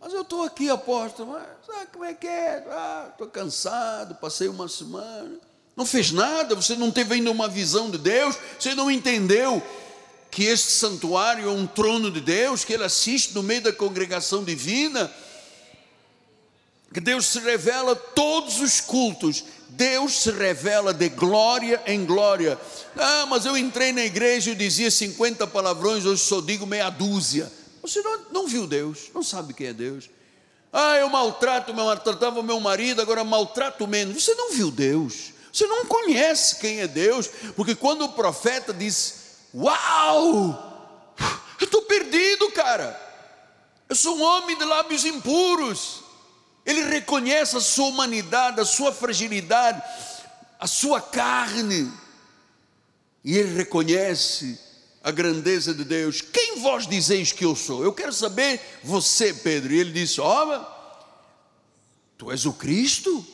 mas 0.00 0.12
eu 0.14 0.22
estou 0.22 0.42
aqui, 0.42 0.68
apóstolo, 0.68 1.32
mas 1.32 1.46
sabe 1.64 1.86
como 1.92 2.04
é 2.04 2.14
que 2.14 2.26
é? 2.26 2.64
Ah, 2.70 3.08
estou 3.12 3.28
cansado, 3.28 4.16
passei 4.16 4.48
uma 4.48 4.66
semana. 4.66 5.38
Não 5.76 5.86
fez 5.86 6.10
nada, 6.10 6.56
você 6.56 6.74
não 6.74 6.90
teve 6.90 7.14
ainda 7.14 7.30
uma 7.30 7.46
visão 7.46 7.88
de 7.88 7.98
Deus, 7.98 8.36
você 8.58 8.74
não 8.74 8.90
entendeu 8.90 9.62
que 10.30 10.44
este 10.44 10.72
santuário 10.72 11.48
é 11.48 11.52
um 11.52 11.66
trono 11.66 12.10
de 12.10 12.20
Deus, 12.20 12.64
que 12.64 12.72
ele 12.72 12.84
assiste 12.84 13.34
no 13.34 13.42
meio 13.42 13.62
da 13.62 13.72
congregação 13.72 14.44
divina, 14.44 15.12
que 16.92 17.00
Deus 17.00 17.26
se 17.26 17.38
revela 17.40 17.94
todos 17.94 18.60
os 18.60 18.80
cultos 18.80 19.44
Deus 19.68 20.22
se 20.22 20.30
revela 20.30 20.94
de 20.94 21.08
glória 21.08 21.82
em 21.86 22.04
glória. 22.04 22.58
Ah, 22.96 23.26
mas 23.26 23.44
eu 23.44 23.56
entrei 23.56 23.92
na 23.92 24.02
igreja 24.02 24.50
e 24.50 24.54
dizia 24.54 24.90
50 24.90 25.46
palavrões, 25.46 26.04
hoje 26.06 26.22
só 26.22 26.40
digo 26.40 26.66
meia 26.66 26.88
dúzia. 26.88 27.52
Você 27.82 28.00
não, 28.00 28.20
não 28.32 28.46
viu 28.48 28.66
Deus, 28.66 29.10
não 29.14 29.22
sabe 29.22 29.52
quem 29.52 29.68
é 29.68 29.72
Deus. 29.72 30.08
Ah, 30.72 30.96
eu 30.96 31.08
maltrato, 31.08 31.70
eu 31.70 31.74
maltratava 31.76 32.42
meu 32.42 32.58
marido, 32.60 33.00
agora 33.00 33.22
maltrato 33.22 33.86
menos. 33.86 34.24
Você 34.24 34.34
não 34.34 34.52
viu 34.52 34.70
Deus, 34.70 35.32
você 35.52 35.66
não 35.66 35.84
conhece 35.84 36.56
quem 36.56 36.80
é 36.80 36.88
Deus, 36.88 37.28
porque 37.54 37.74
quando 37.74 38.04
o 38.04 38.08
profeta 38.08 38.72
diz: 38.72 39.14
Uau, 39.58 41.16
eu 41.60 41.64
estou 41.64 41.82
perdido, 41.82 42.52
cara. 42.52 42.96
Eu 43.88 43.96
sou 43.96 44.16
um 44.16 44.22
homem 44.22 44.56
de 44.56 44.64
lábios 44.64 45.04
impuros. 45.04 46.04
Ele 46.64 46.82
reconhece 46.84 47.56
a 47.56 47.60
sua 47.60 47.86
humanidade, 47.86 48.60
a 48.60 48.64
sua 48.64 48.92
fragilidade, 48.92 49.82
a 50.60 50.66
sua 50.68 51.00
carne. 51.00 51.92
E 53.24 53.36
ele 53.36 53.56
reconhece 53.56 54.60
a 55.02 55.10
grandeza 55.10 55.74
de 55.74 55.84
Deus. 55.84 56.20
Quem 56.20 56.60
vós 56.60 56.86
dizeis 56.86 57.32
que 57.32 57.44
eu 57.44 57.56
sou? 57.56 57.82
Eu 57.82 57.92
quero 57.92 58.12
saber 58.12 58.60
você, 58.84 59.34
Pedro. 59.34 59.72
E 59.72 59.80
ele 59.80 59.90
disse: 59.90 60.20
Olha, 60.20 60.64
tu 62.16 62.30
és 62.30 62.46
o 62.46 62.52
Cristo, 62.52 63.26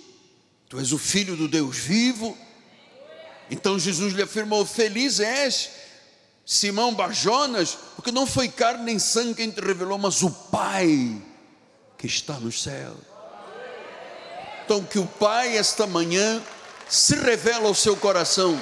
tu 0.70 0.78
és 0.78 0.90
o 0.90 0.98
Filho 0.98 1.36
do 1.36 1.48
Deus 1.48 1.76
vivo. 1.76 2.38
Então 3.50 3.78
Jesus 3.78 4.14
lhe 4.14 4.22
afirmou: 4.22 4.64
Feliz 4.64 5.20
és, 5.20 5.70
Simão 6.46 6.94
Barjonas, 6.94 7.76
porque 7.96 8.12
não 8.12 8.26
foi 8.26 8.48
carne 8.48 8.84
nem 8.84 8.98
sangue 8.98 9.34
quem 9.34 9.50
te 9.50 9.60
revelou, 9.60 9.98
mas 9.98 10.22
o 10.22 10.30
Pai 10.30 11.22
que 11.96 12.06
está 12.06 12.34
no 12.34 12.52
céu. 12.52 12.94
Então, 14.64 14.84
que 14.84 14.98
o 14.98 15.06
Pai, 15.06 15.56
esta 15.56 15.86
manhã, 15.86 16.42
se 16.88 17.14
revela 17.14 17.66
ao 17.66 17.74
seu 17.74 17.96
coração. 17.96 18.60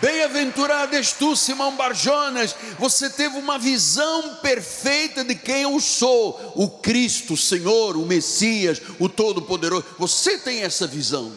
Bem-aventurado 0.00 0.96
és 0.96 1.12
tu, 1.12 1.36
Simão 1.36 1.76
Barjonas, 1.76 2.56
você 2.78 3.08
teve 3.08 3.38
uma 3.38 3.58
visão 3.58 4.36
perfeita 4.36 5.24
de 5.24 5.34
quem 5.34 5.62
eu 5.62 5.78
sou, 5.78 6.52
o 6.56 6.68
Cristo, 6.68 7.34
o 7.34 7.36
Senhor, 7.36 7.96
o 7.96 8.04
Messias, 8.04 8.82
o 8.98 9.08
Todo-Poderoso. 9.08 9.86
Você 9.98 10.38
tem 10.38 10.62
essa 10.62 10.86
visão. 10.86 11.32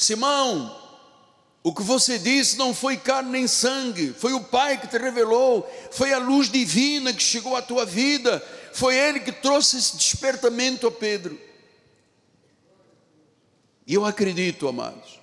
Simão, 0.00 0.74
o 1.62 1.74
que 1.74 1.82
você 1.82 2.18
disse 2.18 2.56
não 2.56 2.74
foi 2.74 2.96
carne 2.96 3.32
nem 3.32 3.46
sangue, 3.46 4.14
foi 4.18 4.32
o 4.32 4.42
Pai 4.42 4.80
que 4.80 4.86
te 4.86 4.96
revelou, 4.96 5.70
foi 5.90 6.14
a 6.14 6.18
luz 6.18 6.50
divina 6.50 7.12
que 7.12 7.22
chegou 7.22 7.54
à 7.54 7.60
tua 7.60 7.84
vida, 7.84 8.42
foi 8.72 8.96
Ele 8.96 9.20
que 9.20 9.30
trouxe 9.30 9.76
esse 9.76 9.98
despertamento 9.98 10.86
a 10.86 10.90
Pedro. 10.90 11.38
E 13.86 13.92
eu 13.92 14.06
acredito, 14.06 14.66
amados, 14.66 15.20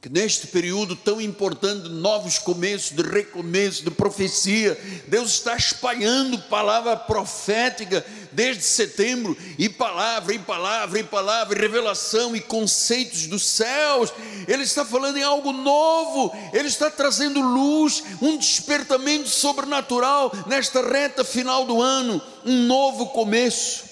que 0.00 0.08
neste 0.08 0.48
período 0.48 0.96
tão 0.96 1.20
importante 1.20 1.84
de 1.84 1.94
novos 1.94 2.38
começos, 2.38 2.96
de 2.96 3.02
recomeço, 3.02 3.84
de 3.84 3.90
profecia, 3.92 4.76
Deus 5.06 5.30
está 5.30 5.54
espalhando 5.54 6.38
palavra 6.42 6.96
profética 6.96 8.04
desde 8.38 8.62
setembro, 8.62 9.36
e 9.58 9.68
palavra, 9.68 10.32
e 10.32 10.38
palavra, 10.38 11.00
e 11.00 11.02
palavra, 11.02 11.58
e 11.58 11.60
revelação, 11.60 12.36
e 12.36 12.40
conceitos 12.40 13.26
dos 13.26 13.42
céus. 13.42 14.12
Ele 14.46 14.62
está 14.62 14.84
falando 14.84 15.16
em 15.16 15.24
algo 15.24 15.52
novo, 15.52 16.32
ele 16.52 16.68
está 16.68 16.88
trazendo 16.88 17.40
luz, 17.40 18.04
um 18.22 18.36
despertamento 18.36 19.28
sobrenatural 19.28 20.30
nesta 20.46 20.80
reta 20.88 21.24
final 21.24 21.64
do 21.64 21.82
ano, 21.82 22.22
um 22.46 22.62
novo 22.62 23.06
começo. 23.06 23.88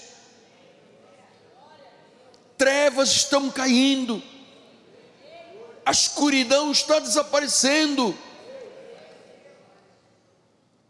Trevas 2.57 3.09
estão 3.09 3.51
caindo 3.51 4.23
a 5.85 5.91
escuridão 5.91 6.69
está 6.69 6.99
desaparecendo. 6.99 8.13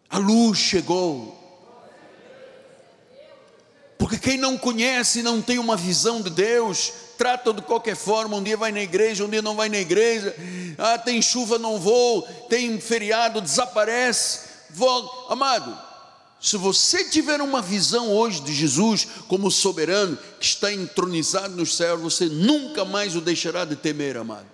A 0.09 0.17
luz 0.17 0.57
chegou. 0.57 1.36
Porque 4.07 4.19
quem 4.19 4.37
não 4.37 4.57
conhece, 4.57 5.21
não 5.21 5.41
tem 5.41 5.59
uma 5.59 5.75
visão 5.75 6.21
de 6.21 6.29
Deus, 6.29 6.93
trata 7.17 7.51
de 7.51 7.61
qualquer 7.61 7.97
forma, 7.97 8.37
um 8.37 8.41
dia 8.41 8.55
vai 8.55 8.71
na 8.71 8.79
igreja, 8.79 9.25
um 9.25 9.29
dia 9.29 9.41
não 9.41 9.53
vai 9.53 9.67
na 9.67 9.79
igreja, 9.79 10.33
ah, 10.77 10.97
tem 10.97 11.21
chuva, 11.21 11.59
não 11.59 11.77
vou, 11.77 12.21
tem 12.47 12.79
feriado, 12.79 13.41
desaparece, 13.41 14.47
vou, 14.69 15.27
amado, 15.29 15.77
se 16.39 16.55
você 16.55 17.03
tiver 17.09 17.41
uma 17.41 17.61
visão 17.61 18.09
hoje 18.09 18.39
de 18.39 18.53
Jesus 18.53 19.05
como 19.27 19.51
soberano, 19.51 20.17
que 20.39 20.45
está 20.45 20.71
entronizado 20.71 21.57
nos 21.57 21.75
céus, 21.75 21.99
você 21.99 22.27
nunca 22.27 22.85
mais 22.85 23.13
o 23.13 23.19
deixará 23.19 23.65
de 23.65 23.75
temer, 23.75 24.15
amado. 24.15 24.47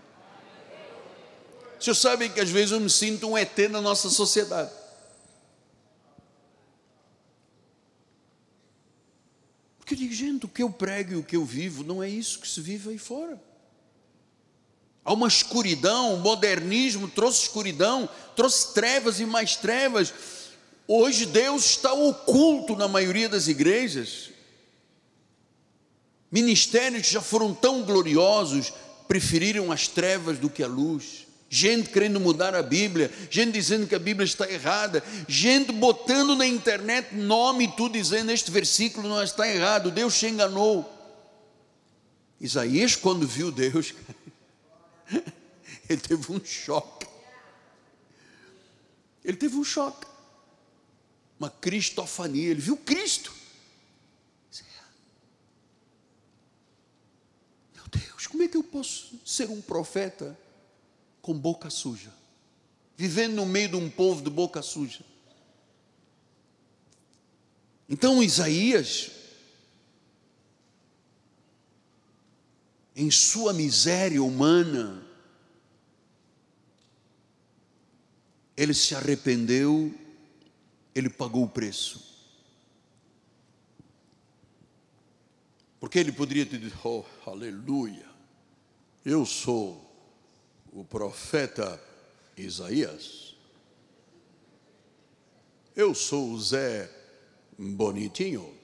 O 1.80 1.84
senhor 1.84 1.94
sabe 1.94 2.28
que 2.30 2.42
às 2.42 2.50
vezes 2.50 2.72
eu 2.72 2.80
me 2.80 2.90
sinto 2.90 3.30
um 3.30 3.38
ET 3.38 3.56
na 3.70 3.82
nossa 3.82 4.10
sociedade. 4.10 4.72
Porque 9.94 10.06
eu 10.06 10.10
digo, 10.10 10.14
gente, 10.14 10.46
o 10.46 10.50
que 10.50 10.64
eu 10.64 10.72
prego 10.72 11.14
e 11.14 11.16
o 11.18 11.24
que 11.24 11.36
eu 11.36 11.46
vivo 11.46 11.84
não 11.84 12.02
é 12.02 12.10
isso 12.10 12.40
que 12.40 12.48
se 12.48 12.60
vive 12.60 12.90
aí 12.90 12.98
fora. 12.98 13.40
Há 15.06 15.14
uma 15.14 15.28
escuridão, 15.28 16.16
o 16.16 16.20
modernismo 16.20 17.08
trouxe 17.08 17.44
escuridão, 17.44 18.10
trouxe 18.36 18.74
trevas 18.74 19.20
e 19.20 19.26
mais 19.26 19.56
trevas. 19.56 20.12
Hoje 20.88 21.28
Deus 21.28 21.66
está 21.66 21.94
oculto 21.94 22.76
na 22.76 22.88
maioria 22.88 23.30
das 23.30 23.48
igrejas. 23.48 24.32
Ministérios 26.32 27.04
que 27.04 27.14
já 27.14 27.22
foram 27.22 27.54
tão 27.54 27.84
gloriosos, 27.84 28.74
preferiram 29.08 29.72
as 29.72 29.88
trevas 29.88 30.40
do 30.40 30.50
que 30.50 30.64
a 30.64 30.68
luz. 30.68 31.23
Gente 31.56 31.90
querendo 31.90 32.20
mudar 32.20 32.56
a 32.56 32.64
Bíblia, 32.64 33.12
gente 33.30 33.52
dizendo 33.52 33.86
que 33.86 33.94
a 33.94 34.00
Bíblia 34.00 34.26
está 34.26 34.50
errada, 34.50 35.04
gente 35.28 35.72
botando 35.72 36.36
na 36.36 36.48
internet 36.48 37.14
nome 37.14 37.66
e 37.66 37.72
tudo 37.74 37.94
dizendo 37.94 38.32
este 38.32 38.50
versículo 38.50 39.08
não 39.08 39.22
está 39.22 39.48
errado, 39.48 39.92
Deus 39.92 40.16
se 40.16 40.26
enganou. 40.26 40.92
Isaías, 42.42 42.96
quando 42.96 43.28
viu 43.28 43.52
Deus, 43.52 43.94
ele 45.88 46.02
teve 46.02 46.32
um 46.32 46.44
choque. 46.44 47.06
Ele 49.24 49.38
teve 49.38 49.56
um 49.56 49.64
choque, 49.64 50.08
uma 51.40 51.52
cristofania. 51.52 52.50
Ele 52.50 52.62
viu 52.62 52.78
Cristo. 52.78 53.32
Meu 57.76 57.86
Deus, 57.92 58.26
como 58.26 58.42
é 58.42 58.48
que 58.48 58.58
eu 58.58 58.64
posso 58.64 59.22
ser 59.24 59.52
um 59.52 59.62
profeta 59.62 60.36
com 61.24 61.34
boca 61.34 61.72
suja? 61.72 62.14
Vivendo 62.96 63.34
no 63.34 63.48
meio 63.48 63.70
de 63.70 63.76
um 63.78 63.90
povo 63.90 64.22
de 64.22 64.30
boca 64.30 64.62
suja. 64.62 65.04
Então 67.90 68.22
Isaías 68.22 69.24
em 72.96 73.10
sua 73.10 73.54
miséria 73.54 74.22
humana, 74.22 75.04
ele 78.56 78.74
se 78.74 78.94
arrependeu, 78.94 79.94
ele 80.94 81.10
pagou 81.10 81.44
o 81.44 81.50
preço. 81.50 82.14
Porque 85.80 85.98
ele 86.00 86.12
poderia 86.12 86.46
ter 86.46 86.60
dito, 86.60 86.78
oh, 86.84 87.04
aleluia, 87.30 88.06
eu 89.04 89.26
sou 89.26 89.93
o 90.74 90.84
profeta 90.84 91.82
Isaías, 92.36 93.36
eu 95.76 95.94
sou 95.94 96.32
o 96.32 96.42
Zé 96.42 96.90
Bonitinho. 97.58 98.58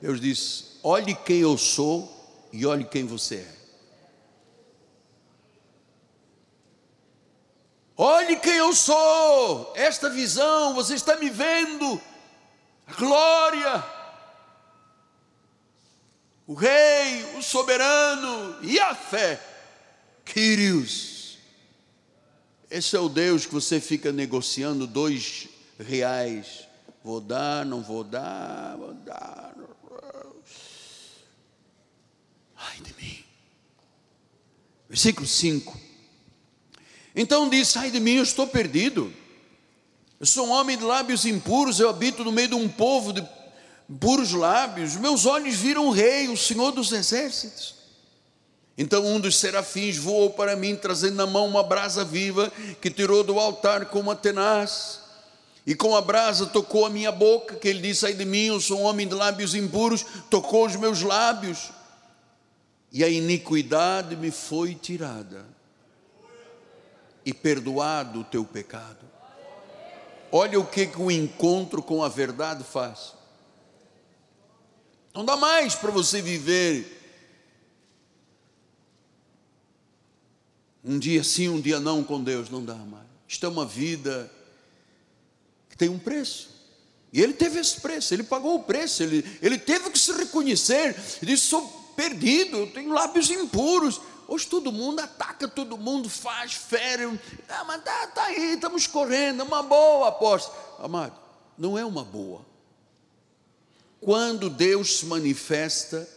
Deus 0.00 0.20
disse: 0.20 0.78
olhe 0.82 1.14
quem 1.14 1.40
eu 1.40 1.56
sou 1.56 2.10
e 2.52 2.66
olhe 2.66 2.84
quem 2.84 3.06
você 3.06 3.36
é. 3.36 3.62
Olhe 7.96 8.36
quem 8.36 8.56
eu 8.56 8.72
sou, 8.74 9.72
esta 9.76 10.10
visão, 10.10 10.74
você 10.74 10.94
está 10.94 11.16
me 11.16 11.30
vendo, 11.30 12.00
a 12.86 12.94
glória, 12.94 14.01
o 16.52 16.54
Rei, 16.54 17.24
o 17.38 17.42
soberano 17.42 18.58
e 18.62 18.78
a 18.78 18.94
fé, 18.94 19.40
Quírios. 20.22 21.38
Esse 22.70 22.94
é 22.94 23.00
o 23.00 23.08
Deus 23.08 23.46
que 23.46 23.54
você 23.54 23.80
fica 23.80 24.12
negociando 24.12 24.86
dois 24.86 25.48
reais. 25.80 26.68
Vou 27.02 27.22
dar, 27.22 27.64
não 27.64 27.82
vou 27.82 28.04
dar, 28.04 28.76
vou 28.76 28.92
dar, 28.92 29.54
Ai 32.54 32.80
de 32.80 32.94
mim. 33.02 33.24
Versículo 34.90 35.26
5. 35.26 35.80
Então 37.16 37.48
disse: 37.48 37.78
Ai 37.78 37.90
de 37.90 37.98
mim, 37.98 38.16
eu 38.16 38.22
estou 38.22 38.46
perdido. 38.46 39.12
Eu 40.20 40.26
sou 40.26 40.46
um 40.46 40.50
homem 40.50 40.76
de 40.76 40.84
lábios 40.84 41.24
impuros, 41.24 41.80
eu 41.80 41.88
habito 41.88 42.22
no 42.22 42.30
meio 42.30 42.48
de 42.48 42.54
um 42.54 42.68
povo 42.68 43.12
de 43.12 43.26
puros 44.00 44.32
lábios. 44.32 44.96
Meus 44.96 45.26
olhos 45.26 45.54
viram 45.56 45.86
o 45.86 45.90
Rei, 45.90 46.28
o 46.28 46.36
Senhor 46.36 46.72
dos 46.72 46.92
Exércitos. 46.92 47.74
Então 48.76 49.04
um 49.04 49.20
dos 49.20 49.38
serafins 49.38 49.96
voou 49.96 50.30
para 50.30 50.56
mim, 50.56 50.74
trazendo 50.74 51.16
na 51.16 51.26
mão 51.26 51.46
uma 51.46 51.62
brasa 51.62 52.04
viva 52.04 52.50
que 52.80 52.90
tirou 52.90 53.22
do 53.22 53.38
altar 53.38 53.86
com 53.86 54.00
uma 54.00 54.16
tenaz. 54.16 55.00
E 55.66 55.74
com 55.74 55.94
a 55.94 56.00
brasa 56.00 56.46
tocou 56.46 56.84
a 56.84 56.90
minha 56.90 57.12
boca, 57.12 57.54
que 57.54 57.68
ele 57.68 57.80
disse: 57.80 58.06
Ai 58.06 58.14
de 58.14 58.24
mim, 58.24 58.46
eu 58.46 58.60
sou 58.60 58.80
um 58.80 58.82
homem 58.82 59.06
de 59.06 59.14
lábios 59.14 59.54
impuros, 59.54 60.04
tocou 60.28 60.66
os 60.66 60.74
meus 60.74 61.02
lábios 61.02 61.70
e 62.92 63.02
a 63.02 63.08
iniquidade 63.08 64.14
me 64.14 64.30
foi 64.30 64.74
tirada, 64.74 65.46
e 67.24 67.32
perdoado 67.32 68.20
o 68.20 68.24
teu 68.24 68.44
pecado. 68.44 68.98
Olha 70.30 70.60
o 70.60 70.66
que, 70.66 70.86
que 70.86 71.00
o 71.00 71.10
encontro 71.10 71.82
com 71.82 72.04
a 72.04 72.08
verdade 72.08 72.62
faz. 72.62 73.14
Não 75.14 75.24
dá 75.24 75.36
mais 75.36 75.74
para 75.74 75.90
você 75.90 76.22
viver 76.22 77.00
um 80.84 80.98
dia 80.98 81.22
sim, 81.22 81.48
um 81.48 81.60
dia 81.60 81.78
não 81.78 82.02
com 82.02 82.22
Deus, 82.22 82.50
não 82.50 82.64
dá 82.64 82.74
mais. 82.74 83.06
Isto 83.28 83.46
é 83.46 83.48
uma 83.48 83.64
vida 83.64 84.30
que 85.68 85.76
tem 85.76 85.88
um 85.88 85.98
preço. 85.98 86.50
E 87.12 87.20
ele 87.20 87.34
teve 87.34 87.60
esse 87.60 87.80
preço, 87.80 88.14
ele 88.14 88.22
pagou 88.22 88.56
o 88.56 88.62
preço, 88.62 89.02
ele, 89.02 89.24
ele 89.42 89.58
teve 89.58 89.90
que 89.90 89.98
se 89.98 90.12
reconhecer. 90.12 90.96
Ele 91.20 91.32
disse: 91.32 91.46
sou 91.46 91.68
perdido, 91.94 92.56
eu 92.56 92.66
tenho 92.68 92.92
lábios 92.92 93.30
impuros. 93.30 94.00
Hoje 94.26 94.46
todo 94.46 94.72
mundo 94.72 95.00
ataca, 95.00 95.46
todo 95.46 95.76
mundo 95.76 96.08
faz, 96.08 96.54
fere. 96.54 97.04
Ah, 97.48 97.64
mas 97.64 97.82
tá, 97.84 98.06
tá 98.08 98.24
aí, 98.24 98.54
estamos 98.54 98.86
correndo, 98.86 99.42
é 99.42 99.44
uma 99.44 99.62
boa 99.62 100.08
aposta. 100.08 100.50
Amado, 100.78 101.14
não 101.58 101.78
é 101.78 101.84
uma 101.84 102.02
boa. 102.02 102.51
Quando 104.02 104.50
Deus 104.50 104.98
se 104.98 105.06
manifesta, 105.06 106.08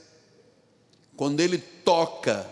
quando 1.15 1.39
Ele 1.39 1.59
toca 1.59 2.49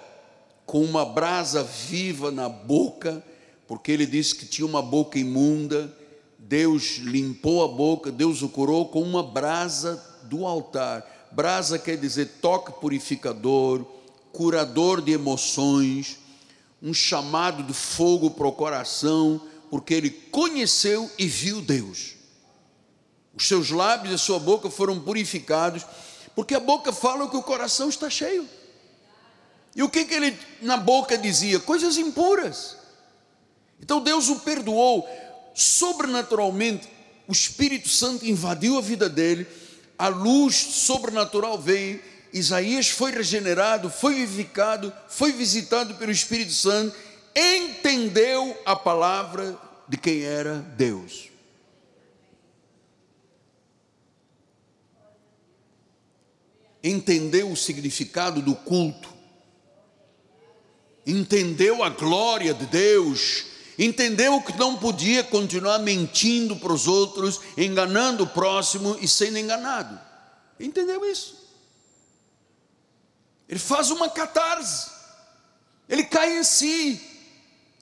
com 0.64 0.84
uma 0.84 1.04
brasa 1.04 1.64
viva 1.64 2.30
na 2.30 2.48
boca, 2.48 3.24
porque 3.68 3.92
Ele 3.92 4.06
disse 4.06 4.36
que 4.36 4.46
tinha 4.46 4.68
uma 4.68 4.84
boca 4.84 5.18
imunda, 5.18 5.92
Deus 6.38 6.98
limpou 7.00 7.64
a 7.64 7.68
boca, 7.68 8.12
Deus 8.12 8.44
o 8.44 8.50
curou 8.50 8.90
com 8.90 9.02
uma 9.02 9.24
brasa 9.24 10.00
do 10.26 10.46
altar. 10.46 11.04
Brasa 11.32 11.80
quer 11.80 11.98
dizer 11.98 12.34
toque 12.40 12.80
purificador, 12.80 13.84
curador 14.32 15.02
de 15.02 15.14
emoções, 15.14 16.20
um 16.80 16.94
chamado 16.94 17.64
de 17.64 17.74
fogo 17.74 18.30
para 18.30 18.48
o 18.48 18.52
coração, 18.52 19.42
porque 19.72 19.96
ele 19.96 20.12
conheceu 20.12 21.10
e 21.18 21.26
viu 21.26 21.60
Deus. 21.60 22.22
Os 23.36 23.48
seus 23.48 23.70
lábios 23.70 24.12
e 24.12 24.16
a 24.16 24.18
sua 24.18 24.40
boca 24.40 24.70
foram 24.70 25.00
purificados, 25.00 25.86
porque 26.36 26.54
a 26.54 26.60
boca 26.60 26.94
fala 26.94 27.30
que 27.30 27.38
o 27.38 27.44
coração 27.44 27.90
está 27.90 28.10
cheio. 28.10 28.48
E 29.76 29.82
o 29.82 29.90
que, 29.90 30.06
que 30.06 30.14
ele 30.14 30.38
na 30.62 30.78
boca 30.78 31.18
dizia? 31.18 31.60
Coisas 31.60 31.98
impuras. 31.98 32.78
Então 33.82 34.00
Deus 34.02 34.30
o 34.30 34.40
perdoou 34.40 35.08
sobrenaturalmente. 35.54 36.88
O 37.28 37.32
Espírito 37.32 37.90
Santo 37.90 38.26
invadiu 38.26 38.78
a 38.78 38.82
vida 38.82 39.10
dele 39.10 39.48
a 39.98 40.08
luz 40.08 40.56
sobrenatural 40.56 41.58
veio, 41.58 42.02
Isaías 42.32 42.90
foi 42.90 43.12
regenerado, 43.12 43.90
foi 43.90 44.16
vivificado, 44.16 44.92
foi 45.08 45.32
visitado 45.32 45.96
pelo 45.96 46.12
Espírito 46.12 46.52
Santo, 46.52 46.96
entendeu 47.36 48.58
a 48.66 48.76
palavra 48.76 49.58
de 49.88 49.98
quem 49.98 50.24
era 50.24 50.56
Deus. 50.76 51.30
Entendeu 56.84 57.50
o 57.50 57.56
significado 57.56 58.42
do 58.42 58.56
culto, 58.56 59.08
entendeu 61.08 61.82
a 61.82 61.90
glória 61.90 62.54
de 62.54 62.66
Deus, 62.66 63.46
entendeu 63.80 64.42
que 64.42 64.58
não 64.58 64.76
podia 64.76 65.24
continuar 65.24 65.80
mentindo 65.80 66.58
para 66.58 66.74
os 66.74 66.86
outros, 66.86 67.40
enganando 67.58 68.26
o 68.26 68.28
próximo 68.28 68.98
e 69.00 69.08
sendo 69.08 69.38
enganado. 69.38 69.98
Entendeu 70.60 71.10
isso? 71.10 71.42
Ele 73.48 73.60
faz 73.60 73.90
uma 73.90 74.10
catarse, 74.10 74.92
ele 75.88 76.04
cai 76.04 76.38
em 76.38 76.44
si, 76.44 77.02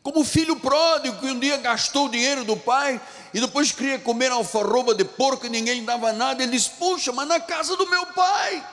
como 0.04 0.22
o 0.22 0.26
filho 0.26 0.56
pródigo 0.60 1.20
que 1.20 1.28
um 1.28 1.40
dia 1.40 1.58
gastou 1.58 2.06
o 2.06 2.10
dinheiro 2.10 2.44
do 2.44 2.58
pai 2.58 3.00
e 3.34 3.40
depois 3.40 3.72
queria 3.72 4.00
comer 4.00 4.32
alfarroba 4.32 4.94
de 4.94 5.06
porco 5.06 5.46
e 5.46 5.50
ninguém 5.50 5.80
lhe 5.80 5.86
dava 5.86 6.12
nada. 6.12 6.42
Ele 6.42 6.52
diz: 6.52 6.68
Puxa, 6.68 7.12
mas 7.12 7.28
na 7.28 7.40
casa 7.40 7.76
do 7.76 7.88
meu 7.88 8.06
pai. 8.08 8.64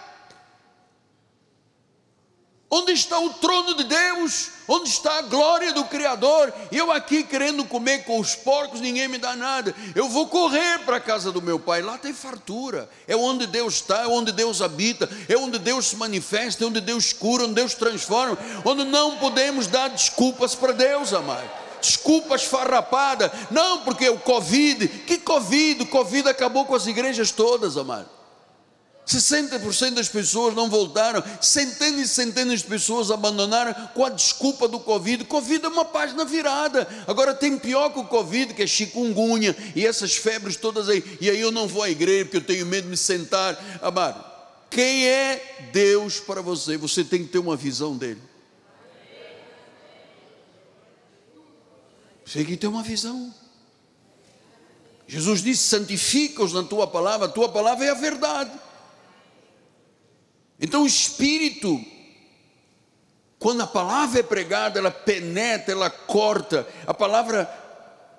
Onde 2.70 2.92
está 2.92 3.18
o 3.18 3.30
trono 3.30 3.74
de 3.74 3.84
Deus? 3.84 4.50
Onde 4.68 4.90
está 4.90 5.18
a 5.18 5.22
glória 5.22 5.72
do 5.72 5.86
Criador? 5.86 6.52
Eu 6.70 6.92
aqui 6.92 7.22
querendo 7.22 7.64
comer 7.64 8.04
com 8.04 8.20
os 8.20 8.34
porcos, 8.34 8.82
ninguém 8.82 9.08
me 9.08 9.16
dá 9.16 9.34
nada. 9.34 9.74
Eu 9.94 10.06
vou 10.06 10.26
correr 10.28 10.80
para 10.80 10.98
a 10.98 11.00
casa 11.00 11.32
do 11.32 11.40
meu 11.40 11.58
pai, 11.58 11.80
lá 11.80 11.96
tem 11.96 12.12
fartura. 12.12 12.90
É 13.06 13.16
onde 13.16 13.46
Deus 13.46 13.76
está, 13.76 14.02
é 14.02 14.06
onde 14.06 14.32
Deus 14.32 14.60
habita, 14.60 15.08
é 15.26 15.36
onde 15.38 15.58
Deus 15.58 15.86
se 15.86 15.96
manifesta, 15.96 16.62
é 16.62 16.66
onde 16.66 16.82
Deus 16.82 17.10
cura, 17.10 17.44
onde 17.44 17.54
Deus 17.54 17.72
transforma, 17.72 18.36
onde 18.66 18.84
não 18.84 19.16
podemos 19.16 19.66
dar 19.66 19.88
desculpas 19.88 20.54
para 20.54 20.72
Deus, 20.72 21.14
amado. 21.14 21.48
Desculpas 21.80 22.44
farrapada, 22.44 23.32
não 23.50 23.80
porque 23.80 24.10
o 24.10 24.18
Covid, 24.18 24.88
que 25.06 25.16
Covid? 25.16 25.84
O 25.84 25.86
Covid 25.86 26.28
acabou 26.28 26.66
com 26.66 26.74
as 26.74 26.86
igrejas 26.86 27.30
todas, 27.30 27.78
amado. 27.78 28.17
60% 29.09 29.94
das 29.94 30.09
pessoas 30.09 30.54
não 30.54 30.68
voltaram, 30.68 31.22
centenas 31.40 32.00
e 32.00 32.09
centenas 32.09 32.61
de 32.61 32.66
pessoas 32.66 33.11
abandonaram 33.11 33.74
com 33.94 34.04
a 34.04 34.11
desculpa 34.11 34.68
do 34.68 34.78
Covid. 34.78 35.24
Covid 35.24 35.64
é 35.64 35.68
uma 35.68 35.84
página 35.84 36.24
virada. 36.24 36.86
Agora 37.06 37.34
tem 37.34 37.59
pior 37.59 37.90
que 37.90 38.00
o 38.00 38.04
Covid, 38.04 38.52
que 38.52 38.62
é 38.62 38.66
chikungunya 38.66 39.56
e 39.74 39.86
essas 39.86 40.16
febres 40.16 40.56
todas 40.56 40.88
aí. 40.88 41.02
E 41.20 41.30
aí 41.30 41.40
eu 41.40 41.50
não 41.50 41.66
vou 41.66 41.82
à 41.82 41.90
igreja 41.90 42.26
porque 42.26 42.36
eu 42.36 42.44
tenho 42.44 42.66
medo 42.66 42.84
de 42.84 42.90
me 42.90 42.96
sentar. 42.96 43.59
Amado, 43.80 44.22
quem 44.70 45.06
é 45.06 45.70
Deus 45.72 46.20
para 46.20 46.42
você? 46.42 46.76
Você 46.76 47.02
tem 47.02 47.24
que 47.24 47.32
ter 47.32 47.38
uma 47.38 47.56
visão 47.56 47.96
dele. 47.96 48.20
Você 52.26 52.40
tem 52.40 52.46
que 52.46 52.56
ter 52.59 52.66
uma 52.66 52.82
visão. 52.82 53.34
Jesus 55.06 55.42
disse: 55.42 55.62
santifica-os 55.62 56.52
na 56.52 56.62
tua 56.62 56.86
palavra, 56.86 57.26
a 57.26 57.30
tua 57.30 57.48
palavra 57.48 57.86
é 57.86 57.90
a 57.90 57.94
verdade. 57.94 58.67
Então 60.61 60.82
o 60.82 60.86
Espírito, 60.86 61.84
quando 63.38 63.62
a 63.62 63.66
palavra 63.66 64.20
é 64.20 64.22
pregada, 64.22 64.78
ela 64.78 64.90
penetra, 64.90 65.72
ela 65.72 65.90
corta, 65.90 66.66
a 66.86 66.92
palavra 66.92 67.48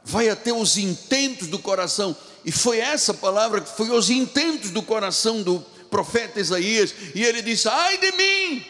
vai 0.04 0.30
até 0.30 0.54
os 0.54 0.78
intentos 0.78 1.48
do 1.48 1.60
coração. 1.60 2.16
E 2.46 2.52
foi 2.52 2.80
essa 2.80 3.14
palavra 3.14 3.62
que 3.62 3.70
foi 3.70 3.90
os 3.90 4.10
intentos 4.10 4.72
do 4.72 4.82
coração 4.82 5.44
do 5.44 5.60
profeta 5.90 6.40
Isaías. 6.40 6.94
E 7.14 7.24
ele 7.24 7.42
disse: 7.42 7.68
Ai 7.68 7.98
de 7.98 8.12
mim! 8.14 8.66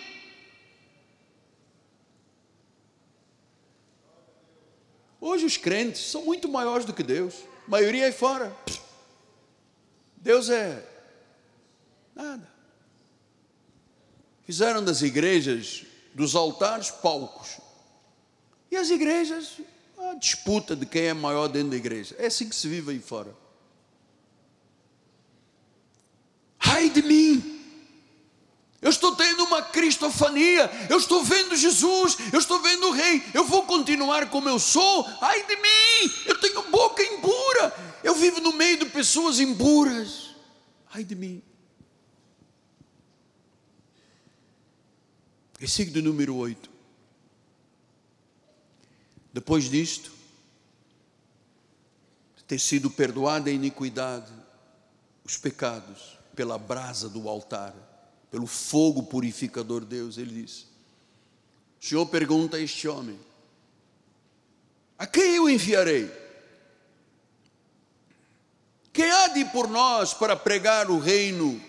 Hoje 5.21 5.45
os 5.45 5.57
crentes 5.57 6.09
são 6.09 6.23
muito 6.23 6.47
maiores 6.49 6.85
do 6.85 6.93
que 6.93 7.03
Deus. 7.03 7.35
A 7.67 7.69
maioria 7.69 8.07
é 8.07 8.11
fora. 8.11 8.55
Deus 10.17 10.49
é 10.49 10.83
nada. 12.15 12.58
Fizeram 14.49 14.83
das 14.83 15.03
igrejas, 15.03 15.83
dos 16.11 16.33
altares, 16.33 16.89
palcos. 16.89 17.59
E 18.71 18.75
as 18.75 18.89
igrejas, 18.89 19.59
a 19.95 20.15
disputa 20.15 20.75
de 20.75 20.87
quem 20.87 21.03
é 21.03 21.13
maior 21.13 21.47
dentro 21.47 21.69
da 21.69 21.75
igreja. 21.75 22.15
É 22.17 22.25
assim 22.25 22.49
que 22.49 22.55
se 22.55 22.67
vive 22.67 22.89
aí 22.89 22.99
fora. 22.99 23.31
Ai 26.61 26.89
de 26.89 27.03
mim! 27.03 27.61
Eu 28.81 28.89
estou 28.89 29.15
tendo 29.15 29.43
uma 29.43 29.61
cristofania, 29.61 30.67
eu 30.89 30.97
estou 30.97 31.23
vendo 31.23 31.55
Jesus, 31.55 32.17
eu 32.33 32.39
estou 32.39 32.59
vendo 32.59 32.87
o 32.87 32.91
Rei, 32.91 33.21
eu 33.35 33.43
vou 33.43 33.67
continuar 33.67 34.31
como 34.31 34.49
eu 34.49 34.57
sou. 34.57 35.07
Ai 35.21 35.45
de 35.45 35.57
mim! 35.57 36.13
Eu 36.25 36.39
tenho 36.39 36.63
boca 36.71 37.03
impura, 37.03 37.99
eu 38.03 38.15
vivo 38.15 38.41
no 38.41 38.53
meio 38.53 38.79
de 38.79 38.85
pessoas 38.85 39.39
impuras. 39.39 40.31
Ai 40.91 41.03
de 41.03 41.13
mim! 41.13 41.43
Versículo 45.59 46.01
número 46.01 46.35
8. 46.35 46.69
Depois 49.33 49.69
disto, 49.69 50.11
ter 52.49 52.59
sido 52.59 52.89
perdoada 52.89 53.51
a 53.51 53.53
iniquidade, 53.53 54.31
os 55.23 55.37
pecados, 55.37 56.17
pela 56.35 56.57
brasa 56.57 57.07
do 57.07 57.29
altar, 57.29 57.75
pelo 58.31 58.47
fogo 58.47 59.03
purificador 59.03 59.81
de 59.81 59.87
Deus, 59.87 60.17
ele 60.17 60.41
diz: 60.41 60.65
O 61.79 61.85
Senhor 61.85 62.05
pergunta 62.07 62.57
a 62.57 62.59
este 62.59 62.87
homem: 62.87 63.19
A 64.97 65.05
quem 65.05 65.35
eu 65.35 65.47
enviarei? 65.47 66.11
Quem 68.91 69.11
há 69.11 69.27
de 69.27 69.41
ir 69.41 69.51
por 69.51 69.67
nós 69.67 70.13
para 70.15 70.35
pregar 70.35 70.89
o 70.89 70.97
reino 70.97 71.61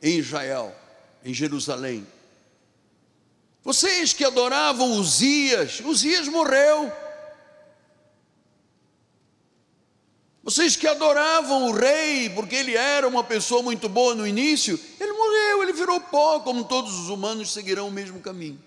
em 0.00 0.18
Israel, 0.18 0.72
em 1.24 1.34
Jerusalém? 1.34 2.06
Vocês 3.62 4.12
que 4.12 4.24
adoravam 4.24 4.92
Uzias, 4.92 5.80
Uzias 5.80 6.26
morreu. 6.28 6.92
Vocês 10.42 10.74
que 10.74 10.88
adoravam 10.88 11.68
o 11.68 11.72
rei, 11.72 12.28
porque 12.30 12.56
ele 12.56 12.74
era 12.74 13.06
uma 13.06 13.22
pessoa 13.22 13.62
muito 13.62 13.88
boa 13.88 14.12
no 14.14 14.26
início, 14.26 14.78
ele 14.98 15.12
morreu, 15.12 15.62
ele 15.62 15.72
virou 15.72 16.00
pó, 16.00 16.40
como 16.40 16.64
todos 16.64 16.98
os 16.98 17.08
humanos 17.08 17.52
seguirão 17.52 17.86
o 17.86 17.92
mesmo 17.92 18.20
caminho. 18.20 18.60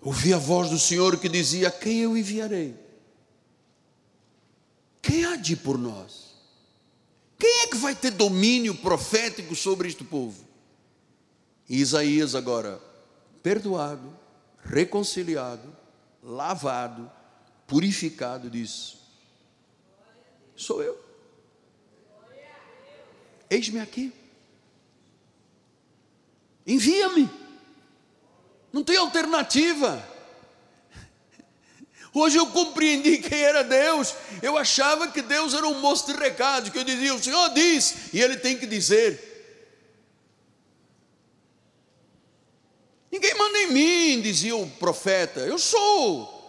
Ouvi 0.00 0.34
a 0.34 0.38
voz 0.38 0.68
do 0.68 0.80
Senhor 0.80 1.16
que 1.20 1.28
dizia: 1.28 1.70
Quem 1.70 2.00
eu 2.00 2.16
enviarei? 2.16 2.76
Quem 5.00 5.24
há 5.24 5.36
de 5.36 5.52
ir 5.52 5.56
por 5.56 5.78
nós? 5.78 6.31
Quem 7.42 7.62
é 7.62 7.66
que 7.66 7.76
vai 7.76 7.92
ter 7.92 8.12
domínio 8.12 8.72
profético 8.72 9.56
sobre 9.56 9.88
este 9.88 10.04
povo? 10.04 10.46
E 11.68 11.80
Isaías 11.80 12.36
agora, 12.36 12.80
perdoado, 13.42 14.16
reconciliado, 14.62 15.76
lavado, 16.22 17.10
purificado, 17.66 18.48
diz: 18.48 18.96
Sou 20.54 20.84
eu. 20.84 20.96
Eis-me 23.50 23.80
aqui. 23.80 24.12
Envia-me. 26.64 27.28
Não 28.72 28.84
tem 28.84 28.96
alternativa. 28.98 30.11
Hoje 32.14 32.36
eu 32.36 32.46
compreendi 32.46 33.18
quem 33.18 33.40
era 33.40 33.64
Deus. 33.64 34.14
Eu 34.42 34.58
achava 34.58 35.08
que 35.08 35.22
Deus 35.22 35.54
era 35.54 35.66
um 35.66 35.80
moço 35.80 36.06
de 36.06 36.18
recado, 36.18 36.70
que 36.70 36.78
eu 36.78 36.84
dizia, 36.84 37.14
o 37.14 37.22
Senhor 37.22 37.48
diz, 37.54 38.12
e 38.12 38.20
ele 38.20 38.36
tem 38.36 38.58
que 38.58 38.66
dizer. 38.66 39.30
Ninguém 43.10 43.34
manda 43.34 43.58
em 43.58 43.72
mim, 43.72 44.22
dizia 44.22 44.56
o 44.56 44.68
profeta, 44.68 45.40
eu 45.40 45.58
sou. 45.58 46.40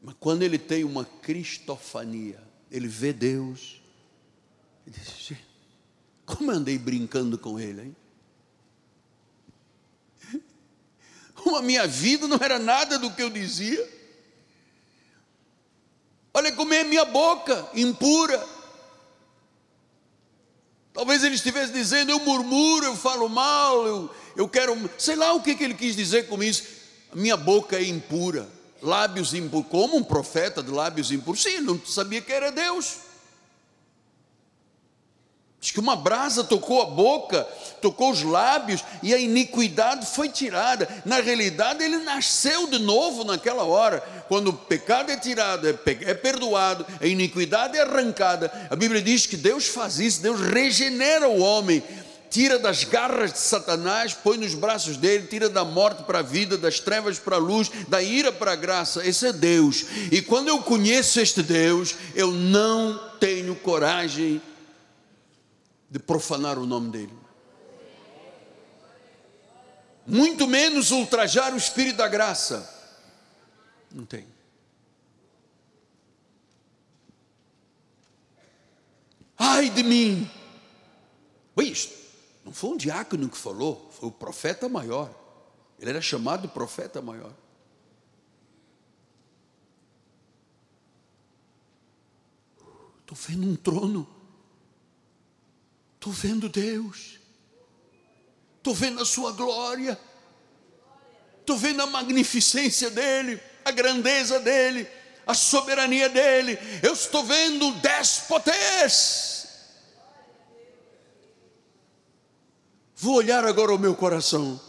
Mas 0.00 0.16
quando 0.18 0.42
ele 0.42 0.58
tem 0.58 0.82
uma 0.82 1.04
cristofania, 1.04 2.42
ele 2.70 2.88
vê 2.88 3.12
Deus, 3.12 3.80
ele 4.86 4.96
diz, 4.96 5.38
como 6.26 6.50
andei 6.50 6.78
brincando 6.78 7.38
com 7.38 7.58
ele, 7.58 7.82
hein? 7.82 7.96
A 11.56 11.62
minha 11.62 11.86
vida 11.86 12.26
não 12.26 12.38
era 12.40 12.58
nada 12.58 12.98
do 12.98 13.10
que 13.10 13.22
eu 13.22 13.30
dizia. 13.30 13.88
Olha 16.34 16.50
como 16.52 16.72
é 16.72 16.80
a 16.80 16.84
minha 16.84 17.04
boca, 17.04 17.68
impura. 17.74 18.42
Talvez 20.92 21.22
ele 21.24 21.34
estivesse 21.34 21.72
dizendo, 21.72 22.10
eu 22.10 22.20
murmuro, 22.20 22.86
eu 22.86 22.96
falo 22.96 23.28
mal, 23.28 23.86
eu, 23.86 24.10
eu 24.36 24.48
quero. 24.48 24.90
Sei 24.98 25.16
lá 25.16 25.32
o 25.32 25.42
que, 25.42 25.54
que 25.54 25.64
ele 25.64 25.74
quis 25.74 25.94
dizer 25.94 26.28
com 26.28 26.42
isso. 26.42 26.64
A 27.12 27.16
minha 27.16 27.36
boca 27.36 27.76
é 27.76 27.84
impura, 27.84 28.48
lábios 28.80 29.34
impuros. 29.34 29.68
Como 29.70 29.96
um 29.96 30.04
profeta 30.04 30.62
de 30.62 30.70
lábios 30.70 31.10
impuros? 31.10 31.42
Sim, 31.42 31.60
não 31.60 31.80
sabia 31.84 32.20
que 32.20 32.32
era 32.32 32.50
Deus. 32.50 33.11
Diz 35.62 35.70
que 35.70 35.78
uma 35.78 35.94
brasa 35.94 36.42
tocou 36.42 36.82
a 36.82 36.86
boca, 36.86 37.46
tocou 37.80 38.10
os 38.10 38.24
lábios 38.24 38.82
e 39.00 39.14
a 39.14 39.16
iniquidade 39.16 40.04
foi 40.06 40.28
tirada. 40.28 40.88
Na 41.04 41.20
realidade, 41.20 41.84
ele 41.84 41.98
nasceu 41.98 42.66
de 42.66 42.80
novo 42.80 43.22
naquela 43.22 43.62
hora. 43.62 44.00
Quando 44.26 44.48
o 44.48 44.52
pecado 44.52 45.12
é 45.12 45.16
tirado, 45.16 45.68
é, 45.68 45.74
é 45.86 46.14
perdoado, 46.14 46.84
a 47.00 47.06
iniquidade 47.06 47.78
é 47.78 47.82
arrancada. 47.82 48.50
A 48.68 48.74
Bíblia 48.74 49.00
diz 49.00 49.24
que 49.24 49.36
Deus 49.36 49.68
faz 49.68 50.00
isso, 50.00 50.20
Deus 50.20 50.40
regenera 50.40 51.28
o 51.28 51.38
homem, 51.38 51.80
tira 52.28 52.58
das 52.58 52.82
garras 52.82 53.32
de 53.32 53.38
Satanás, 53.38 54.14
põe 54.14 54.38
nos 54.38 54.56
braços 54.56 54.96
dele, 54.96 55.28
tira 55.28 55.48
da 55.48 55.64
morte 55.64 56.02
para 56.02 56.18
a 56.18 56.22
vida, 56.22 56.58
das 56.58 56.80
trevas 56.80 57.20
para 57.20 57.36
a 57.36 57.38
luz, 57.38 57.70
da 57.86 58.02
ira 58.02 58.32
para 58.32 58.54
a 58.54 58.56
graça. 58.56 59.06
Esse 59.06 59.28
é 59.28 59.32
Deus. 59.32 59.84
E 60.10 60.20
quando 60.22 60.48
eu 60.48 60.58
conheço 60.58 61.20
este 61.20 61.40
Deus, 61.40 61.94
eu 62.16 62.32
não 62.32 63.00
tenho 63.20 63.54
coragem 63.54 64.42
de 65.92 65.98
profanar 65.98 66.58
o 66.58 66.64
nome 66.64 66.90
dele. 66.90 67.18
Muito 70.06 70.46
menos 70.46 70.90
ultrajar 70.90 71.52
o 71.52 71.56
Espírito 71.58 71.98
da 71.98 72.08
graça. 72.08 72.66
Não 73.92 74.06
tem. 74.06 74.26
ai 79.62 79.68
de 79.68 79.82
mim. 79.82 80.30
Oi, 81.56 81.68
isto 81.68 81.94
não 82.42 82.52
foi 82.52 82.70
um 82.70 82.76
diácono 82.76 83.28
que 83.28 83.36
falou, 83.36 83.90
foi 83.92 84.08
o 84.08 84.12
profeta 84.12 84.68
maior. 84.68 85.14
Ele 85.78 85.90
era 85.90 86.00
chamado 86.00 86.48
profeta 86.48 87.02
maior. 87.02 87.34
Estou 93.00 93.16
vendo 93.28 93.46
um 93.46 93.56
trono. 93.56 94.08
Estou 96.02 96.12
vendo 96.12 96.48
Deus. 96.48 97.20
Estou 98.56 98.74
vendo 98.74 99.00
a 99.00 99.04
sua 99.04 99.30
glória. 99.30 99.96
Estou 101.38 101.56
vendo 101.56 101.80
a 101.80 101.86
magnificência 101.86 102.90
dEle, 102.90 103.40
a 103.64 103.70
grandeza 103.70 104.40
dEle, 104.40 104.88
a 105.24 105.32
soberania 105.32 106.08
dEle. 106.08 106.58
Eu 106.82 106.92
estou 106.92 107.22
vendo 107.22 107.68
o 107.68 107.74
déspotes. 107.74 109.46
Vou 112.96 113.14
olhar 113.14 113.44
agora 113.44 113.72
o 113.72 113.78
meu 113.78 113.94
coração. 113.94 114.60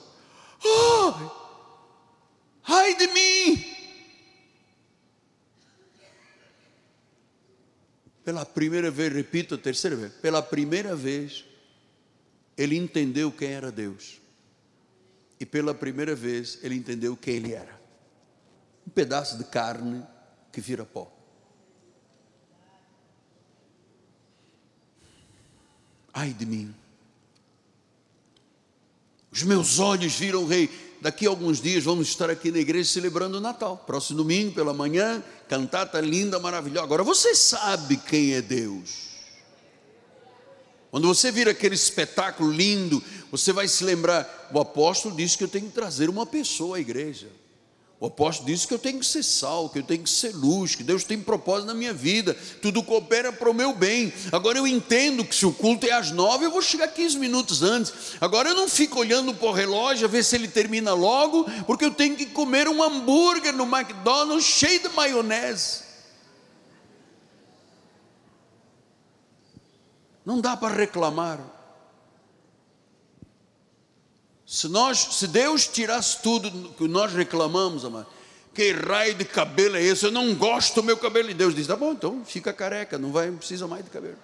Oh, 0.63 1.13
ai 2.67 2.95
de 2.95 3.07
mim! 3.07 3.72
Pela 8.24 8.45
primeira 8.45 8.89
vez, 8.89 9.11
repito 9.11 9.55
a 9.55 9.57
terceira 9.57 9.95
vez, 9.95 10.13
pela 10.13 10.41
primeira 10.41 10.95
vez, 10.95 11.43
ele 12.57 12.78
entendeu 12.78 13.32
quem 13.32 13.49
era 13.49 13.71
Deus. 13.71 14.21
E 15.39 15.45
pela 15.45 15.74
primeira 15.74 16.15
vez, 16.15 16.59
ele 16.61 16.76
entendeu 16.76 17.17
quem 17.17 17.36
ele 17.36 17.53
era. 17.53 17.82
Um 18.88 18.91
pedaço 18.91 19.38
de 19.38 19.43
carne 19.43 20.05
que 20.51 20.61
vira 20.61 20.86
pó. 20.86 21.11
Ai 26.13 26.32
de 26.32 26.45
mim. 26.45 26.74
Os 29.32 29.43
meus 29.43 29.80
olhos 29.80 30.13
viram 30.13 30.43
o 30.43 30.47
rei 30.47 30.69
daqui 31.03 31.28
a 31.28 31.30
alguns 31.30 31.59
dias 31.59 31.84
vamos 31.84 32.07
estar 32.07 32.30
aqui 32.30 32.49
na 32.49 32.59
igreja 32.59 32.89
celebrando 32.89 33.38
o 33.38 33.41
Natal. 33.41 33.78
Próximo 33.86 34.17
domingo, 34.19 34.53
pela 34.53 34.74
manhã, 34.74 35.21
cantata 35.54 36.01
linda, 36.01 36.39
maravilhosa. 36.39 36.84
Agora 36.84 37.04
você 37.04 37.36
sabe 37.36 37.97
quem 37.97 38.34
é 38.34 38.41
Deus. 38.41 39.04
Quando 40.89 41.08
você 41.08 41.32
vir 41.32 41.47
aquele 41.47 41.76
espetáculo 41.76 42.51
lindo, 42.51 43.04
você 43.30 43.54
vai 43.54 43.68
se 43.68 43.84
lembrar: 43.84 44.49
o 44.51 44.60
apóstolo 44.60 45.16
disse 45.16 45.38
que 45.38 45.43
eu 45.43 45.47
tenho 45.47 45.68
que 45.68 45.76
trazer 45.76 46.10
uma 46.10 46.26
pessoa 46.26 46.78
à 46.78 46.80
igreja. 46.80 47.28
O 48.04 48.08
apóstolo 48.08 48.49
disse 48.49 48.68
que 48.68 48.74
eu 48.74 48.80
tenho 48.80 48.99
que 48.99 49.06
ser 49.06 49.24
sal, 49.24 49.70
que 49.70 49.80
eu 49.80 49.84
tenho 49.84 50.04
que 50.04 50.10
ser 50.10 50.36
luz, 50.36 50.76
que 50.76 50.84
Deus 50.84 51.06
tem 51.06 51.18
propósito 51.22 51.68
na 51.68 51.74
minha 51.74 51.93
vida, 51.93 52.36
tudo 52.62 52.84
coopera 52.84 53.32
para 53.32 53.49
o 53.49 53.54
meu 53.54 53.72
bem. 53.72 54.12
Agora 54.30 54.58
eu 54.58 54.68
entendo 54.68 55.24
que 55.24 55.34
se 55.34 55.45
o 55.45 55.54
culto 55.54 55.86
é 55.86 55.91
às 55.91 56.12
nove, 56.12 56.43
eu 56.43 56.51
vou 56.51 56.62
chegar 56.62 56.89
15 56.89 57.18
minutos 57.18 57.64
antes. 57.64 57.93
Agora 58.20 58.49
eu 58.49 58.56
não 58.56 58.68
fico 58.68 58.99
olhando 58.99 59.34
para 59.34 59.47
o 59.47 59.54
relógio 59.54 60.06
a 60.06 60.10
ver 60.10 60.22
se 60.22 60.36
ele 60.36 60.49
termina 60.49 60.93
logo, 60.93 61.45
porque 61.66 61.86
eu 61.86 61.91
tenho 61.91 62.18
que 62.18 62.26
comer 62.26 62.68
um 62.68 62.84
hambúrguer 62.84 63.54
no 63.54 63.64
McDonald's 63.64 64.43
cheio 64.43 64.82
de 64.82 64.89
maionese. 64.89 65.84
Não 70.26 70.41
dá 70.41 70.58
para 70.58 70.76
reclamar. 70.76 71.53
Se 74.54 74.68
nós, 74.68 74.99
se 74.99 75.26
Deus 75.26 75.66
tirasse 75.66 76.22
tudo 76.22 76.70
que 76.78 76.88
nós 76.88 77.12
reclamamos, 77.12 77.84
amado, 77.84 78.06
que 78.54 78.72
raio 78.72 79.16
de 79.16 79.26
cabelo 79.26 79.78
é 79.78 79.82
esse? 79.82 80.06
Eu 80.06 80.12
não 80.12 80.36
gosto 80.36 80.76
do 80.76 80.84
meu 80.84 80.95
cabelo. 80.95 81.32
E 81.32 81.34
Deus 81.34 81.56
diz: 81.56 81.66
tá 81.66 81.76
bom, 81.76 81.93
então 81.93 82.24
fica 82.24 82.54
careca, 82.54 82.99
não 82.99 83.12
vai, 83.12 83.32
precisa 83.32 83.68
mais 83.68 83.84
de 83.84 83.89
cabelo. 83.89 84.16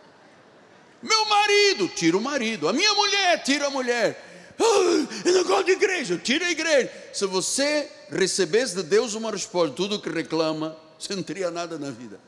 Meu 1.02 1.26
marido, 1.26 1.88
tira 1.88 2.16
o 2.16 2.22
marido. 2.22 2.70
A 2.70 2.74
minha 2.74 2.94
mulher, 2.94 3.42
tira 3.42 3.66
a 3.66 3.70
mulher. 3.72 4.54
Ah, 4.60 5.26
eu 5.26 5.34
não 5.34 5.44
gosto 5.46 5.66
de 5.66 5.72
igreja, 5.72 6.16
tira 6.16 6.46
a 6.46 6.52
igreja. 6.52 6.94
Se 7.12 7.26
você 7.26 7.90
recebesse 8.12 8.76
de 8.76 8.84
Deus 8.84 9.16
uma 9.16 9.32
resposta, 9.32 9.76
tudo 9.76 10.00
que 10.00 10.10
reclama, 10.10 10.78
você 11.00 11.16
não 11.16 11.24
teria 11.24 11.50
nada 11.50 11.80
na 11.80 11.90
vida. 11.90 12.20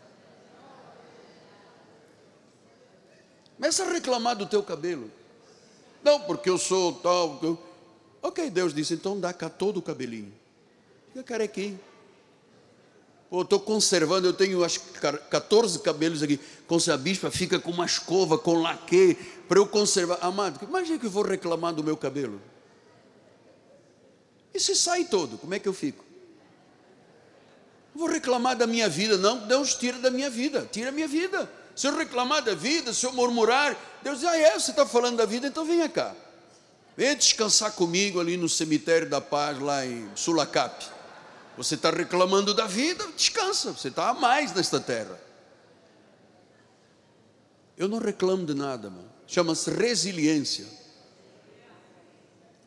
Começa 3.58 3.84
a 3.84 3.94
reclamar 3.94 4.36
do 4.36 4.48
teu 4.48 4.64
cabelo. 4.64 5.12
Não, 6.04 6.22
porque 6.22 6.50
eu 6.50 6.58
sou 6.58 6.94
tal. 6.94 7.40
Eu 7.44 7.71
Ok, 8.22 8.50
Deus 8.50 8.74
disse, 8.74 8.94
então 8.94 9.20
dá 9.20 9.34
cá 9.34 9.50
todo 9.50 9.78
o 9.78 9.82
cabelinho. 9.82 10.32
Fica 11.08 11.24
carequinho. 11.24 11.80
Pô, 13.30 13.42
estou 13.42 13.60
conservando, 13.60 14.28
eu 14.28 14.34
tenho 14.34 14.64
acho 14.64 14.82
14 15.30 15.80
cabelos 15.80 16.22
aqui. 16.22 16.40
A 16.92 16.98
bispa 16.98 17.32
fica 17.32 17.60
com 17.60 17.72
uma 17.72 17.86
escova, 17.86 18.38
com 18.38 18.62
laque, 18.62 19.16
para 19.48 19.58
eu 19.58 19.66
conservar. 19.66 20.20
Amado, 20.22 20.60
imagina 20.68 21.00
que 21.00 21.06
eu 21.06 21.12
vou 21.12 21.24
reclamar 21.24 21.74
do 21.74 21.84
meu 21.84 21.96
cabelo. 21.96 22.42
E 24.54 24.60
se 24.60 24.76
sai 24.76 25.06
todo, 25.06 25.38
como 25.38 25.54
é 25.54 25.60
que 25.60 25.68
eu 25.68 25.74
fico? 25.74 26.12
vou 27.94 28.08
reclamar 28.08 28.56
da 28.56 28.66
minha 28.66 28.88
vida, 28.88 29.18
não, 29.18 29.38
Deus 29.48 29.76
tira 29.76 30.00
da 30.00 30.10
minha 30.10 30.30
vida, 30.30 30.68
tira 30.72 30.90
a 30.90 30.92
minha 30.92 31.08
vida. 31.08 31.50
Se 31.76 31.88
eu 31.88 31.96
reclamar 31.96 32.42
da 32.42 32.54
vida, 32.54 32.94
se 32.94 33.06
eu 33.06 33.14
murmurar, 33.14 33.78
Deus 34.04 34.20
diz, 34.20 34.28
ah 34.28 34.38
é, 34.38 34.58
você 34.58 34.72
está 34.72 34.86
falando 34.86 35.18
da 35.18 35.26
vida, 35.26 35.48
então 35.48 35.66
venha 35.66 35.88
cá. 35.88 36.16
Venha 36.96 37.16
descansar 37.16 37.72
comigo 37.74 38.20
ali 38.20 38.38
no 38.38 38.50
cemitério 38.50 39.10
da 39.10 39.22
paz, 39.22 39.60
lá 39.60 39.86
em 39.86 40.10
Sulacap. 40.16 40.86
Você 41.58 41.76
está 41.76 41.90
reclamando 41.90 42.54
da 42.54 42.66
vida, 42.66 43.08
descansa, 43.16 43.72
você 43.72 43.88
está 43.88 44.10
a 44.10 44.14
mais 44.14 44.54
nesta 44.54 44.80
terra. 44.80 45.20
Eu 47.78 47.88
não 47.88 47.98
reclamo 47.98 48.46
de 48.46 48.54
nada, 48.54 48.90
mano. 48.90 49.10
Chama-se 49.26 49.72
resiliência. 49.72 50.66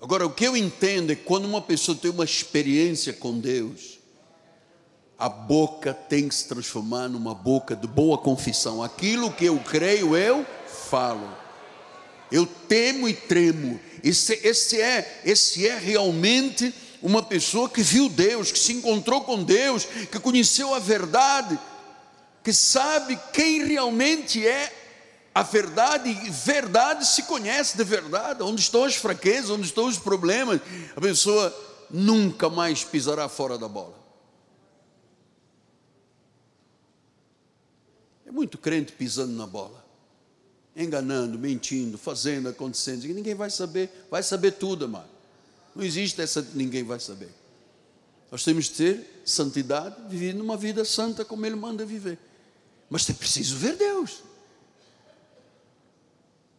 Agora, 0.01 0.27
o 0.27 0.31
que 0.31 0.45
eu 0.45 0.57
entendo 0.57 1.13
é 1.13 1.15
que 1.15 1.23
quando 1.23 1.45
uma 1.45 1.61
pessoa 1.61 1.97
tem 1.97 2.11
uma 2.11 2.25
experiência 2.25 3.13
com 3.13 3.39
Deus, 3.39 3.99
a 5.19 5.29
boca 5.29 5.95
tem 5.95 6.29
que 6.29 6.35
se 6.35 6.49
transformar 6.49 7.09
numa 7.09 7.35
boca 7.35 7.77
de 7.77 7.87
boa 7.87 8.19
confissão. 8.19 8.83
Aquilo 8.83 9.33
que 9.33 9.45
eu 9.45 9.59
creio, 9.61 10.17
eu 10.17 10.45
falo. 10.67 11.31
Eu 12.31 12.47
temo 12.47 13.09
e 13.09 13.15
tremo. 13.15 13.79
Esse, 14.05 14.39
esse, 14.47 14.79
é, 14.79 15.23
esse 15.25 15.67
é 15.67 15.79
realmente 15.79 16.75
uma 17.01 17.23
pessoa 17.23 17.71
que 17.71 17.83
viu 17.83 18.11
Deus, 18.11 18.53
que 18.53 18.59
se 18.59 18.75
encontrou 18.75 19.23
com 19.23 19.43
Deus, 19.43 19.87
que 19.87 20.21
conheceu 20.21 20.75
a 20.75 20.79
verdade, 20.79 21.59
que 22.43 22.53
sabe 22.53 23.19
quem 23.33 23.65
realmente 23.65 24.47
é 24.47 24.83
a 25.35 25.43
verdade, 25.43 26.11
e 26.11 26.29
verdade 26.29 27.07
se 27.07 27.23
conhece 27.23 27.79
de 27.79 27.83
verdade, 27.83 28.43
onde 28.43 28.61
estão 28.61 28.85
as 28.85 28.95
fraquezas, 28.95 29.49
onde 29.49 29.67
estão 29.67 29.87
os 29.87 29.99
problemas, 29.99 30.61
a 30.95 31.01
pessoa 31.01 31.87
nunca 31.91 32.51
mais 32.51 32.85
pisará 32.85 33.27
fora 33.27 33.57
da 33.57 33.69
bola. 33.69 33.99
É 38.27 38.31
muito 38.31 38.59
crente 38.59 38.93
pisando 38.93 39.33
na 39.33 39.47
bola 39.47 39.84
enganando, 40.77 41.39
mentindo, 41.39 41.97
fazendo, 41.97 42.49
acontecendo. 42.49 43.05
Ninguém 43.05 43.35
vai 43.35 43.51
saber, 43.51 43.91
vai 44.11 44.23
saber 44.23 44.53
tudo, 44.53 44.87
amado. 44.87 45.09
Não 45.75 45.85
existe 45.85 46.21
essa, 46.21 46.47
ninguém 46.55 46.83
vai 46.83 47.01
saber. 47.01 47.29
Nós 48.31 48.43
temos 48.43 48.67
de 48.67 48.73
ter 48.73 49.23
santidade, 49.25 49.97
viver 50.09 50.35
numa 50.35 50.57
vida 50.57 50.85
santa 50.85 51.25
como 51.25 51.47
Ele 51.47 51.57
manda 51.57 51.85
viver. 51.85 52.19
Mas 52.91 53.09
é 53.09 53.13
preciso 53.13 53.57
ver 53.57 53.77
Deus. 53.77 54.23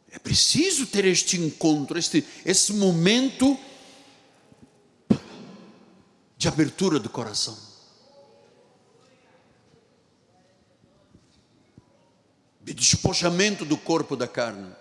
É 0.10 0.20
preciso 0.20 0.88
ter 0.88 1.04
este 1.06 1.38
encontro, 1.38 1.98
este, 2.00 2.26
esse 2.46 2.72
momento 2.72 3.58
de 6.38 6.48
abertura 6.48 7.00
do 7.00 7.10
coração. 7.10 7.58
Despojamento 12.90 13.66
do 13.66 13.78
corpo 13.78 14.16
da 14.16 14.28
carne. 14.28 14.74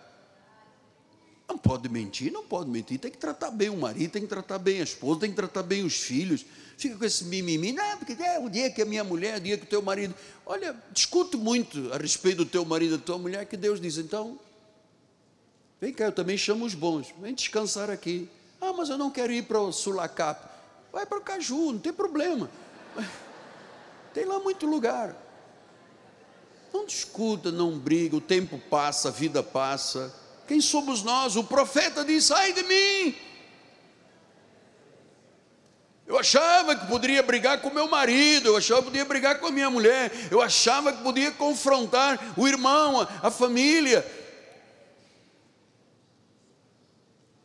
Não 1.48 1.58
pode 1.58 1.88
mentir, 1.88 2.32
não 2.32 2.44
pode 2.44 2.70
mentir. 2.70 2.98
Tem 2.98 3.10
que 3.10 3.18
tratar 3.18 3.50
bem 3.50 3.68
o 3.68 3.76
marido, 3.76 4.10
tem 4.10 4.22
que 4.22 4.28
tratar 4.28 4.58
bem 4.58 4.80
a 4.80 4.84
esposa, 4.84 5.20
tem 5.20 5.30
que 5.30 5.36
tratar 5.36 5.62
bem 5.62 5.84
os 5.84 5.94
filhos. 5.94 6.44
Fica 6.76 6.96
com 6.96 7.04
esse 7.04 7.24
mimimi, 7.24 7.72
não, 7.72 7.98
porque 7.98 8.20
é 8.20 8.38
o 8.38 8.48
dia 8.48 8.70
que 8.70 8.82
a 8.82 8.84
minha 8.84 9.04
mulher, 9.04 9.36
o 9.36 9.40
dia 9.40 9.56
que 9.56 9.64
o 9.64 9.68
teu 9.68 9.82
marido. 9.82 10.14
Olha, 10.44 10.74
discute 10.92 11.36
muito 11.36 11.92
a 11.92 11.98
respeito 11.98 12.38
do 12.38 12.46
teu 12.46 12.64
marido, 12.64 12.98
da 12.98 13.04
tua 13.04 13.18
mulher, 13.18 13.46
que 13.46 13.56
Deus 13.56 13.80
diz, 13.80 13.98
então, 13.98 14.38
vem 15.80 15.92
cá, 15.92 16.06
eu 16.06 16.12
também 16.12 16.36
chamo 16.36 16.64
os 16.64 16.74
bons, 16.74 17.14
vem 17.20 17.34
descansar 17.34 17.90
aqui. 17.90 18.28
Ah, 18.60 18.72
mas 18.72 18.88
eu 18.88 18.98
não 18.98 19.10
quero 19.10 19.32
ir 19.32 19.44
para 19.44 19.60
o 19.60 19.70
Sulacap. 19.70 20.48
Vai 20.90 21.06
para 21.06 21.18
o 21.18 21.20
Caju, 21.20 21.72
não 21.72 21.78
tem 21.78 21.92
problema. 21.92 22.50
Tem 24.14 24.24
lá 24.24 24.38
muito 24.38 24.64
lugar. 24.64 25.23
Não 26.74 26.84
discuta, 26.84 27.52
não 27.52 27.78
briga, 27.78 28.16
o 28.16 28.20
tempo 28.20 28.58
passa, 28.58 29.08
a 29.08 29.12
vida 29.12 29.44
passa. 29.44 30.12
Quem 30.48 30.60
somos 30.60 31.04
nós? 31.04 31.36
O 31.36 31.44
profeta 31.44 32.04
diz: 32.04 32.32
ai 32.32 32.52
de 32.52 32.64
mim! 32.64 33.14
Eu 36.04 36.18
achava 36.18 36.74
que 36.74 36.84
poderia 36.88 37.22
brigar 37.22 37.62
com 37.62 37.70
meu 37.70 37.88
marido, 37.88 38.48
eu 38.48 38.56
achava 38.56 38.80
que 38.80 38.88
podia 38.88 39.04
brigar 39.04 39.38
com 39.38 39.46
a 39.46 39.52
minha 39.52 39.70
mulher, 39.70 40.10
eu 40.32 40.42
achava 40.42 40.92
que 40.92 41.00
podia 41.00 41.30
confrontar 41.30 42.34
o 42.36 42.46
irmão, 42.46 43.00
a, 43.00 43.28
a 43.28 43.30
família. 43.30 44.04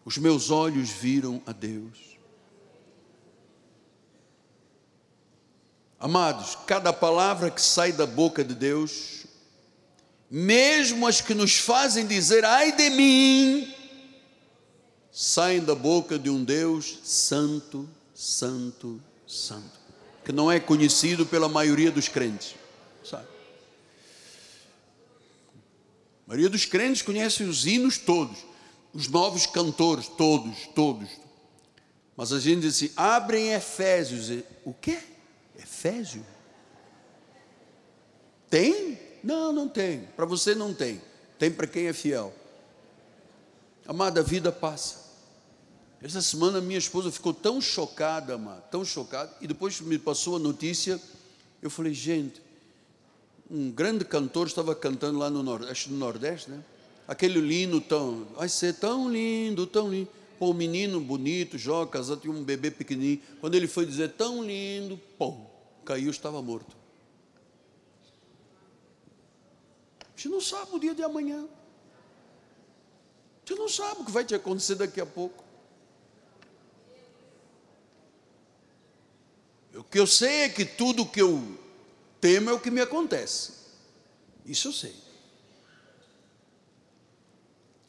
Os 0.03 0.17
meus 0.17 0.49
olhos 0.49 0.89
viram 0.89 1.39
a 1.45 1.51
Deus. 1.51 2.17
Amados, 5.99 6.57
cada 6.65 6.91
palavra 6.91 7.51
que 7.51 7.61
sai 7.61 7.91
da 7.91 8.07
boca 8.07 8.43
de 8.43 8.55
Deus 8.55 9.18
mesmo 10.29 11.07
as 11.07 11.21
que 11.21 11.33
nos 11.33 11.57
fazem 11.57 12.05
dizer 12.05 12.45
ai 12.45 12.71
de 12.71 12.89
mim, 12.89 13.73
saem 15.11 15.59
da 15.59 15.73
boca 15.73 16.19
de 16.19 16.29
um 16.29 16.43
Deus 16.43 16.99
santo, 17.03 17.89
santo, 18.13 19.01
santo, 19.27 19.79
que 20.23 20.31
não 20.31 20.51
é 20.51 20.59
conhecido 20.59 21.25
pela 21.25 21.49
maioria 21.49 21.91
dos 21.91 22.07
crentes, 22.07 22.55
sabe? 23.03 23.27
A 26.25 26.29
maioria 26.29 26.49
dos 26.49 26.65
crentes 26.65 27.01
conhece 27.01 27.43
os 27.43 27.65
hinos 27.65 27.97
todos, 27.97 28.37
os 28.93 29.07
novos 29.07 29.47
cantores, 29.47 30.07
todos, 30.07 30.67
todos. 30.75 31.09
Mas 32.15 32.31
a 32.31 32.39
gente 32.39 32.61
diz 32.61 32.75
assim: 32.75 32.91
abrem 32.95 33.53
Efésios. 33.53 34.43
O 34.63 34.73
quê? 34.73 34.99
Efésio? 35.57 36.25
Tem? 38.49 39.08
Não, 39.23 39.51
não 39.51 39.67
tem. 39.67 40.01
Para 40.15 40.25
você 40.25 40.55
não 40.55 40.73
tem. 40.73 41.01
Tem 41.37 41.51
para 41.51 41.67
quem 41.67 41.87
é 41.87 41.93
fiel. 41.93 42.33
Amada, 43.87 44.19
a 44.19 44.23
vida 44.23 44.51
passa. 44.51 45.09
Essa 46.01 46.21
semana 46.21 46.61
minha 46.61 46.77
esposa 46.77 47.11
ficou 47.11 47.33
tão 47.33 47.59
chocada, 47.59 48.35
amada, 48.35 48.61
tão 48.71 48.85
chocada, 48.85 49.35
e 49.41 49.47
depois 49.47 49.81
me 49.81 49.99
passou 49.99 50.37
a 50.37 50.39
notícia, 50.39 50.99
eu 51.61 51.69
falei, 51.69 51.93
gente, 51.93 52.41
um 53.51 53.69
grande 53.69 54.05
cantor 54.05 54.47
estava 54.47 54.73
cantando 54.73 55.19
lá 55.19 55.29
no 55.29 55.43
Nordeste, 55.43 55.89
no 55.89 55.97
Nordeste, 55.97 56.51
né? 56.51 56.63
Aquele 57.05 57.41
lindo 57.41 57.81
tão, 57.81 58.27
vai 58.35 58.47
ser 58.47 58.75
tão 58.75 59.11
lindo, 59.11 59.65
tão 59.65 59.91
lindo. 59.91 60.07
Pô, 60.37 60.51
um 60.51 60.53
menino 60.53 61.01
bonito, 61.01 61.57
jovem, 61.57 61.91
casado, 61.91 62.21
tinha 62.21 62.31
um 62.31 62.43
bebê 62.43 62.71
pequenininho. 62.71 63.19
Quando 63.41 63.55
ele 63.55 63.67
foi 63.67 63.85
dizer 63.85 64.11
tão 64.11 64.41
lindo, 64.41 64.97
pum, 65.17 65.45
caiu, 65.83 66.11
estava 66.11 66.41
morto. 66.41 66.78
Você 70.19 70.27
não 70.27 70.41
sabe 70.41 70.75
o 70.75 70.79
dia 70.79 70.93
de 70.93 71.01
amanhã. 71.01 71.47
Você 73.45 73.55
não 73.55 73.69
sabe 73.69 74.01
o 74.01 74.05
que 74.05 74.11
vai 74.11 74.25
te 74.25 74.35
acontecer 74.35 74.75
daqui 74.75 74.99
a 74.99 75.05
pouco. 75.05 75.41
O 79.73 79.83
que 79.83 79.97
eu 79.97 80.05
sei 80.05 80.41
é 80.41 80.49
que 80.49 80.65
tudo 80.65 81.05
que 81.05 81.21
eu 81.21 81.57
temo 82.19 82.49
é 82.49 82.53
o 82.53 82.59
que 82.59 82.69
me 82.69 82.81
acontece. 82.81 83.53
Isso 84.45 84.67
eu 84.67 84.73
sei. 84.73 84.93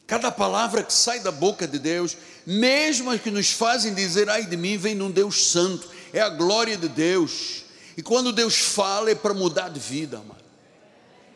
Cada 0.07 0.31
palavra 0.31 0.85
que 0.85 0.93
sai 0.93 1.19
da 1.19 1.33
boca 1.33 1.67
de 1.67 1.81
Deus, 1.81 2.17
mesmo 2.47 3.11
as 3.11 3.21
que 3.21 3.31
nos 3.33 3.51
fazem 3.51 3.93
dizer 3.93 4.31
ai 4.31 4.47
de 4.47 4.57
mim, 4.57 4.77
vem 4.77 4.97
de 4.97 5.03
um 5.03 5.11
Deus 5.11 5.49
santo, 5.49 5.89
é 6.13 6.21
a 6.21 6.29
glória 6.29 6.77
de 6.77 6.89
Deus. 6.89 7.65
E 7.97 8.03
quando 8.05 8.33
Deus 8.33 8.57
fala 8.57 9.11
é 9.11 9.17
para 9.17 9.35
mudar 9.35 9.69
de 9.69 9.81
vida, 9.81 10.19
amado. 10.19 10.40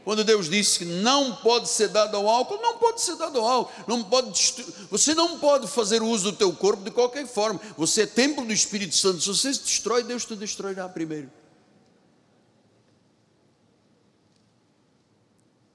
Quando 0.04 0.22
Deus 0.22 0.50
disse 0.50 0.80
que 0.80 0.84
não 0.84 1.36
pode 1.36 1.68
ser 1.68 1.88
dado 1.88 2.14
ao 2.14 2.28
álcool, 2.28 2.60
não 2.60 2.76
pode 2.76 3.00
ser 3.00 3.16
dado 3.16 3.38
ao 3.38 3.46
álcool. 3.46 3.72
Não 3.88 4.04
pode 4.04 4.54
você 4.90 5.14
não 5.14 5.38
pode 5.38 5.66
fazer 5.66 6.02
uso 6.02 6.30
do 6.30 6.36
teu 6.36 6.52
corpo 6.52 6.82
de 6.82 6.90
qualquer 6.90 7.26
forma. 7.26 7.58
Você 7.78 8.02
é 8.02 8.06
templo 8.06 8.44
do 8.44 8.52
Espírito 8.52 8.94
Santo. 8.94 9.22
Se 9.22 9.28
você 9.28 9.54
se 9.54 9.60
destrói, 9.62 10.02
Deus 10.02 10.26
te 10.26 10.36
destruirá 10.36 10.86
primeiro. 10.90 11.30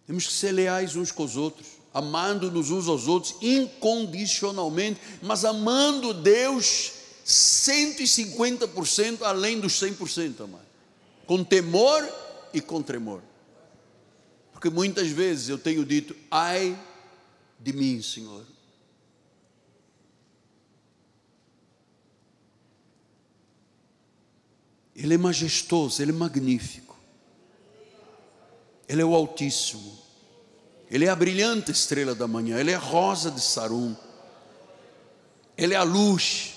Temos 0.06 0.28
que 0.28 0.34
ser 0.34 0.52
leais 0.52 0.96
uns 0.96 1.12
com 1.12 1.24
os 1.24 1.36
outros, 1.36 1.68
amando-nos 1.92 2.70
uns 2.70 2.88
aos 2.88 3.08
outros 3.08 3.36
incondicionalmente, 3.42 5.02
mas 5.22 5.44
amando 5.44 6.14
Deus 6.14 6.92
150% 7.26 9.24
além 9.24 9.60
dos 9.60 9.74
100%, 9.74 10.42
amado. 10.42 10.66
Com 11.26 11.44
temor 11.44 12.08
e 12.54 12.62
com 12.62 12.82
tremor. 12.82 13.22
Porque 14.60 14.70
muitas 14.70 15.08
vezes 15.08 15.48
eu 15.48 15.58
tenho 15.58 15.86
dito, 15.86 16.14
ai 16.30 16.78
de 17.58 17.72
mim, 17.72 18.02
Senhor. 18.02 18.46
Ele 24.94 25.14
é 25.14 25.18
majestoso, 25.18 26.02
ele 26.02 26.12
é 26.12 26.14
magnífico. 26.14 27.00
Ele 28.86 29.02
é 29.02 29.06
o 29.06 29.16
Altíssimo. 29.16 29.98
Ele 30.92 31.06
é 31.06 31.10
a 31.10 31.16
brilhante 31.16 31.72
estrela 31.72 32.14
da 32.14 32.28
manhã, 32.28 32.60
ele 32.60 32.72
é 32.72 32.76
a 32.76 32.80
rosa 32.80 33.32
de 33.32 33.40
Sarum. 33.40 33.96
Ele 35.56 35.74
é 35.74 35.78
a 35.78 35.84
luz. 35.84 36.56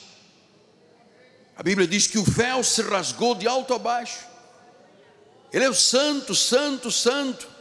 A 1.54 1.62
Bíblia 1.62 1.86
diz 1.86 2.08
que 2.08 2.18
o 2.18 2.24
véu 2.24 2.64
se 2.64 2.82
rasgou 2.82 3.36
de 3.36 3.46
alto 3.46 3.72
a 3.72 3.78
baixo. 3.78 4.26
Ele 5.52 5.62
é 5.62 5.70
o 5.70 5.74
santo, 5.74 6.34
santo, 6.34 6.90
santo. 6.90 7.51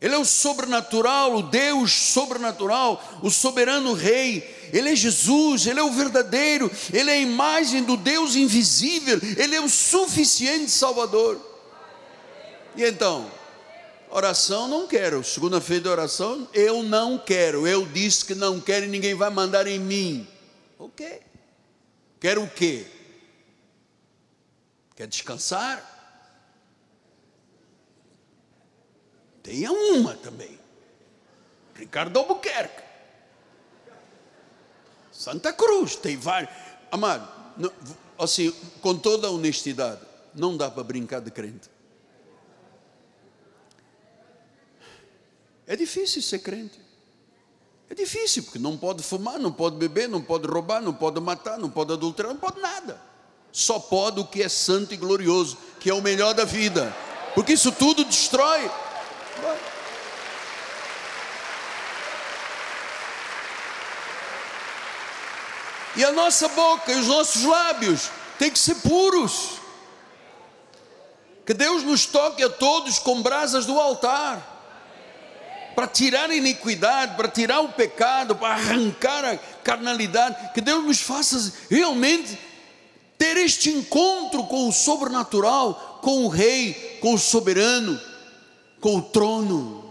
Ele 0.00 0.14
é 0.14 0.18
o 0.18 0.24
sobrenatural, 0.24 1.36
o 1.36 1.42
Deus 1.42 1.92
sobrenatural, 1.92 3.20
o 3.20 3.30
soberano 3.30 3.94
Rei. 3.94 4.70
Ele 4.72 4.90
é 4.90 4.96
Jesus, 4.96 5.66
Ele 5.66 5.80
é 5.80 5.82
o 5.82 5.90
verdadeiro, 5.90 6.70
Ele 6.92 7.10
é 7.10 7.14
a 7.14 7.18
imagem 7.18 7.82
do 7.82 7.96
Deus 7.96 8.36
invisível, 8.36 9.18
Ele 9.36 9.56
é 9.56 9.60
o 9.60 9.68
suficiente 9.68 10.70
Salvador. 10.70 11.40
E 12.76 12.84
então, 12.84 13.28
oração 14.08 14.68
não 14.68 14.86
quero, 14.86 15.24
segunda-feira 15.24 15.82
de 15.82 15.88
oração, 15.88 16.48
eu 16.54 16.82
não 16.84 17.18
quero, 17.18 17.66
eu 17.66 17.84
disse 17.84 18.24
que 18.24 18.36
não 18.36 18.60
quero 18.60 18.86
e 18.86 18.88
ninguém 18.88 19.14
vai 19.14 19.30
mandar 19.30 19.66
em 19.66 19.80
mim. 19.80 20.28
Ok. 20.78 21.20
Quero 22.20 22.44
o 22.44 22.48
quê? 22.48 22.86
Quer 24.94 25.08
descansar? 25.08 25.97
Tenha 29.48 29.72
uma 29.72 30.12
também. 30.14 30.58
Ricardo 31.74 32.18
Albuquerque. 32.18 32.82
Santa 35.10 35.54
Cruz, 35.54 35.96
tem 35.96 36.18
vários. 36.18 36.52
Amado, 36.92 37.26
não, 37.56 37.72
assim, 38.18 38.52
com 38.82 38.94
toda 38.94 39.30
honestidade, 39.30 40.02
não 40.34 40.54
dá 40.54 40.70
para 40.70 40.84
brincar 40.84 41.20
de 41.20 41.30
crente. 41.30 41.70
É 45.66 45.74
difícil 45.74 46.20
ser 46.20 46.40
crente. 46.40 46.78
É 47.88 47.94
difícil, 47.94 48.42
porque 48.42 48.58
não 48.58 48.76
pode 48.76 49.02
fumar, 49.02 49.38
não 49.38 49.50
pode 49.50 49.76
beber, 49.76 50.10
não 50.10 50.20
pode 50.20 50.46
roubar, 50.46 50.82
não 50.82 50.92
pode 50.92 51.18
matar, 51.22 51.58
não 51.58 51.70
pode 51.70 51.90
adulterar, 51.94 52.34
não 52.34 52.38
pode 52.38 52.60
nada. 52.60 53.00
Só 53.50 53.78
pode 53.78 54.20
o 54.20 54.26
que 54.26 54.42
é 54.42 54.48
santo 54.50 54.92
e 54.92 54.98
glorioso, 54.98 55.56
que 55.80 55.88
é 55.88 55.94
o 55.94 56.02
melhor 56.02 56.34
da 56.34 56.44
vida. 56.44 56.94
Porque 57.34 57.54
isso 57.54 57.72
tudo 57.72 58.04
destrói. 58.04 58.70
E 65.96 66.04
a 66.04 66.12
nossa 66.12 66.48
boca 66.48 66.92
e 66.92 66.96
os 66.96 67.08
nossos 67.08 67.42
lábios 67.42 68.10
têm 68.38 68.50
que 68.50 68.58
ser 68.58 68.76
puros. 68.76 69.58
Que 71.44 71.52
Deus 71.52 71.82
nos 71.82 72.06
toque 72.06 72.42
a 72.42 72.48
todos 72.48 72.98
com 72.98 73.20
brasas 73.20 73.66
do 73.66 73.78
altar. 73.80 74.56
Para 75.74 75.88
tirar 75.88 76.30
a 76.30 76.34
iniquidade, 76.34 77.16
para 77.16 77.28
tirar 77.28 77.60
o 77.60 77.72
pecado, 77.72 78.36
para 78.36 78.54
arrancar 78.54 79.24
a 79.24 79.36
carnalidade. 79.64 80.52
Que 80.52 80.60
Deus 80.60 80.84
nos 80.84 81.00
faça 81.00 81.52
realmente 81.68 82.38
ter 83.16 83.36
este 83.36 83.70
encontro 83.70 84.44
com 84.44 84.68
o 84.68 84.72
sobrenatural, 84.72 85.98
com 86.00 86.24
o 86.24 86.28
Rei, 86.28 86.98
com 87.00 87.14
o 87.14 87.18
soberano 87.18 88.00
com 88.80 88.96
o 88.96 89.02
trono. 89.02 89.84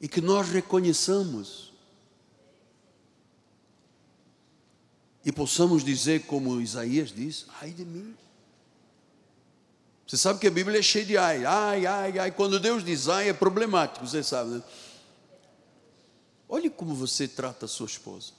E 0.00 0.08
que 0.08 0.20
nós 0.20 0.48
reconheçamos 0.48 1.66
e 5.26 5.32
possamos 5.32 5.82
dizer, 5.82 6.24
como 6.26 6.60
Isaías 6.60 7.10
diz: 7.10 7.46
ai 7.60 7.72
de 7.72 7.84
mim. 7.84 8.14
Você 10.06 10.16
sabe 10.16 10.38
que 10.38 10.46
a 10.46 10.50
Bíblia 10.52 10.78
é 10.78 10.82
cheia 10.82 11.04
de 11.04 11.18
ai, 11.18 11.44
ai, 11.44 11.84
ai, 11.84 12.18
ai. 12.20 12.30
Quando 12.30 12.60
Deus 12.60 12.84
diz 12.84 13.08
ai, 13.08 13.28
é 13.30 13.32
problemático, 13.32 14.06
você 14.06 14.22
sabe, 14.22 14.50
né? 14.50 14.62
Olhe 16.48 16.70
como 16.70 16.94
você 16.94 17.26
trata 17.26 17.64
a 17.64 17.68
sua 17.68 17.86
esposa. 17.86 18.32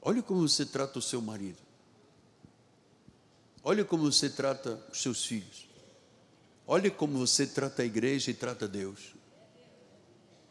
Olhe 0.00 0.22
como 0.22 0.48
você 0.48 0.64
trata 0.64 0.98
o 0.98 1.02
seu 1.02 1.20
marido. 1.20 1.67
Olha 3.68 3.84
como 3.84 4.10
você 4.10 4.30
trata 4.30 4.80
os 4.90 5.02
seus 5.02 5.26
filhos. 5.26 5.68
Olha 6.66 6.90
como 6.90 7.18
você 7.18 7.46
trata 7.46 7.82
a 7.82 7.84
igreja 7.84 8.30
e 8.30 8.34
trata 8.34 8.66
Deus. 8.66 9.14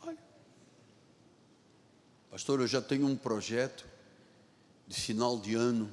Olha. 0.05 0.19
Pastor, 2.29 2.59
eu 2.59 2.67
já 2.67 2.79
tenho 2.79 3.07
um 3.07 3.15
projeto 3.15 3.87
de 4.87 5.01
final 5.01 5.39
de 5.39 5.55
ano. 5.55 5.89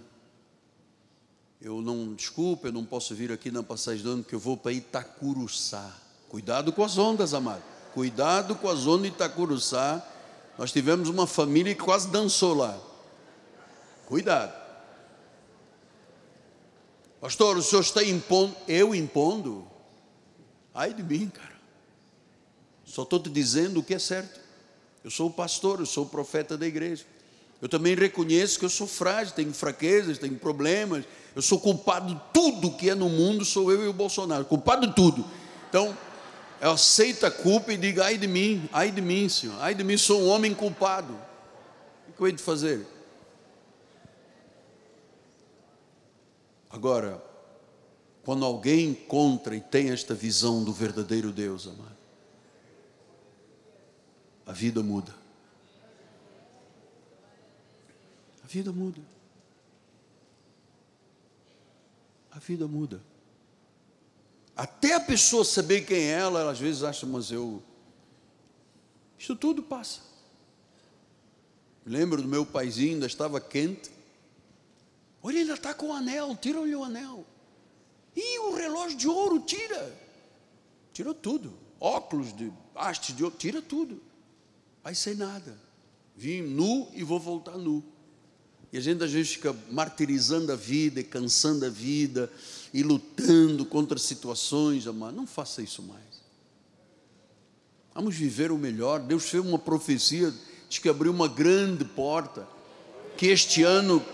Eu 1.62 1.80
não, 1.80 2.12
desculpa, 2.12 2.68
eu 2.68 2.72
não 2.72 2.84
posso 2.84 3.14
vir 3.14 3.32
aqui 3.32 3.50
na 3.50 3.62
passagem 3.62 4.02
do 4.02 4.10
ano, 4.10 4.22
que 4.22 4.34
eu 4.34 4.38
vou 4.38 4.58
para 4.58 4.72
Itacuruçá. 4.72 5.98
Cuidado 6.28 6.74
com 6.74 6.84
as 6.84 6.98
ondas, 6.98 7.32
amado. 7.32 7.62
Cuidado 7.94 8.54
com 8.54 8.68
a 8.68 8.74
zona 8.74 9.04
de 9.04 9.14
Itacuruçá. 9.14 10.06
Nós 10.58 10.70
tivemos 10.70 11.08
uma 11.08 11.26
família 11.26 11.74
que 11.74 11.82
quase 11.82 12.06
dançou 12.06 12.52
lá. 12.52 12.78
Cuidado. 14.04 14.63
Pastor, 17.24 17.56
o 17.56 17.62
senhor 17.62 17.80
está 17.80 18.04
impondo. 18.04 18.54
Eu 18.68 18.94
impondo? 18.94 19.66
Ai 20.74 20.92
de 20.92 21.02
mim, 21.02 21.30
cara. 21.32 21.56
Só 22.84 23.02
estou 23.02 23.18
te 23.18 23.30
dizendo 23.30 23.80
o 23.80 23.82
que 23.82 23.94
é 23.94 23.98
certo. 23.98 24.38
Eu 25.02 25.10
sou 25.10 25.28
o 25.28 25.32
pastor, 25.32 25.80
eu 25.80 25.86
sou 25.86 26.04
o 26.04 26.06
profeta 26.06 26.54
da 26.54 26.66
igreja. 26.66 27.06
Eu 27.62 27.68
também 27.70 27.94
reconheço 27.94 28.58
que 28.58 28.66
eu 28.66 28.68
sou 28.68 28.86
frágil, 28.86 29.34
tenho 29.34 29.54
fraquezas, 29.54 30.18
tenho 30.18 30.36
problemas. 30.36 31.06
Eu 31.34 31.40
sou 31.40 31.58
culpado 31.58 32.14
de 32.14 32.20
tudo 32.30 32.72
que 32.72 32.90
é 32.90 32.94
no 32.94 33.08
mundo, 33.08 33.42
sou 33.42 33.72
eu 33.72 33.82
e 33.86 33.88
o 33.88 33.92
Bolsonaro. 33.94 34.44
Culpado 34.44 34.86
de 34.86 34.94
tudo. 34.94 35.24
Então, 35.70 35.96
eu 36.60 36.72
aceito 36.72 37.24
a 37.24 37.30
culpa 37.30 37.72
e 37.72 37.78
digo: 37.78 38.02
ai 38.02 38.18
de 38.18 38.26
mim, 38.26 38.68
ai 38.70 38.90
de 38.90 39.00
mim, 39.00 39.30
Senhor, 39.30 39.56
ai 39.60 39.74
de 39.74 39.82
mim, 39.82 39.96
sou 39.96 40.20
um 40.20 40.28
homem 40.28 40.52
culpado. 40.52 41.18
O 42.06 42.12
que 42.12 42.20
eu 42.20 42.26
hei 42.26 42.34
de 42.34 42.42
fazer? 42.42 42.86
Agora, 46.74 47.22
quando 48.24 48.44
alguém 48.44 48.88
encontra 48.88 49.54
e 49.54 49.60
tem 49.60 49.90
esta 49.90 50.12
visão 50.12 50.64
do 50.64 50.72
verdadeiro 50.72 51.30
Deus, 51.30 51.68
amado, 51.68 51.96
a 54.44 54.52
vida 54.52 54.82
muda. 54.82 55.14
A 58.42 58.46
vida 58.48 58.72
muda. 58.72 59.00
A 62.32 62.40
vida 62.40 62.66
muda. 62.66 63.00
Até 64.56 64.94
a 64.94 65.00
pessoa 65.00 65.44
saber 65.44 65.82
quem 65.82 65.98
é 65.98 66.10
ela, 66.10 66.40
ela 66.40 66.50
às 66.50 66.58
vezes 66.58 66.82
acha, 66.82 67.06
mas 67.06 67.30
eu. 67.30 67.62
Isso 69.16 69.36
tudo 69.36 69.62
passa. 69.62 70.00
Lembro 71.86 72.20
do 72.20 72.26
meu 72.26 72.44
paizinho, 72.44 72.94
ainda 72.94 73.06
estava 73.06 73.40
quente. 73.40 73.93
Olha, 75.26 75.40
ainda 75.40 75.54
está 75.54 75.72
com 75.72 75.86
o 75.86 75.92
anel, 75.94 76.36
tira-lhe 76.36 76.76
o 76.76 76.84
anel. 76.84 77.24
E 78.14 78.38
o 78.40 78.54
relógio 78.54 78.98
de 78.98 79.08
ouro, 79.08 79.40
tira. 79.40 79.98
Tirou 80.92 81.14
tudo. 81.14 81.54
Óculos 81.80 82.36
de 82.36 82.52
hastes 82.74 83.16
de 83.16 83.24
ouro, 83.24 83.34
tira 83.34 83.62
tudo. 83.62 84.02
Vai 84.82 84.94
sem 84.94 85.14
nada. 85.14 85.58
Vim 86.14 86.42
nu 86.42 86.88
e 86.92 87.02
vou 87.02 87.18
voltar 87.18 87.56
nu. 87.56 87.82
E 88.70 88.76
a 88.76 88.80
gente 88.82 89.02
às 89.02 89.12
vezes 89.12 89.32
fica 89.32 89.56
martirizando 89.70 90.52
a 90.52 90.56
vida 90.56 91.00
e 91.00 91.04
cansando 91.04 91.64
a 91.64 91.70
vida 91.70 92.30
e 92.74 92.82
lutando 92.82 93.64
contra 93.64 93.98
situações, 93.98 94.86
amado. 94.86 95.16
Não 95.16 95.26
faça 95.26 95.62
isso 95.62 95.82
mais. 95.82 96.22
Vamos 97.94 98.14
viver 98.14 98.52
o 98.52 98.58
melhor. 98.58 99.00
Deus 99.00 99.30
fez 99.30 99.42
uma 99.42 99.58
profecia, 99.58 100.34
de 100.68 100.80
que 100.82 100.88
abriu 100.88 101.12
uma 101.12 101.28
grande 101.28 101.82
porta, 101.82 102.46
que 103.16 103.28
este 103.28 103.62
ano 103.62 104.04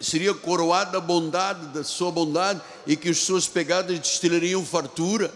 seria 0.00 0.34
coroado 0.34 0.92
da 0.92 1.00
bondade, 1.00 1.66
da 1.68 1.82
sua 1.82 2.10
bondade, 2.10 2.60
e 2.86 2.96
que 2.96 3.08
as 3.08 3.18
suas 3.18 3.48
pegadas 3.48 3.98
destilariam 3.98 4.64
fartura. 4.64 5.32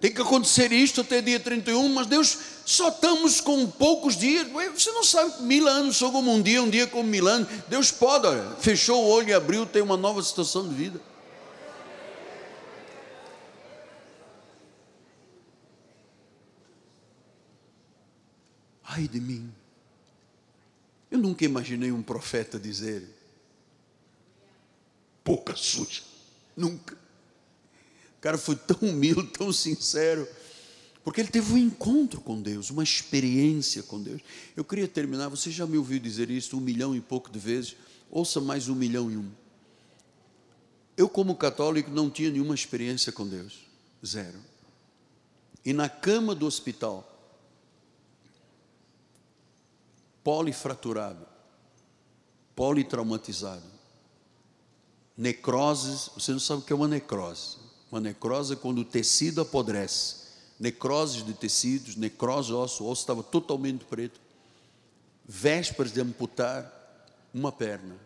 Tem 0.00 0.10
que 0.10 0.22
acontecer 0.22 0.72
isto 0.72 1.02
até 1.02 1.20
dia 1.20 1.38
31, 1.38 1.86
mas 1.90 2.06
Deus, 2.06 2.38
só 2.64 2.88
estamos 2.88 3.38
com 3.38 3.66
poucos 3.66 4.16
dias. 4.16 4.48
Você 4.74 4.90
não 4.92 5.04
sabe 5.04 5.42
mil 5.42 5.68
anos 5.68 5.98
são 5.98 6.10
como 6.10 6.32
um 6.32 6.40
dia, 6.40 6.62
um 6.62 6.70
dia 6.70 6.86
como 6.86 7.04
mil 7.04 7.28
anos. 7.28 7.46
Deus 7.68 7.90
pode, 7.90 8.26
olha, 8.26 8.56
fechou 8.58 9.04
o 9.04 9.08
olho 9.08 9.28
e 9.28 9.34
abriu, 9.34 9.66
tem 9.66 9.82
uma 9.82 9.98
nova 9.98 10.22
situação 10.22 10.66
de 10.66 10.74
vida. 10.74 11.00
Ai 18.92 19.06
de 19.06 19.20
mim. 19.20 19.59
Eu 21.10 21.18
nunca 21.18 21.44
imaginei 21.44 21.90
um 21.90 22.02
profeta 22.02 22.58
dizer 22.58 23.02
pouca 25.24 25.54
suja. 25.56 26.02
Nunca. 26.56 26.94
O 28.18 28.20
cara 28.20 28.36
foi 28.36 28.56
tão 28.56 28.76
humilde, 28.88 29.28
tão 29.28 29.52
sincero, 29.52 30.28
porque 31.02 31.20
ele 31.20 31.30
teve 31.30 31.52
um 31.52 31.56
encontro 31.56 32.20
com 32.20 32.40
Deus, 32.40 32.70
uma 32.70 32.82
experiência 32.82 33.82
com 33.82 34.00
Deus. 34.00 34.20
Eu 34.56 34.64
queria 34.64 34.86
terminar, 34.86 35.28
você 35.28 35.50
já 35.50 35.66
me 35.66 35.78
ouviu 35.78 35.98
dizer 35.98 36.30
isso 36.30 36.56
um 36.56 36.60
milhão 36.60 36.94
e 36.94 37.00
pouco 37.00 37.30
de 37.30 37.38
vezes, 37.38 37.76
ouça 38.10 38.40
mais 38.40 38.68
um 38.68 38.74
milhão 38.74 39.10
e 39.10 39.16
um. 39.16 39.30
Eu, 40.96 41.08
como 41.08 41.34
católico, 41.34 41.90
não 41.90 42.10
tinha 42.10 42.30
nenhuma 42.30 42.54
experiência 42.54 43.10
com 43.10 43.26
Deus, 43.26 43.60
zero. 44.04 44.38
E 45.64 45.72
na 45.72 45.88
cama 45.88 46.34
do 46.34 46.44
hospital, 46.44 47.09
polifraturado, 50.30 51.26
politraumatizado, 52.54 53.64
necroses, 55.16 56.08
você 56.14 56.30
não 56.30 56.38
sabe 56.38 56.62
o 56.62 56.64
que 56.64 56.72
é 56.72 56.76
uma 56.76 56.86
necrose. 56.86 57.56
Uma 57.90 58.00
necrose 58.00 58.52
é 58.52 58.56
quando 58.56 58.78
o 58.78 58.84
tecido 58.84 59.40
apodrece. 59.40 60.28
Necroses 60.60 61.26
de 61.26 61.34
tecidos, 61.34 61.96
necrose 61.96 62.52
osso, 62.52 62.84
o 62.84 62.88
osso 62.88 63.02
estava 63.02 63.24
totalmente 63.24 63.84
preto. 63.84 64.20
Vésperas 65.26 65.92
de 65.92 66.00
amputar 66.00 67.08
uma 67.34 67.50
perna. 67.50 67.96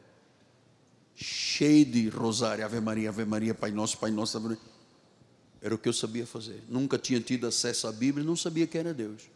Cheio 1.15 1.85
de 1.85 2.09
rosário, 2.09 2.65
Ave 2.65 2.81
Maria, 2.81 3.11
Ave 3.11 3.27
Maria, 3.27 3.55
Pai 3.55 3.71
Nosso, 3.71 3.99
Pai 3.99 4.11
Nosso. 4.11 4.39
Ave 4.39 4.57
Era 5.61 5.75
o 5.75 5.79
que 5.79 5.91
eu 5.91 5.93
sabia 5.93 6.27
fazer. 6.27 6.65
Nunca 6.71 6.97
tinha 6.97 7.21
tido 7.21 7.47
acesso 7.47 7.87
à 7.87 7.93
Bíblia, 7.93 8.25
não 8.25 8.35
sabia 8.35 8.67
que 8.67 8.79
era 8.79 8.95
Deus. 8.95 9.34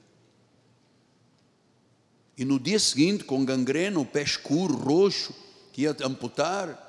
E 2.38 2.44
no 2.44 2.60
dia 2.60 2.78
seguinte, 2.78 3.24
com 3.24 3.44
gangrena, 3.44 3.98
o 3.98 4.06
pé 4.06 4.22
escuro, 4.22 4.76
roxo, 4.76 5.34
que 5.72 5.82
ia 5.82 5.96
amputar, 6.04 6.86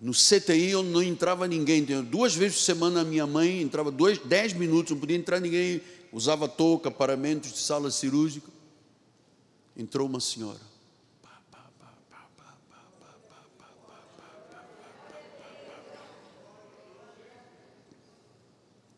no 0.00 0.12
CTI 0.12 0.74
onde 0.74 0.88
não 0.88 1.02
entrava 1.02 1.46
ninguém. 1.46 1.84
Duas 1.84 2.34
vezes 2.34 2.56
por 2.56 2.64
semana 2.64 3.02
a 3.02 3.04
minha 3.04 3.26
mãe 3.26 3.60
entrava 3.60 3.90
dois, 3.90 4.16
dez 4.16 4.54
minutos, 4.54 4.92
não 4.92 4.98
podia 4.98 5.16
entrar 5.16 5.40
ninguém, 5.40 5.82
usava 6.10 6.48
touca, 6.48 6.90
paramentos 6.90 7.52
de 7.52 7.58
sala 7.58 7.90
cirúrgica. 7.90 8.50
Entrou 9.76 10.08
uma 10.08 10.20
senhora. 10.20 10.72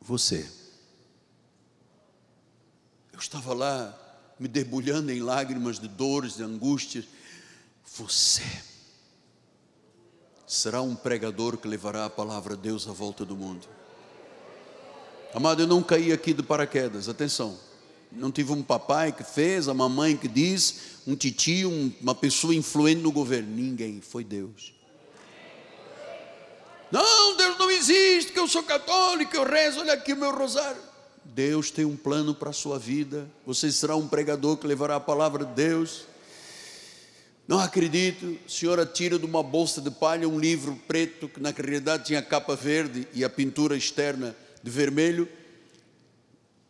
Você. 0.00 0.48
Eu 3.12 3.18
estava 3.18 3.54
lá 3.54 4.03
me 4.38 4.48
debulhando 4.48 5.12
em 5.12 5.20
lágrimas 5.20 5.78
de 5.78 5.88
dores, 5.88 6.36
de 6.36 6.42
angústias. 6.42 7.04
Você 7.96 8.42
será 10.46 10.82
um 10.82 10.94
pregador 10.94 11.56
que 11.56 11.68
levará 11.68 12.04
a 12.04 12.10
palavra 12.10 12.56
de 12.56 12.62
Deus 12.62 12.88
à 12.88 12.92
volta 12.92 13.24
do 13.24 13.36
mundo. 13.36 13.66
Amado, 15.34 15.62
eu 15.62 15.66
não 15.66 15.82
caí 15.82 16.12
aqui 16.12 16.32
de 16.32 16.42
paraquedas, 16.42 17.08
atenção. 17.08 17.58
Não 18.12 18.30
tive 18.30 18.52
um 18.52 18.62
papai 18.62 19.10
que 19.10 19.24
fez, 19.24 19.68
a 19.68 19.74
mamãe 19.74 20.16
que 20.16 20.28
disse, 20.28 21.00
um 21.06 21.16
titio, 21.16 21.70
uma 22.00 22.14
pessoa 22.14 22.54
influente 22.54 23.02
no 23.02 23.10
governo. 23.10 23.50
Ninguém, 23.50 24.00
foi 24.00 24.22
Deus. 24.22 24.72
Não, 26.92 27.36
Deus 27.36 27.58
não 27.58 27.68
existe, 27.70 28.32
que 28.32 28.38
eu 28.38 28.46
sou 28.46 28.62
católico, 28.62 29.34
eu 29.34 29.44
rezo, 29.44 29.80
olha 29.80 29.94
aqui 29.94 30.12
o 30.12 30.16
meu 30.16 30.32
rosário. 30.32 30.80
Deus 31.24 31.70
tem 31.70 31.84
um 31.84 31.96
plano 31.96 32.34
para 32.34 32.50
a 32.50 32.52
sua 32.52 32.78
vida. 32.78 33.28
Você 33.46 33.70
será 33.72 33.96
um 33.96 34.06
pregador 34.08 34.56
que 34.56 34.66
levará 34.66 34.96
a 34.96 35.00
palavra 35.00 35.44
de 35.44 35.54
Deus. 35.54 36.04
Não 37.46 37.58
acredito, 37.58 38.38
a 38.46 38.48
senhora 38.48 38.86
tira 38.86 39.18
de 39.18 39.26
uma 39.26 39.42
bolsa 39.42 39.80
de 39.80 39.90
palha 39.90 40.28
um 40.28 40.38
livro 40.38 40.80
preto 40.88 41.28
que 41.28 41.40
na 41.40 41.50
realidade 41.50 42.06
tinha 42.06 42.22
capa 42.22 42.56
verde 42.56 43.06
e 43.12 43.22
a 43.22 43.28
pintura 43.28 43.76
externa 43.76 44.34
de 44.62 44.70
vermelho, 44.70 45.28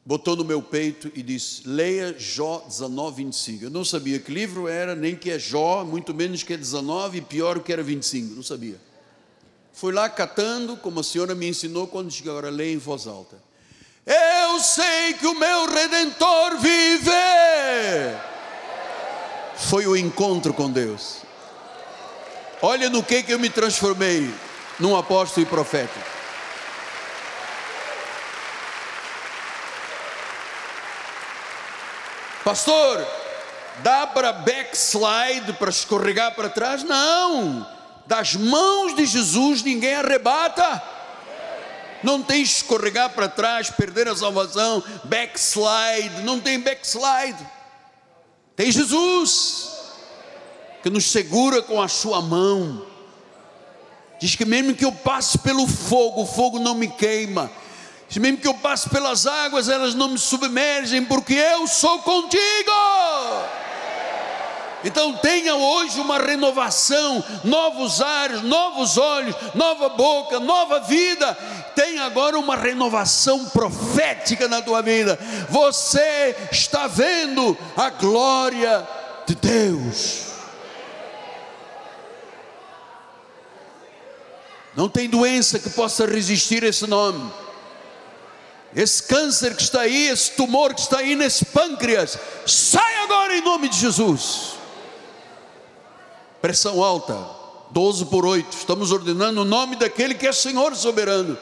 botou 0.04 0.34
no 0.34 0.44
meu 0.44 0.60
peito 0.60 1.12
e 1.14 1.22
disse: 1.22 1.62
Leia 1.64 2.14
Jó 2.18 2.64
19, 2.66 3.24
25. 3.24 3.64
Eu 3.64 3.70
não 3.70 3.84
sabia 3.84 4.18
que 4.18 4.32
livro 4.32 4.66
era, 4.66 4.96
nem 4.96 5.14
que 5.14 5.30
é 5.30 5.38
Jó, 5.38 5.84
muito 5.84 6.12
menos 6.12 6.42
que 6.42 6.52
é 6.52 6.56
19 6.56 7.18
e 7.18 7.20
pior 7.20 7.60
que 7.60 7.72
era 7.72 7.82
25, 7.82 8.34
não 8.34 8.42
sabia. 8.42 8.80
Fui 9.72 9.92
lá 9.92 10.08
catando, 10.08 10.76
como 10.76 11.00
a 11.00 11.04
senhora 11.04 11.34
me 11.34 11.48
ensinou 11.48 11.86
quando 11.86 12.10
chegou 12.10 12.32
agora, 12.32 12.50
leia 12.50 12.72
em 12.72 12.78
voz 12.78 13.06
alta. 13.06 13.36
Eu 14.06 14.60
sei 14.60 15.14
que 15.14 15.26
o 15.26 15.34
meu 15.34 15.66
redentor 15.66 16.58
vive 16.58 17.10
foi 19.56 19.86
o 19.86 19.96
encontro 19.96 20.52
com 20.52 20.70
Deus. 20.70 21.22
Olha 22.60 22.90
no 22.90 23.02
que, 23.02 23.22
que 23.22 23.32
eu 23.32 23.38
me 23.38 23.48
transformei 23.48 24.32
num 24.78 24.94
apóstolo 24.94 25.46
e 25.46 25.48
profeta. 25.48 25.98
Pastor, 32.44 33.06
dá 33.78 34.06
para 34.06 34.32
backslide, 34.32 35.54
para 35.54 35.70
escorregar 35.70 36.34
para 36.34 36.50
trás? 36.50 36.82
Não. 36.82 37.66
Das 38.06 38.34
mãos 38.34 38.94
de 38.94 39.06
Jesus 39.06 39.62
ninguém 39.62 39.94
arrebata. 39.94 40.93
Não 42.04 42.22
tem 42.22 42.42
escorregar 42.42 43.10
para 43.10 43.28
trás, 43.28 43.70
perder 43.70 44.06
a 44.06 44.14
salvação, 44.14 44.82
backslide, 45.04 46.22
não 46.22 46.38
tem 46.38 46.60
backslide. 46.60 47.44
Tem 48.54 48.70
Jesus 48.70 49.70
que 50.82 50.90
nos 50.90 51.10
segura 51.10 51.62
com 51.62 51.80
a 51.80 51.88
sua 51.88 52.20
mão. 52.20 52.86
Diz 54.20 54.36
que 54.36 54.44
mesmo 54.44 54.74
que 54.74 54.84
eu 54.84 54.92
passe 54.92 55.38
pelo 55.38 55.66
fogo, 55.66 56.22
o 56.22 56.26
fogo 56.26 56.58
não 56.58 56.74
me 56.74 56.88
queima. 56.88 57.50
Diz 58.08 58.18
mesmo 58.18 58.38
que 58.38 58.46
eu 58.46 58.54
passe 58.54 58.88
pelas 58.90 59.26
águas, 59.26 59.68
elas 59.68 59.94
não 59.94 60.08
me 60.08 60.18
submergem, 60.18 61.04
porque 61.04 61.34
eu 61.34 61.66
sou 61.66 62.00
contigo. 62.00 62.70
Então 64.84 65.14
tenha 65.14 65.56
hoje 65.56 65.98
uma 65.98 66.18
renovação, 66.18 67.24
novos 67.42 68.02
ares, 68.02 68.42
novos 68.42 68.98
olhos, 68.98 69.34
nova 69.54 69.88
boca, 69.88 70.38
nova 70.38 70.80
vida. 70.80 71.32
Tenha 71.74 72.04
agora 72.04 72.38
uma 72.38 72.54
renovação 72.54 73.46
profética 73.46 74.46
na 74.46 74.60
tua 74.60 74.82
vida. 74.82 75.18
Você 75.48 76.36
está 76.52 76.86
vendo 76.86 77.56
a 77.74 77.88
glória 77.88 78.86
de 79.26 79.34
Deus. 79.34 80.26
Não 84.76 84.88
tem 84.90 85.08
doença 85.08 85.58
que 85.58 85.70
possa 85.70 86.04
resistir 86.04 86.62
esse 86.62 86.86
nome. 86.86 87.32
Esse 88.76 89.04
câncer 89.04 89.56
que 89.56 89.62
está 89.62 89.82
aí, 89.82 90.08
esse 90.08 90.32
tumor 90.32 90.74
que 90.74 90.80
está 90.80 90.98
aí 90.98 91.14
nesse 91.14 91.46
pâncreas, 91.46 92.18
sai 92.44 92.96
agora 93.04 93.34
em 93.34 93.40
nome 93.40 93.68
de 93.70 93.78
Jesus 93.78 94.53
pressão 96.44 96.84
alta, 96.84 97.16
12 97.70 98.04
por 98.04 98.26
8. 98.26 98.54
Estamos 98.54 98.92
ordenando 98.92 99.40
o 99.40 99.46
nome 99.46 99.76
daquele 99.76 100.12
que 100.12 100.26
é 100.26 100.32
Senhor 100.32 100.76
soberano. 100.76 101.38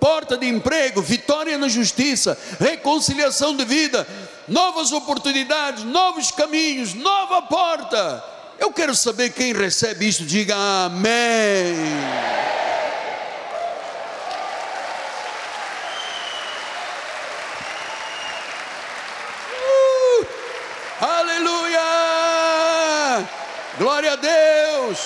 Porta 0.00 0.38
de 0.38 0.48
emprego, 0.48 1.02
vitória 1.02 1.58
na 1.58 1.68
justiça, 1.68 2.38
reconciliação 2.58 3.54
de 3.54 3.66
vida, 3.66 4.08
novas 4.48 4.90
oportunidades, 4.90 5.84
novos 5.84 6.30
caminhos, 6.30 6.94
nova 6.94 7.42
porta. 7.42 8.24
Eu 8.58 8.72
quero 8.72 8.94
saber 8.94 9.34
quem 9.34 9.52
recebe 9.52 10.08
isso, 10.08 10.24
diga 10.24 10.56
amém. 10.86 11.74
Uh, 19.60 20.26
aleluia! 21.04 21.92
Glória 23.82 24.12
a 24.12 24.16
Deus. 24.16 24.98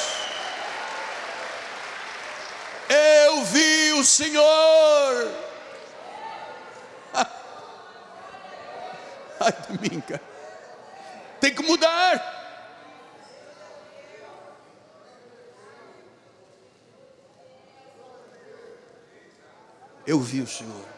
Eu 2.91 3.43
vi 3.45 3.93
o 3.95 4.05
Senhor. 4.05 5.33
Ai 9.41 9.53
cara. 10.07 10.21
Tem 11.41 11.55
que 11.55 11.63
mudar. 11.63 12.35
Eu 20.07 20.21
vi 20.21 20.43
o 20.43 20.47
Senhor. 20.47 20.96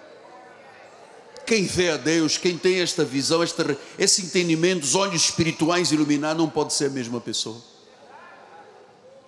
Quem 1.49 1.65
vê 1.65 1.89
a 1.89 1.97
Deus, 1.97 2.37
quem 2.37 2.59
tem 2.59 2.83
esta 2.83 3.07
visão, 3.07 3.43
esta, 3.43 3.75
esse 3.99 4.21
entendimento, 4.21 4.85
os 4.85 4.95
olhos 4.95 5.23
espirituais 5.25 5.91
iluminados, 5.91 6.37
não 6.37 6.51
pode 6.51 6.75
ser 6.75 6.89
a 6.89 6.91
mesma 6.91 7.23
pessoa. 7.23 7.57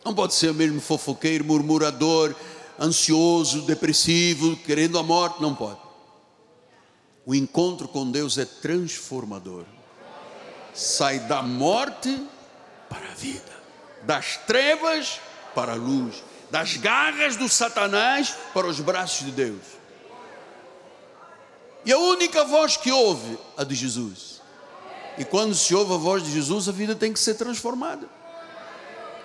Não 0.04 0.14
pode 0.14 0.34
ser 0.34 0.50
o 0.50 0.54
mesmo 0.54 0.82
fofoqueiro, 0.82 1.46
murmurador, 1.46 2.34
ansioso, 2.78 3.62
depressivo, 3.62 4.54
querendo 4.54 4.98
a 4.98 5.02
morte. 5.02 5.40
Não 5.40 5.54
pode. 5.54 5.78
O 7.24 7.34
encontro 7.34 7.88
com 7.88 8.10
Deus 8.10 8.36
é 8.36 8.44
transformador. 8.44 9.64
Sai 10.74 11.20
da 11.20 11.40
morte 11.40 12.22
para 12.90 13.12
a 13.12 13.14
vida, 13.14 13.62
das 14.02 14.36
trevas 14.46 15.18
para 15.54 15.72
a 15.72 15.76
luz, 15.76 16.22
das 16.50 16.76
garras 16.76 17.36
do 17.36 17.48
Satanás 17.48 18.34
para 18.52 18.66
os 18.66 18.78
braços 18.78 19.24
de 19.24 19.32
Deus. 19.32 19.79
E 21.84 21.92
a 21.92 21.98
única 21.98 22.44
voz 22.44 22.76
que 22.76 22.90
ouve, 22.90 23.38
a 23.56 23.64
de 23.64 23.74
Jesus. 23.74 24.40
E 25.16 25.24
quando 25.24 25.54
se 25.54 25.74
ouve 25.74 25.94
a 25.94 25.96
voz 25.96 26.22
de 26.22 26.32
Jesus, 26.32 26.68
a 26.68 26.72
vida 26.72 26.94
tem 26.94 27.12
que 27.12 27.18
ser 27.18 27.34
transformada. 27.34 28.08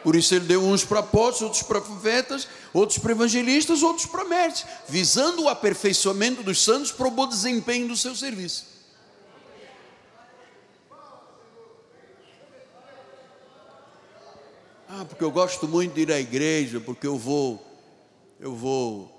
Por 0.03 0.15
isso 0.15 0.35
ele 0.35 0.45
deu 0.45 0.61
uns 0.61 0.85
para 0.85 0.99
apóstolos, 0.99 1.41
outros 1.41 1.63
para 1.63 1.81
profetas, 1.81 2.47
outros 2.71 2.99
para 2.99 3.11
evangelistas, 3.11 3.81
outros 3.81 4.05
para 4.05 4.23
mestres, 4.23 4.65
visando 4.87 5.43
o 5.43 5.49
aperfeiçoamento 5.49 6.43
dos 6.43 6.63
santos 6.63 6.91
para 6.91 7.07
o 7.07 7.11
bom 7.11 7.27
desempenho 7.27 7.87
do 7.87 7.97
seu 7.97 8.15
serviço. 8.15 8.65
Ah, 14.87 15.03
porque 15.05 15.23
eu 15.23 15.31
gosto 15.31 15.67
muito 15.67 15.93
de 15.93 16.01
ir 16.01 16.11
à 16.11 16.19
igreja, 16.19 16.79
porque 16.79 17.07
eu 17.07 17.17
vou, 17.17 17.65
eu 18.39 18.55
vou 18.55 19.14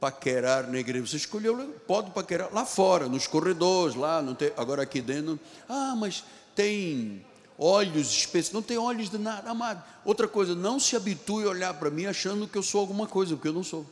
paquerar 0.00 0.66
na 0.66 0.78
igreja. 0.78 1.06
Você 1.06 1.16
escolheu, 1.16 1.56
pode 1.86 2.10
paquerar 2.10 2.52
lá 2.52 2.64
fora, 2.64 3.08
nos 3.08 3.26
corredores, 3.26 3.94
lá, 3.94 4.22
não 4.22 4.34
tem, 4.34 4.50
agora 4.56 4.82
aqui 4.82 5.00
dentro. 5.00 5.38
Ah, 5.68 5.94
mas 5.94 6.24
tem 6.56 7.24
olhos 7.58 8.10
específicos. 8.10 8.54
Não 8.54 8.62
tem 8.62 8.78
olhos 8.78 9.10
de 9.10 9.18
nada, 9.18 9.50
amado. 9.50 9.84
Outra 10.04 10.26
coisa, 10.26 10.54
não 10.54 10.80
se 10.80 10.96
habitue 10.96 11.44
a 11.44 11.50
olhar 11.50 11.74
para 11.74 11.90
mim 11.90 12.06
achando 12.06 12.48
que 12.48 12.56
eu 12.56 12.62
sou 12.62 12.80
alguma 12.80 13.06
coisa, 13.06 13.36
porque 13.36 13.48
eu 13.48 13.52
não 13.52 13.62
sou. 13.62 13.86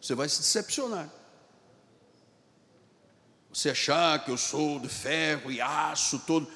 Você 0.00 0.14
vai 0.14 0.28
se 0.28 0.38
decepcionar. 0.38 1.08
Você 3.52 3.70
achar 3.70 4.24
que 4.24 4.30
eu 4.30 4.36
sou 4.36 4.78
de 4.80 4.88
ferro 4.88 5.50
e 5.50 5.60
aço 5.60 6.18
todo. 6.26 6.46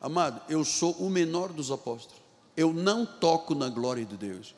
Amado, 0.00 0.42
eu 0.48 0.64
sou 0.64 0.92
o 0.94 1.08
menor 1.08 1.52
dos 1.52 1.70
apóstolos. 1.70 2.20
Eu 2.56 2.72
não 2.72 3.06
toco 3.06 3.54
na 3.54 3.68
glória 3.68 4.04
de 4.04 4.16
Deus 4.16 4.54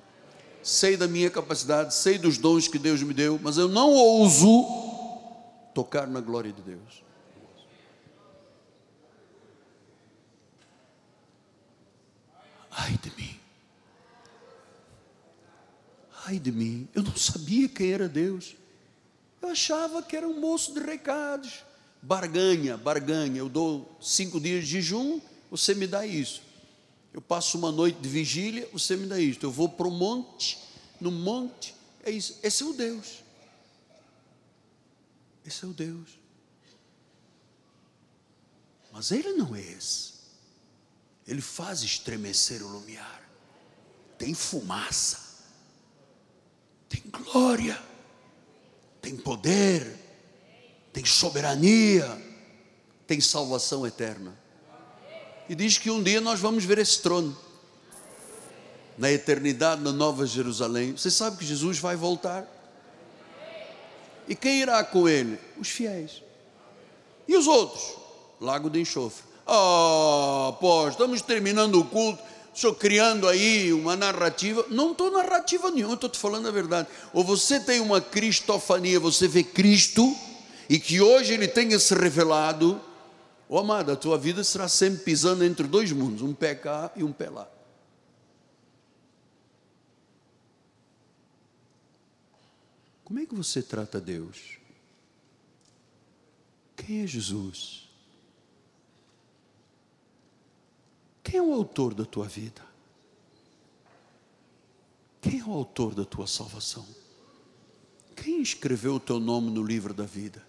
sei 0.65 0.97
da 0.97 1.07
minha 1.07 1.31
capacidade, 1.31 1.95
sei 1.95 2.17
dos 2.17 2.39
dons 2.39 2.67
que 2.67 2.79
Deus 2.79 3.03
me 3.03 3.13
deu, 3.13 3.39
mas 3.41 3.59
eu 3.59 3.69
não 3.69 3.91
ouso 3.91 4.65
tocar 5.75 6.07
na 6.07 6.21
glória 6.21 6.51
de 6.51 6.63
Deus. 6.63 7.05
Ai 12.71 12.99
de 13.01 13.13
mim. 13.17 13.41
Ai 16.25 16.39
de 16.39 16.51
mim. 16.51 16.89
Eu 16.95 17.03
não 17.03 17.15
sabia 17.15 17.69
quem 17.69 17.93
era 17.93 18.09
Deus. 18.09 18.57
Eu 19.43 19.51
achava 19.51 20.03
que 20.03 20.17
era 20.17 20.27
um 20.27 20.41
moço 20.41 20.73
de 20.73 20.81
recados. 20.81 21.63
Barganha, 22.01 22.79
barganha. 22.79 23.39
Eu 23.39 23.51
dou 23.51 23.97
cinco 24.01 24.41
dias 24.41 24.65
de 24.65 24.81
jejum, 24.81 25.21
você 25.51 25.75
me 25.75 25.87
dá 25.87 26.07
isso. 26.07 26.43
Eu 27.15 27.23
passo 27.23 27.57
uma 27.57 27.71
noite 27.71 28.01
de 28.01 28.09
vigília, 28.09 28.69
você 28.73 28.97
me 28.97 29.07
dá 29.07 29.21
isto. 29.21 29.47
Eu 29.47 29.51
vou 29.53 29.69
para 29.69 29.87
o 29.87 29.91
monte, 29.91 30.59
no 31.01 31.13
monte, 31.13 31.73
é 32.03 32.11
isso. 32.11 32.41
Esse 32.43 32.65
é 32.65 32.67
o 32.67 32.73
Deus. 32.73 33.23
Esse 35.47 35.65
é 35.65 35.69
o 35.69 35.73
Deus. 35.73 36.19
Mas 38.91 39.13
ele 39.13 39.33
não 39.35 39.55
é 39.55 39.61
esse. 39.61 40.15
Ele 41.25 41.41
faz 41.41 41.85
estremecer 41.85 42.61
o 42.65 42.69
lumiar. 42.69 43.23
Tem 44.19 44.35
fumaça. 44.35 45.21
Tem 46.89 47.01
glória. 47.09 47.81
Tem 49.01 49.17
poder. 49.17 50.01
Tem 50.93 51.05
soberania. 51.05 52.21
Tem 53.07 53.21
salvação 53.21 53.87
eterna 53.87 54.44
e 55.49 55.55
diz 55.55 55.79
que 55.79 55.91
um 55.91 56.03
dia 56.03 56.21
nós 56.21 56.41
vamos 56.41 56.65
ver 56.65 56.79
esse 56.79 57.01
trono. 57.01 57.37
Na 58.97 59.11
eternidade, 59.11 59.83
na 59.83 59.93
Nova 59.93 60.25
Jerusalém. 60.27 60.93
Você 60.93 61.11
sabe 61.11 61.37
que 61.37 61.45
Jesus 61.45 61.79
vai 61.79 61.97
voltar? 61.97 62.47
E 64.29 64.35
quem 64.35 64.61
irá 64.61 64.83
com 64.85 65.09
ele? 65.09 65.39
Os 65.59 65.69
fiéis. 65.69 66.23
E 67.27 67.37
os 67.37 67.47
outros? 67.47 67.97
Lago 68.41 68.71
de 68.71 68.81
enxofre. 68.81 69.25
Oh, 69.47 70.55
pô, 70.61 70.89
estamos 70.89 71.21
terminando 71.23 71.81
o 71.81 71.85
culto. 71.85 72.23
Estou 72.55 72.73
criando 72.73 73.29
aí 73.29 73.73
uma 73.73 73.97
narrativa. 73.97 74.65
Não 74.71 74.93
estou 74.93 75.11
narrativa 75.11 75.71
nenhuma, 75.71 75.95
estou 75.95 76.09
te 76.09 76.19
falando 76.19 76.47
a 76.47 76.53
verdade. 76.53 76.89
Ou 77.13 77.25
você 77.25 77.59
tem 77.59 77.81
uma 77.81 78.01
cristofania, 78.01 79.01
você 79.01 79.27
vê 79.27 79.43
Cristo, 79.43 80.17
e 80.69 80.79
que 80.79 81.01
hoje 81.01 81.35
ele 81.35 81.49
tenha 81.49 81.79
se 81.79 81.93
revelado 81.95 82.81
Oh, 83.49 83.59
amado, 83.59 83.93
a 83.93 83.97
tua 83.97 84.17
vida 84.17 84.43
será 84.43 84.69
sempre 84.69 85.05
pisando 85.05 85.45
entre 85.45 85.67
dois 85.67 85.93
mundos, 85.93 86.23
um 86.23 86.35
pé 86.35 86.55
cá 86.55 86.91
e 86.97 87.05
um 87.05 87.13
pé 87.13 87.29
lá. 87.29 87.49
Como 93.05 93.19
é 93.19 93.27
que 93.27 93.35
você 93.35 93.63
trata 93.63 94.01
Deus? 94.01 94.59
Quem 96.75 97.03
é 97.03 97.07
Jesus? 97.07 97.89
Quem 101.23 101.39
é 101.39 101.43
o 101.43 101.53
autor 101.53 101.95
da 101.95 102.05
tua 102.05 102.27
vida? 102.27 102.63
Quem 105.21 105.41
é 105.41 105.45
o 105.45 105.53
autor 105.53 105.95
da 105.95 106.05
tua 106.05 106.27
salvação? 106.27 106.87
Quem 108.17 108.41
escreveu 108.41 108.95
o 108.95 109.01
teu 109.01 109.21
nome 109.21 109.51
no 109.51 109.63
livro 109.63 109.93
da 109.93 110.05
vida? 110.05 110.45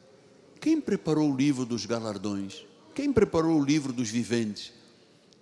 Quem 0.62 0.80
preparou 0.80 1.32
o 1.32 1.36
livro 1.36 1.66
dos 1.66 1.86
galardões? 1.86 2.66
Quem 2.96 3.12
preparou 3.12 3.60
o 3.60 3.64
livro 3.64 3.92
dos 3.92 4.10
viventes? 4.10 4.72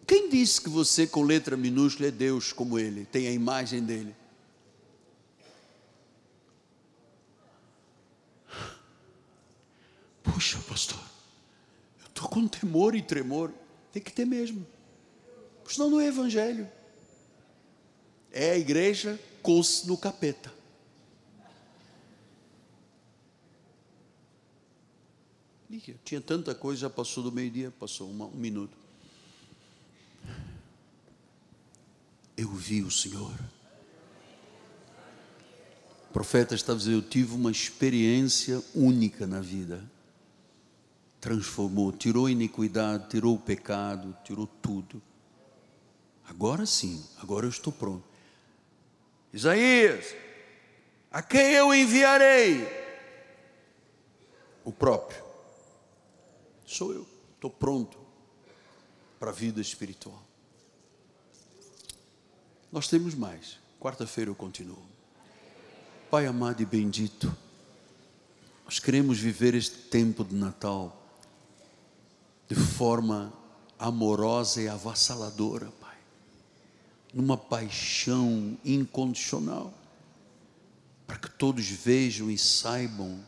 Quem 0.07 0.27
disse 0.27 0.59
que 0.59 0.69
você, 0.69 1.05
com 1.05 1.21
letra 1.21 1.55
minúscula, 1.55 2.07
é 2.07 2.11
Deus 2.11 2.51
como 2.51 2.79
Ele, 2.79 3.05
tem 3.05 3.27
a 3.27 3.31
imagem 3.31 3.83
dele? 3.83 4.15
Puxa, 10.23 10.57
pastor, 10.67 10.99
eu 12.01 12.07
estou 12.07 12.27
com 12.27 12.47
temor 12.47 12.95
e 12.95 13.01
tremor. 13.03 13.53
Tem 13.91 14.01
que 14.01 14.11
ter 14.11 14.25
mesmo. 14.25 14.65
Senão 15.67 15.91
não 15.91 16.01
é 16.01 16.07
evangelho. 16.07 16.67
É 18.31 18.49
a 18.51 18.57
igreja 18.57 19.19
cons 19.43 19.83
no 19.85 19.95
capeta. 19.95 20.51
Tinha 26.05 26.21
tanta 26.21 26.55
coisa, 26.55 26.81
já 26.81 26.89
passou 26.89 27.23
do 27.23 27.31
meio-dia, 27.31 27.73
passou 27.77 28.09
uma, 28.09 28.25
um 28.25 28.35
minuto. 28.35 28.77
Eu 32.37 32.49
vi 32.49 32.81
o 32.81 32.89
Senhor. 32.89 33.33
O 36.09 36.13
profeta 36.13 36.55
estava 36.55 36.79
dizendo: 36.79 36.97
Eu 36.97 37.01
tive 37.01 37.35
uma 37.35 37.51
experiência 37.51 38.63
única 38.73 39.27
na 39.27 39.41
vida. 39.41 39.83
Transformou, 41.19 41.91
tirou 41.91 42.27
a 42.27 42.31
iniquidade, 42.31 43.09
tirou 43.09 43.35
o 43.35 43.39
pecado, 43.39 44.15
tirou 44.23 44.47
tudo. 44.61 45.01
Agora 46.27 46.65
sim, 46.65 47.03
agora 47.21 47.45
eu 47.45 47.49
estou 47.49 47.71
pronto. 47.71 48.03
Isaías, 49.33 50.15
a 51.11 51.21
quem 51.21 51.53
eu 51.53 51.73
enviarei? 51.73 52.67
O 54.63 54.71
próprio. 54.71 55.22
Sou 56.73 56.91
eu, 56.91 57.05
estou 57.35 57.51
pronto 57.51 57.99
para 59.19 59.29
a 59.29 59.31
vida 59.31 59.61
espiritual. 59.61 60.19
Nós 62.71 62.87
temos 62.87 63.13
mais. 63.13 63.59
Quarta-feira 63.79 64.31
eu 64.31 64.33
continuo. 64.33 64.81
Pai 66.09 66.25
amado 66.25 66.63
e 66.63 66.65
bendito, 66.65 67.31
nós 68.65 68.79
queremos 68.79 69.19
viver 69.19 69.53
este 69.53 69.77
tempo 69.89 70.23
de 70.23 70.33
Natal 70.33 70.99
de 72.47 72.55
forma 72.55 73.31
amorosa 73.77 74.59
e 74.59 74.67
avassaladora, 74.67 75.71
Pai, 75.79 75.97
numa 77.13 77.37
paixão 77.37 78.57
incondicional, 78.65 79.71
para 81.05 81.19
que 81.19 81.29
todos 81.29 81.67
vejam 81.67 82.31
e 82.31 82.37
saibam 82.37 83.23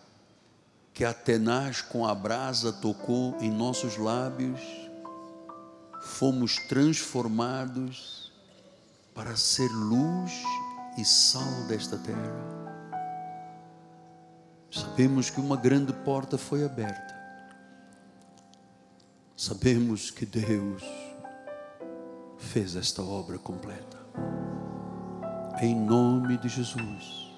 que 0.95 1.03
a 1.03 1.13
tenaz 1.13 1.81
com 1.81 2.07
a 2.07 2.15
brasa 2.15 2.71
tocou 2.71 3.35
em 3.41 3.51
nossos 3.51 3.97
lábios, 3.97 4.61
fomos 6.01 6.55
transformados 6.69 8.31
para 9.13 9.35
ser 9.35 9.67
luz 9.67 10.31
e 10.97 11.03
sal 11.03 11.67
desta 11.67 11.97
terra. 11.97 12.55
Sabemos 14.71 15.29
que 15.29 15.41
uma 15.41 15.57
grande 15.57 15.91
porta 15.91 16.37
foi 16.37 16.63
aberta. 16.63 17.13
Sabemos 19.35 20.09
que 20.09 20.25
Deus 20.25 20.81
fez 22.37 22.73
esta 22.77 23.01
obra 23.01 23.37
completa. 23.37 23.97
Em 25.61 25.75
nome 25.75 26.37
de 26.37 26.47
Jesus. 26.47 27.33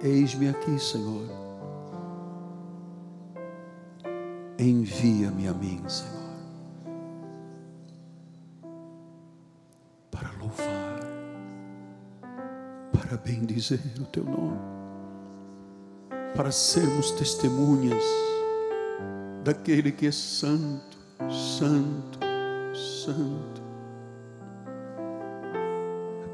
Eis-me 0.00 0.48
aqui, 0.48 0.78
Senhor. 0.78 1.49
Envia-me 4.60 5.48
a 5.48 5.54
mim, 5.54 5.82
Senhor. 5.88 6.20
Para 10.10 10.30
louvar, 10.38 11.00
para 12.92 13.16
bendizer 13.16 13.80
o 13.98 14.04
teu 14.04 14.22
nome, 14.22 14.60
para 16.36 16.52
sermos 16.52 17.10
testemunhas 17.12 18.04
daquele 19.42 19.92
que 19.92 20.08
é 20.08 20.12
santo, 20.12 20.98
santo, 21.30 22.18
santo. 22.76 23.62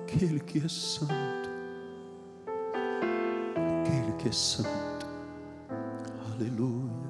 Aquele 0.03 0.41
que 0.41 0.59
é 0.59 0.69
santo, 0.69 1.49
aquele 3.85 4.13
que 4.19 4.29
é 4.29 4.33
santo, 4.33 5.07
aleluia. 6.33 7.06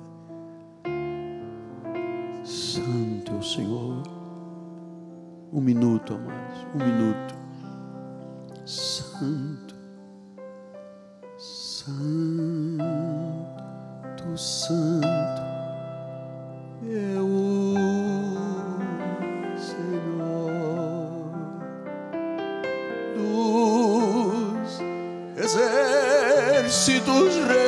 Santo 2.76 3.32
é 3.32 3.34
o 3.38 3.42
Senhor. 3.42 4.02
Um 5.50 5.62
minuto 5.62 6.12
a 6.12 6.18
mais, 6.18 6.66
um 6.74 6.78
minuto. 6.84 7.34
Santo, 8.66 9.74
Santo, 11.38 12.76
Santo. 14.36 15.46
ficar 27.46 27.65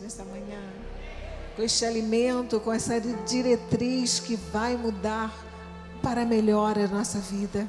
nesta 0.00 0.24
manhã, 0.24 0.58
com 1.54 1.62
este 1.62 1.84
alimento, 1.84 2.58
com 2.60 2.72
essa 2.72 2.98
diretriz 3.00 4.18
que 4.18 4.34
vai 4.34 4.74
mudar 4.74 5.30
para 6.02 6.24
melhor 6.24 6.78
a 6.78 6.88
nossa 6.88 7.18
vida. 7.18 7.68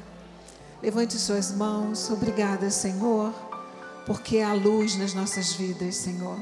Levante 0.82 1.18
suas 1.18 1.52
mãos. 1.52 2.10
Obrigada, 2.10 2.70
Senhor, 2.70 3.32
porque 4.06 4.38
há 4.38 4.54
luz 4.54 4.96
nas 4.96 5.12
nossas 5.12 5.52
vidas, 5.52 5.96
Senhor. 5.96 6.38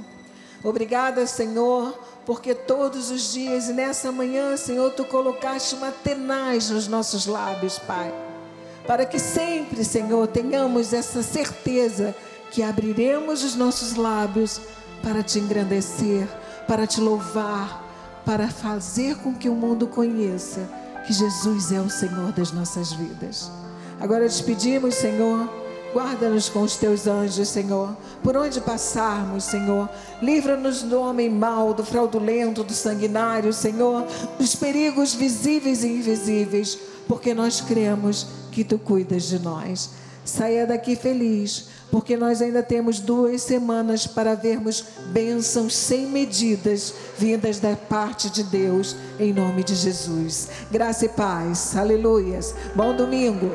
Obrigada, 0.63 1.27
Senhor, 1.27 1.99
porque 2.25 2.55
todos 2.55 3.11
os 3.11 3.33
dias 3.33 3.69
e 3.69 3.73
nessa 3.73 4.13
manhã, 4.13 4.57
Senhor, 4.57 4.93
tu 4.93 5.05
colocaste 5.05 5.75
uma 5.75 5.91
tenaz 5.91 6.71
nos 6.71 6.87
nossos 6.87 7.27
lábios, 7.27 7.79
Pai. 7.81 8.15
Para 8.87 9.05
que 9.05 9.19
sempre, 9.19 9.85
Senhor, 9.85 10.29
tenhamos 10.29 10.93
essa 10.93 11.23
certeza 11.23 12.15
que 12.51 12.63
abriremos 12.63 13.43
os 13.43 13.55
nossos 13.55 13.95
lábios 13.95 14.61
para 15.03 15.23
te 15.23 15.39
engrandecer, 15.39 16.27
para 16.67 16.87
te 16.87 17.01
louvar, 17.01 17.87
para 18.25 18.49
fazer 18.49 19.17
com 19.17 19.35
que 19.35 19.49
o 19.49 19.55
mundo 19.55 19.87
conheça 19.87 20.69
que 21.07 21.13
Jesus 21.13 21.73
é 21.73 21.81
o 21.81 21.91
Senhor 21.91 22.33
das 22.33 22.53
nossas 22.53 22.93
vidas. 22.93 23.51
Agora 24.01 24.29
te 24.29 24.43
pedimos, 24.43 24.95
Senhor, 24.95 25.49
Guarda-nos 25.93 26.49
com 26.49 26.63
os 26.63 26.77
teus 26.77 27.09
anjos, 27.09 27.49
Senhor. 27.49 27.97
Por 28.23 28.37
onde 28.37 28.61
passarmos, 28.61 29.45
Senhor. 29.45 29.89
Livra-nos 30.23 30.83
do 30.83 31.01
homem 31.01 31.29
mau, 31.29 31.75
do 31.75 31.85
fraudulento, 31.85 32.63
do 32.63 32.73
sanguinário, 32.73 33.53
Senhor. 33.53 34.07
Dos 34.39 34.55
perigos 34.55 35.15
visíveis 35.15 35.83
e 35.83 35.89
invisíveis. 35.89 36.79
Porque 37.09 37.35
nós 37.35 37.61
cremos 37.61 38.29
que 38.53 38.63
tu 38.63 38.79
cuidas 38.79 39.25
de 39.25 39.41
nós. 39.41 39.91
Saia 40.25 40.65
daqui 40.65 40.95
feliz, 40.95 41.69
porque 41.91 42.17
nós 42.17 42.41
ainda 42.41 42.63
temos 42.63 43.01
duas 43.01 43.43
semanas 43.43 44.07
para 44.07 44.35
vermos 44.35 44.85
bênçãos 45.07 45.75
sem 45.75 46.07
medidas 46.07 46.95
vindas 47.19 47.59
da 47.59 47.77
parte 47.77 48.31
de 48.31 48.43
Deus, 48.45 48.97
em 49.19 49.33
nome 49.33 49.65
de 49.65 49.75
Jesus. 49.75 50.49
Graça 50.71 51.07
e 51.07 51.09
paz. 51.09 51.77
Aleluias. 51.77 52.55
Bom 52.75 52.95
domingo. 52.95 53.51